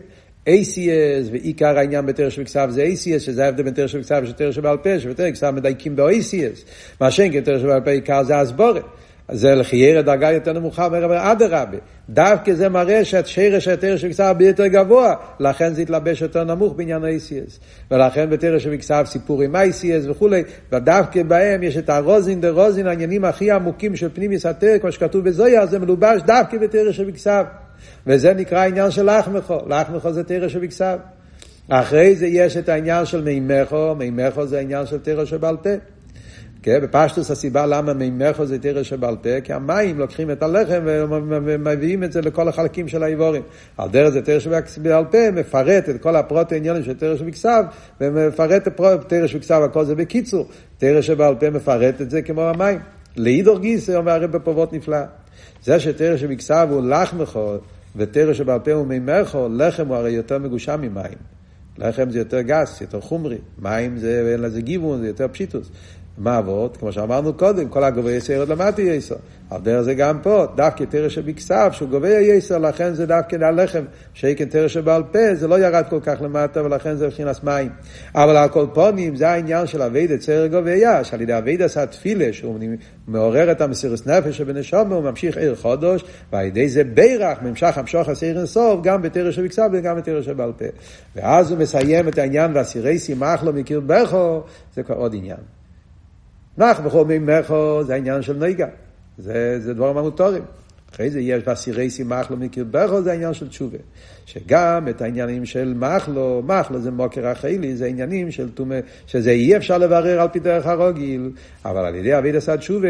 ACS, 0.49 1.31
ועיקר 1.31 1.77
העניין 1.77 2.05
בתרא 2.05 2.29
שבכסף 2.29 2.67
זה 2.69 2.85
ACS, 2.85 3.19
שזה 3.19 3.45
ההבדל 3.45 3.63
בין 3.63 3.73
תרא 3.73 3.87
שבכסף 3.87 4.21
ותרא 4.29 4.51
שבעל 4.51 4.77
פה, 4.77 4.99
שבתרא 4.99 5.25
שבכסף 5.27 5.49
מדייקים 5.53 5.95
ב-ACS. 5.95 6.65
מה 7.01 7.11
שאין 7.11 7.33
כן 7.33 7.41
תרא 7.41 7.59
שבעל 7.59 7.81
פה 7.81 7.91
עיקר 7.91 8.23
זה 8.23 8.39
הסבורת. 8.39 8.83
זה 9.31 9.55
לחיירה 9.55 10.01
דרגה 10.01 10.31
יותר 10.31 10.53
נמוכה, 10.53 10.85
אומר 10.85 11.03
רבי 11.03 11.15
אדרבה. 11.17 11.77
דווקא 12.09 12.53
זה 12.53 12.69
מראה 12.69 13.05
שהשרש 13.05 13.67
היתר 13.67 13.97
של 13.97 14.09
כסף 14.09 14.23
הרבה 14.23 14.45
יותר 14.45 14.67
גבוה, 14.67 15.15
לכן 15.39 15.73
זה 15.73 15.81
התלבש 15.81 16.21
יותר 16.21 16.43
נמוך 16.43 16.73
בעניין 16.75 17.03
ה-ACS. 17.03 17.59
ולכן 17.91 18.29
בתרא 18.29 18.59
של 18.59 18.77
כסף 18.77 19.03
סיפור 19.05 19.41
עם 19.41 19.55
ה-ACS 19.55 20.09
וכולי, 20.09 20.43
ודווקא 20.71 21.23
בהם 21.23 21.63
יש 21.63 21.77
את 21.77 21.89
הרוזין 21.89 22.41
דה 22.41 22.49
רוזין, 22.49 22.87
העניינים 22.87 23.25
הכי 23.25 23.51
עמוקים 23.51 23.95
של 23.95 24.09
פנימיס 24.13 24.45
התרא, 24.45 24.77
כמו 24.77 24.91
שכתוב 24.91 25.25
בזויה, 25.25 25.65
זה 25.65 25.79
מלובש 25.79 26.21
דווקא 26.21 26.57
בתרא 26.57 26.91
של 26.91 27.11
כסף. 27.11 27.43
וזה 28.07 28.33
נקרא 28.33 28.59
העניין 28.59 28.91
של 28.91 29.17
לחמכו, 29.17 29.59
לחמכו 29.67 30.13
זה 30.13 30.23
תרא 30.23 30.47
של 30.47 30.67
כסף. 30.67 30.97
אחרי 31.69 32.15
זה 32.15 32.27
יש 32.27 32.57
את 32.57 32.69
העניין 32.69 33.05
של 33.05 33.21
מימכו, 33.21 33.95
מימכו 33.95 34.45
זה 34.45 34.57
העניין 34.57 34.85
של 34.85 34.97
תרא 34.99 35.25
שבעל 35.25 35.57
פה. 35.57 35.69
כן, 36.63 36.79
בפשטוס 36.81 37.31
הסיבה 37.31 37.65
למה 37.65 37.93
מימכו 37.93 38.45
זה 38.45 38.59
תרא 38.59 38.83
שבעל 38.83 39.15
פה, 39.21 39.41
כי 39.41 39.53
המים 39.53 39.99
לוקחים 39.99 40.31
את 40.31 40.43
הלחם 40.43 40.81
ומביאים 40.85 42.03
את 42.03 42.11
זה 42.11 42.21
לכל 42.21 42.47
החלקים 42.47 42.87
של 42.87 43.03
האיבורים. 43.03 43.41
על 43.77 43.89
דרך 43.89 44.09
זה 44.09 44.21
תרא 44.21 44.39
שבעל 44.39 45.05
פה 45.11 45.31
מפרט 45.31 45.89
את 45.89 46.01
כל 46.01 46.15
הפרוט 46.15 46.51
העניינים 46.51 46.83
של 46.83 46.93
תרא 46.93 47.17
שבכסב, 47.17 47.63
ומפרט 48.01 48.67
את 48.67 48.81
תרא 49.07 49.27
שבכסב, 49.27 49.61
הכל 49.65 49.85
זה 49.85 49.95
בקיצור. 49.95 50.47
תרא 50.77 51.01
שבעל 51.01 51.35
פה 51.35 51.49
מפרט 51.49 52.01
את 52.01 52.09
זה 52.09 52.21
כמו 52.21 52.41
המים. 52.41 52.79
לאידור 53.17 53.59
גיס, 53.59 53.89
אומר 53.89 54.11
הרב 54.11 54.31
בפרוות 54.31 54.73
נפלא. 54.73 55.01
זה 55.63 55.79
שתרא 55.79 56.17
שבכסב 56.17 56.67
הוא 56.71 56.81
לחמכו, 56.81 57.53
ותרא 57.95 58.33
שבעל 58.33 58.59
פה 58.59 58.71
הוא 58.71 58.87
מימכו, 58.87 59.47
לחם 59.51 59.87
הוא 59.87 59.95
הרי 59.95 60.11
יותר 60.11 60.39
מגושם 60.39 60.81
ממים. 60.81 61.17
לחם 61.77 62.09
זה 62.09 62.19
יותר 62.19 62.41
גס, 62.41 62.81
יותר 62.81 63.01
חומרי, 63.01 63.37
מים 63.59 63.97
זה 63.97 64.29
אין 64.31 64.41
לזה 64.41 64.61
גיוון, 64.61 65.01
זה 65.01 65.07
יותר 65.07 65.27
פשיטוס. 65.27 65.69
מה 66.19 66.37
עבוד? 66.37 66.77
כמו 66.77 66.91
שאמרנו 66.91 67.33
קודם, 67.33 67.69
כל 67.69 67.83
הגובה 67.83 68.11
יסר 68.11 68.39
עוד 68.39 68.49
למטה 68.49 68.81
יסר. 68.81 69.15
על 69.49 69.61
דרך 69.61 69.81
זה 69.81 69.93
גם 69.93 70.19
פה, 70.23 70.45
דווקא 70.55 70.83
תרא 70.83 71.09
שבכסף, 71.09 71.69
שהוא 71.71 71.89
גובה 71.89 72.19
יסר, 72.19 72.57
לכן 72.57 72.93
זה 72.93 73.05
דווקא 73.05 73.35
הלחם, 73.41 73.83
שאיקן 74.13 74.45
תרא 74.45 74.67
שבעל 74.67 75.03
פה, 75.11 75.35
זה 75.35 75.47
לא 75.47 75.59
ירד 75.59 75.83
כל 75.89 75.99
כך 75.99 76.21
למטה, 76.21 76.63
ולכן 76.63 76.95
זה 76.95 77.07
מבחינת 77.07 77.43
מים. 77.43 77.69
אבל 78.15 78.37
על 78.37 78.49
כל 78.49 78.65
פונים, 78.73 79.15
זה 79.15 79.29
העניין 79.29 79.67
של 79.67 79.81
אבידה 79.81 80.17
צער 80.17 80.47
גובה 80.47 81.03
שעל 81.03 81.21
ידי 81.21 81.37
אבידה 81.37 81.65
עשה 81.65 81.85
תפילה, 81.85 82.33
שהוא 82.33 82.59
מעורר 83.07 83.51
את 83.51 83.61
המסירות 83.61 84.07
נפש 84.07 84.37
שבנשומה, 84.37 84.95
הוא 84.95 85.03
ממשיך 85.03 85.37
עיר 85.37 85.55
חודש, 85.55 86.03
ועל 86.31 86.45
ידי 86.45 86.69
זה 86.69 86.83
בירך, 86.83 87.41
ממשך 87.41 87.77
המשוך 87.77 88.09
הסיר 88.09 88.37
אינסוף, 88.37 88.81
גם 88.83 89.01
בתרא 89.01 89.31
שבכסף 89.31 89.67
וגם 89.73 89.97
בתרא 89.97 90.21
שבעל 90.21 90.51
פה. 90.57 90.65
ואז 91.15 91.51
הוא 91.51 91.59
מסיים 91.59 92.07
את 92.07 92.17
העניין, 92.17 92.51
והסירי 92.55 92.99
שימח 92.99 93.43
לו 93.43 93.53
מקיר 93.53 93.81
בכו, 93.85 94.43
זה 94.75 94.83
כבר 94.83 94.95
עוד 94.95 95.15
עניין. 95.15 95.58
נח 96.59 96.79
בכל 96.79 97.05
מימךו 97.05 97.83
זה 97.83 97.93
העניין 97.93 98.21
של 98.21 98.37
נגע, 98.37 98.67
זה, 99.17 99.59
זה 99.59 99.73
דברים 99.73 99.97
המוטורים. 99.97 100.43
אחרי 100.93 101.09
זה 101.09 101.19
יש 101.19 101.43
בסירי 101.43 101.89
סימחלו 101.89 102.37
מקרבכו, 102.37 103.01
זה 103.01 103.11
העניין 103.11 103.33
של 103.33 103.49
תשובה. 103.49 103.77
שגם 104.33 104.87
את 104.89 105.01
העניינים 105.01 105.45
של 105.45 105.73
מחלו, 105.77 106.41
מחלו 106.45 106.79
זה 106.79 106.91
מוקר 106.91 107.27
החילי, 107.27 107.75
זה 107.75 107.85
עניינים 107.85 108.31
של 108.31 108.49
תומה, 108.49 108.75
שזה 109.07 109.31
אי 109.31 109.57
אפשר 109.57 109.77
לברר 109.77 110.21
על 110.21 110.27
פי 110.27 110.39
דרך 110.39 110.65
הרוגיל, 110.65 111.31
אבל 111.65 111.85
על 111.85 111.95
ידי 111.95 112.17
אביד 112.17 112.35
עשה 112.35 112.57
תשובה 112.57 112.87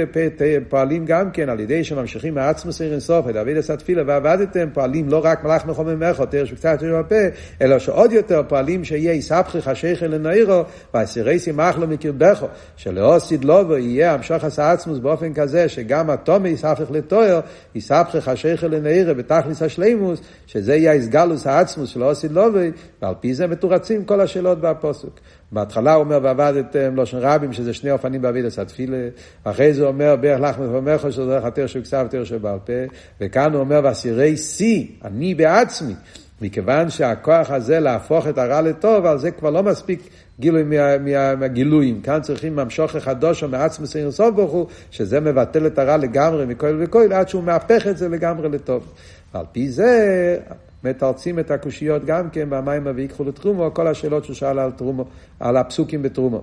פועלים 0.70 1.06
גם 1.06 1.32
כן, 1.32 1.50
על 1.50 1.60
ידי 1.60 1.84
שממשיכים 1.84 2.36
מעצמוס 2.36 2.82
עיר 2.82 2.92
אינסוף, 2.92 3.30
את 3.30 3.36
אביד 3.36 3.58
עשה 3.58 3.76
תפילה 3.76 4.04
ועבדתם, 4.08 4.70
פועלים 4.74 5.10
לא 5.10 5.22
רק 5.24 5.44
מלאך 5.44 5.66
מחומם 5.66 6.10
מחו, 6.10 6.26
תרש 6.26 6.52
וקצת 6.52 6.84
בפה, 6.84 7.16
אלא 7.62 7.80
שעוד 7.80 8.12
יותר 8.12 8.42
פועלים 8.48 8.84
שיהיה 8.84 9.14
יסבכי 9.14 9.62
חשיכי 9.62 10.08
לנעירו, 10.08 10.64
והסירי 10.94 11.40
סימחלו 11.40 11.88
מקרבכו, 11.88 12.48
שלאוסיד 12.76 13.46
לובו 13.46 13.78
יהיה 13.78 14.18
עשה 14.30 14.72
עצמוס 14.72 15.00
באופן 15.00 15.34
כזה, 15.34 15.70
שגם 15.70 16.10
התומי 16.10 16.50
יסבך 16.50 16.92
לתואר, 16.92 17.40
יסבכי 17.76 18.22
חשיכי 18.22 18.68
לנעירו 18.68 19.16
בתכליס 19.16 19.62
השלימוס, 19.62 20.22
שזה 20.48 20.76
יהיה 20.76 20.94
הסגלוס 21.32 21.48
העצמוס 21.48 21.90
של 21.90 22.02
עושי 22.02 22.30
לובי, 22.30 22.72
ועל 23.02 23.14
פי 23.20 23.34
זה 23.34 23.48
מתורצים 23.48 24.06
כל 24.06 24.22
השאלות 24.22 24.62
בפוסק. 24.62 25.20
בהתחלה 25.52 25.94
הוא 25.94 26.04
אומר 26.04 26.20
ועבדתם 26.24 26.96
לושן 26.96 27.18
רבים, 27.18 27.54
שזה 27.54 27.74
שני 27.74 27.92
אופנים 27.92 28.22
בעבידת 28.22 28.58
התפילה, 28.58 28.98
אחרי 29.44 29.74
זה 29.74 29.82
הוא 29.82 29.88
אומר 29.88 30.16
ברך 30.22 30.42
לך 30.42 30.60
מפמך, 30.60 31.12
שזה 31.12 31.26
דרך 31.26 31.46
התר 31.46 31.68
של 31.68 31.82
כסף 31.82 32.04
ותר 32.06 32.24
שבעל 32.24 32.60
פה, 32.66 32.74
וכאן 33.22 33.54
הוא 33.54 33.60
אומר 33.60 33.82
ואסירי 33.84 34.38
שיא, 34.38 34.86
אני 35.04 35.36
בעצמי. 35.36 35.94
מכיוון 36.42 36.90
שהכוח 36.90 37.52
הזה 37.52 37.80
להפוך 37.80 38.28
את 38.28 38.38
הרע 38.38 38.62
לטוב, 38.62 39.06
על 39.06 39.18
זה 39.18 39.32
כבר 39.32 39.50
לא 39.50 39.64
מספיק 39.64 40.00
גילוי 40.40 40.64
מה, 40.64 40.98
מה, 40.98 41.36
מהגילויים. 41.36 42.02
כאן 42.02 42.20
צריכים 42.22 42.56
ממשוך 42.56 42.96
חדוש 42.96 43.44
או 43.44 43.48
מעצמו 43.48 43.88
סיר 43.88 44.12
סוף 44.12 44.36
ברוך 44.36 44.52
הוא, 44.52 44.68
שזה 44.92 45.20
מבטל 45.20 45.68
את 45.68 45.80
הרע 45.80 45.98
לגמרי 45.98 46.46
מכל 46.46 46.78
וכל, 46.80 47.14
עד 47.14 47.30
שהוא 47.30 47.44
מהפך 47.44 47.88
את 47.88 47.98
זה 47.98 48.10
לגמרי 48.10 48.50
לטוב. 48.50 48.94
ועל 49.34 49.46
פי 49.52 49.70
זה 49.70 50.38
מתרצים 50.84 51.40
את 51.40 51.52
הקושיות 51.52 52.06
גם 52.06 52.30
כן 52.30 52.50
במים 52.50 52.88
ויקחו 52.96 53.24
לתרומו, 53.24 53.74
כל 53.74 53.88
השאלות 53.88 54.26
שהוא 54.26 54.36
שאל 54.36 54.60
על 54.60 54.72
תרומו, 54.72 55.06
על 55.40 55.58
הפסוקים 55.58 56.02
בתרומו. 56.02 56.42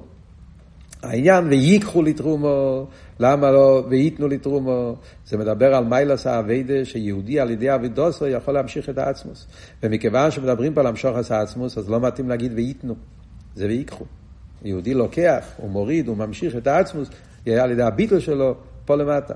העניין 1.03 1.47
ויקחו 1.47 2.03
לתרומו, 2.03 2.87
למה 3.21 3.51
לא 3.51 3.85
וייתנו 3.89 4.29
לתרומו, 4.29 4.97
זה 5.27 5.37
מדבר 5.37 5.75
על 5.75 5.85
מיילס 5.85 6.27
האביידה 6.27 6.85
שיהודי 6.85 7.41
על 7.41 7.51
ידי 7.51 7.75
אבידוסו 7.75 8.27
יכול 8.27 8.55
להמשיך 8.55 8.91
את 8.91 8.99
העצמוס. 8.99 9.47
ומכיוון 9.83 10.31
שמדברים 10.31 10.75
פה 10.75 10.81
על 10.81 10.87
המשוך 10.87 11.17
את 11.27 11.31
העצמוס, 11.31 11.79
אז 11.79 11.91
לא 11.91 12.01
מתאים 12.01 12.29
להגיד 12.29 12.53
וייתנו, 12.55 12.95
זה 13.55 13.67
ויקחו. 13.67 14.05
יהודי 14.63 14.95
לוקח, 14.95 15.45
הוא 15.57 15.71
מוריד, 15.71 16.09
הוא 16.09 16.17
ממשיך 16.17 16.57
את 16.57 16.67
העצמוס, 16.67 17.09
על 17.47 17.71
ידי 17.71 17.83
הביטל 17.83 18.21
שלו, 18.21 18.55
פה 18.85 18.97
למטה. 18.97 19.35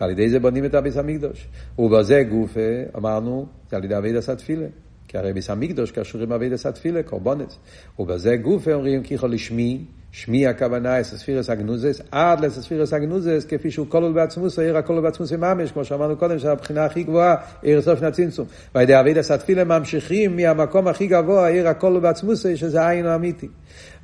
ועל 0.00 0.10
ידי 0.10 0.28
זה 0.28 0.40
בונים 0.40 0.64
את 0.64 0.74
הביס 0.74 0.96
המקדוש. 0.96 1.48
ובזה 1.78 2.22
גופה, 2.22 2.60
אמרנו, 2.96 3.46
זה 3.70 3.76
על 3.76 3.84
ידי 3.84 3.96
אבי 3.96 4.12
דסת 4.12 4.38
תפילה. 4.38 4.66
כי 5.08 5.18
הרי 5.18 5.32
ביס 5.32 5.50
המקדוש 5.50 5.90
קשור 5.90 6.22
עם 6.22 6.32
אבי 6.32 6.48
דסת 6.48 6.74
תפילה, 6.74 7.02
קורבונס. 7.02 7.58
ובזה 7.98 8.36
גופה 8.36 8.72
אומרים 8.72 9.02
כיכו 9.02 9.28
לשמי, 9.28 9.84
שמי 10.12 10.46
הכוונה 10.46 11.00
אסספירס 11.00 11.50
אגנוזס, 11.50 12.00
עד 12.10 12.40
לאסספירס 12.40 12.92
אגנוזס, 12.92 13.44
כפי 13.48 13.70
שהוא 13.70 13.86
כולל 13.88 14.12
בעצמוס, 14.12 14.58
העיר 14.58 14.76
הכולל 14.76 15.00
בעצמוס 15.00 15.32
ממש, 15.32 15.72
כמו 15.72 15.84
שאמרנו 15.84 16.16
קודם, 16.16 16.38
שהבחינה 16.38 16.84
הכי 16.84 17.02
גבוהה, 17.02 17.34
עיר 17.62 17.82
סוף 17.82 18.02
הצמצום. 18.02 18.46
ועל 18.74 18.84
ידי 18.84 19.00
אבי 19.00 19.14
דסת 19.14 19.40
תפילה 19.40 19.64
ממשיכים 19.64 20.36
מהמקום 20.36 20.88
הכי 20.88 21.06
גבוה, 21.06 21.46
העיר 21.46 21.68
הכולל 21.68 22.00
בעצמוס, 22.00 22.46
שזה 22.54 22.82
העין 22.82 23.06
האמיתי. 23.06 23.48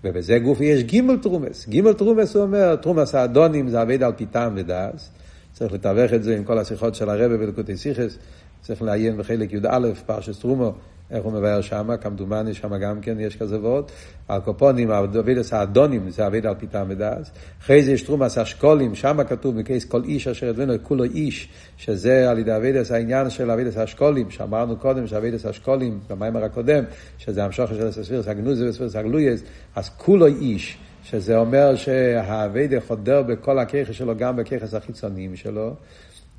ובזה 0.05 0.39
גוף 0.39 0.61
יש 0.61 0.83
גימל 0.83 1.17
תרומס. 1.17 1.69
גימל 1.69 1.93
תרומס 1.93 2.35
הוא 2.35 2.43
אומר, 2.43 2.77
תרומס 2.77 3.15
האדונים 3.15 3.69
זה 3.69 3.83
אבד 3.83 4.03
על 4.03 4.13
פי 4.13 4.27
טעם 4.27 4.53
ודס. 4.57 5.11
צריך 5.55 5.73
לתווך 5.73 6.13
את 6.13 6.23
זה 6.23 6.37
עם 6.37 6.45
כל 6.45 6.59
השיחות 6.59 6.95
של 6.95 7.11
הרבה 7.11 7.37
בלקוטי 7.37 7.77
סיכס. 7.77 8.19
צריך 8.61 8.83
לעיין 8.83 9.17
בחלק 9.17 9.53
י"א, 9.53 9.89
פרשס 10.07 10.39
תרומו, 10.39 10.73
איך 11.11 11.25
הוא 11.25 11.33
מבאר 11.33 11.61
שם, 11.61 11.89
כמדומני 12.01 12.55
שם 12.55 12.77
גם 12.79 13.01
כן 13.01 13.21
יש 13.21 13.37
כזה 13.37 13.61
ועוד. 13.61 13.91
הקופונים, 14.29 14.91
אבידס 14.91 15.53
האדונים, 15.53 16.11
זה 16.11 16.27
אביד 16.27 16.47
על 16.47 16.55
פיתם 16.55 16.87
ודס. 16.89 17.31
אחרי 17.61 17.83
זה 17.83 17.93
יש 17.93 18.03
תרומס 18.03 18.39
אשכולים, 18.39 18.95
שם 18.95 19.19
כתוב 19.29 19.59
בקייס 19.59 19.85
כל 19.85 20.05
איש 20.05 20.29
אשר 20.29 20.51
אדבנו, 20.51 20.75
כולו 20.83 21.05
איש, 21.05 21.49
שזה 21.77 22.31
על 22.31 22.39
ידי 22.39 22.57
אבידס 22.57 22.91
העניין 22.91 23.31
של 23.31 23.51
אבידס 23.51 23.77
האשכולים, 23.77 24.31
שאמרנו 24.31 24.77
קודם 24.77 25.07
שאבידס 25.07 25.47
האשכולים, 25.47 26.01
במיימר 26.11 26.45
הקודם, 26.45 26.85
שזה 27.19 27.45
המשוך 27.45 27.71
של 27.71 27.87
הספירס 27.87 28.29
הגנוזי 28.29 28.69
וספירס 28.69 28.97
הגלויס, 28.97 29.43
אז 29.77 29.91
כולו 29.97 30.27
איש. 30.27 30.79
שזה 31.05 31.37
אומר 31.37 31.77
שהאביידה 31.77 32.81
חודר 32.81 33.23
בכל 33.23 33.59
הככס 33.59 33.95
שלו, 33.95 34.17
גם 34.17 34.37
בככס 34.37 34.75
החיצוניים 34.75 35.37
שלו. 35.37 35.75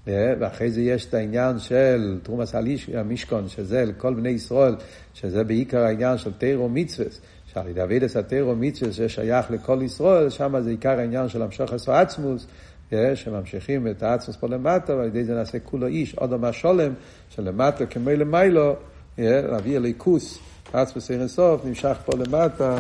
אה, 0.07 0.34
ואחרי 0.39 0.72
זה 0.72 0.82
יש 0.82 1.05
את 1.05 1.13
העניין 1.13 1.59
של 1.59 2.20
תרומס 2.24 2.55
המשכון, 2.93 3.49
שזה 3.49 3.86
לכל 3.86 4.13
בני 4.13 4.30
ישראל, 4.30 4.76
שזה 5.13 5.43
בעיקר 5.43 5.80
העניין 5.80 6.18
של 6.18 6.34
תירו 6.34 6.70
מצווה, 6.70 7.07
שעל 7.53 7.68
ידי 7.68 7.84
אבידס 7.84 8.18
התירו 8.18 8.55
מצווה 8.55 8.91
ששייך 8.91 9.51
לכל 9.51 9.80
ישראל, 9.84 10.30
שם 10.30 10.61
זה 10.61 10.70
עיקר 10.70 10.99
העניין 10.99 11.30
של 11.30 11.41
המשוך 11.41 11.74
עשו 11.74 11.91
עצמוס, 11.91 12.47
אה, 12.93 13.16
שממשיכים 13.16 13.88
את 13.88 14.03
העצמוס 14.03 14.38
פה 14.38 14.47
למטה, 14.47 14.95
ועל 14.95 15.07
ידי 15.07 15.24
זה 15.24 15.34
נעשה 15.34 15.59
כולו 15.59 15.88
איש, 15.88 16.16
עוד 16.16 16.34
אמה 16.34 16.53
שולם, 16.53 16.93
שלמטה 17.30 17.86
כמו 17.86 18.09
למיילו, 18.09 18.76
אה, 19.20 19.41
להביא 19.41 19.78
אלי 19.78 19.93
כוס, 19.97 20.39
עצמוס 20.74 21.11
אין 21.11 21.28
סוף, 21.28 21.66
נמשך 21.66 21.97
פה 22.05 22.18
למטה 22.18 22.80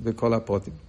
בכל 0.00 0.34
הפרוטים. 0.34 0.87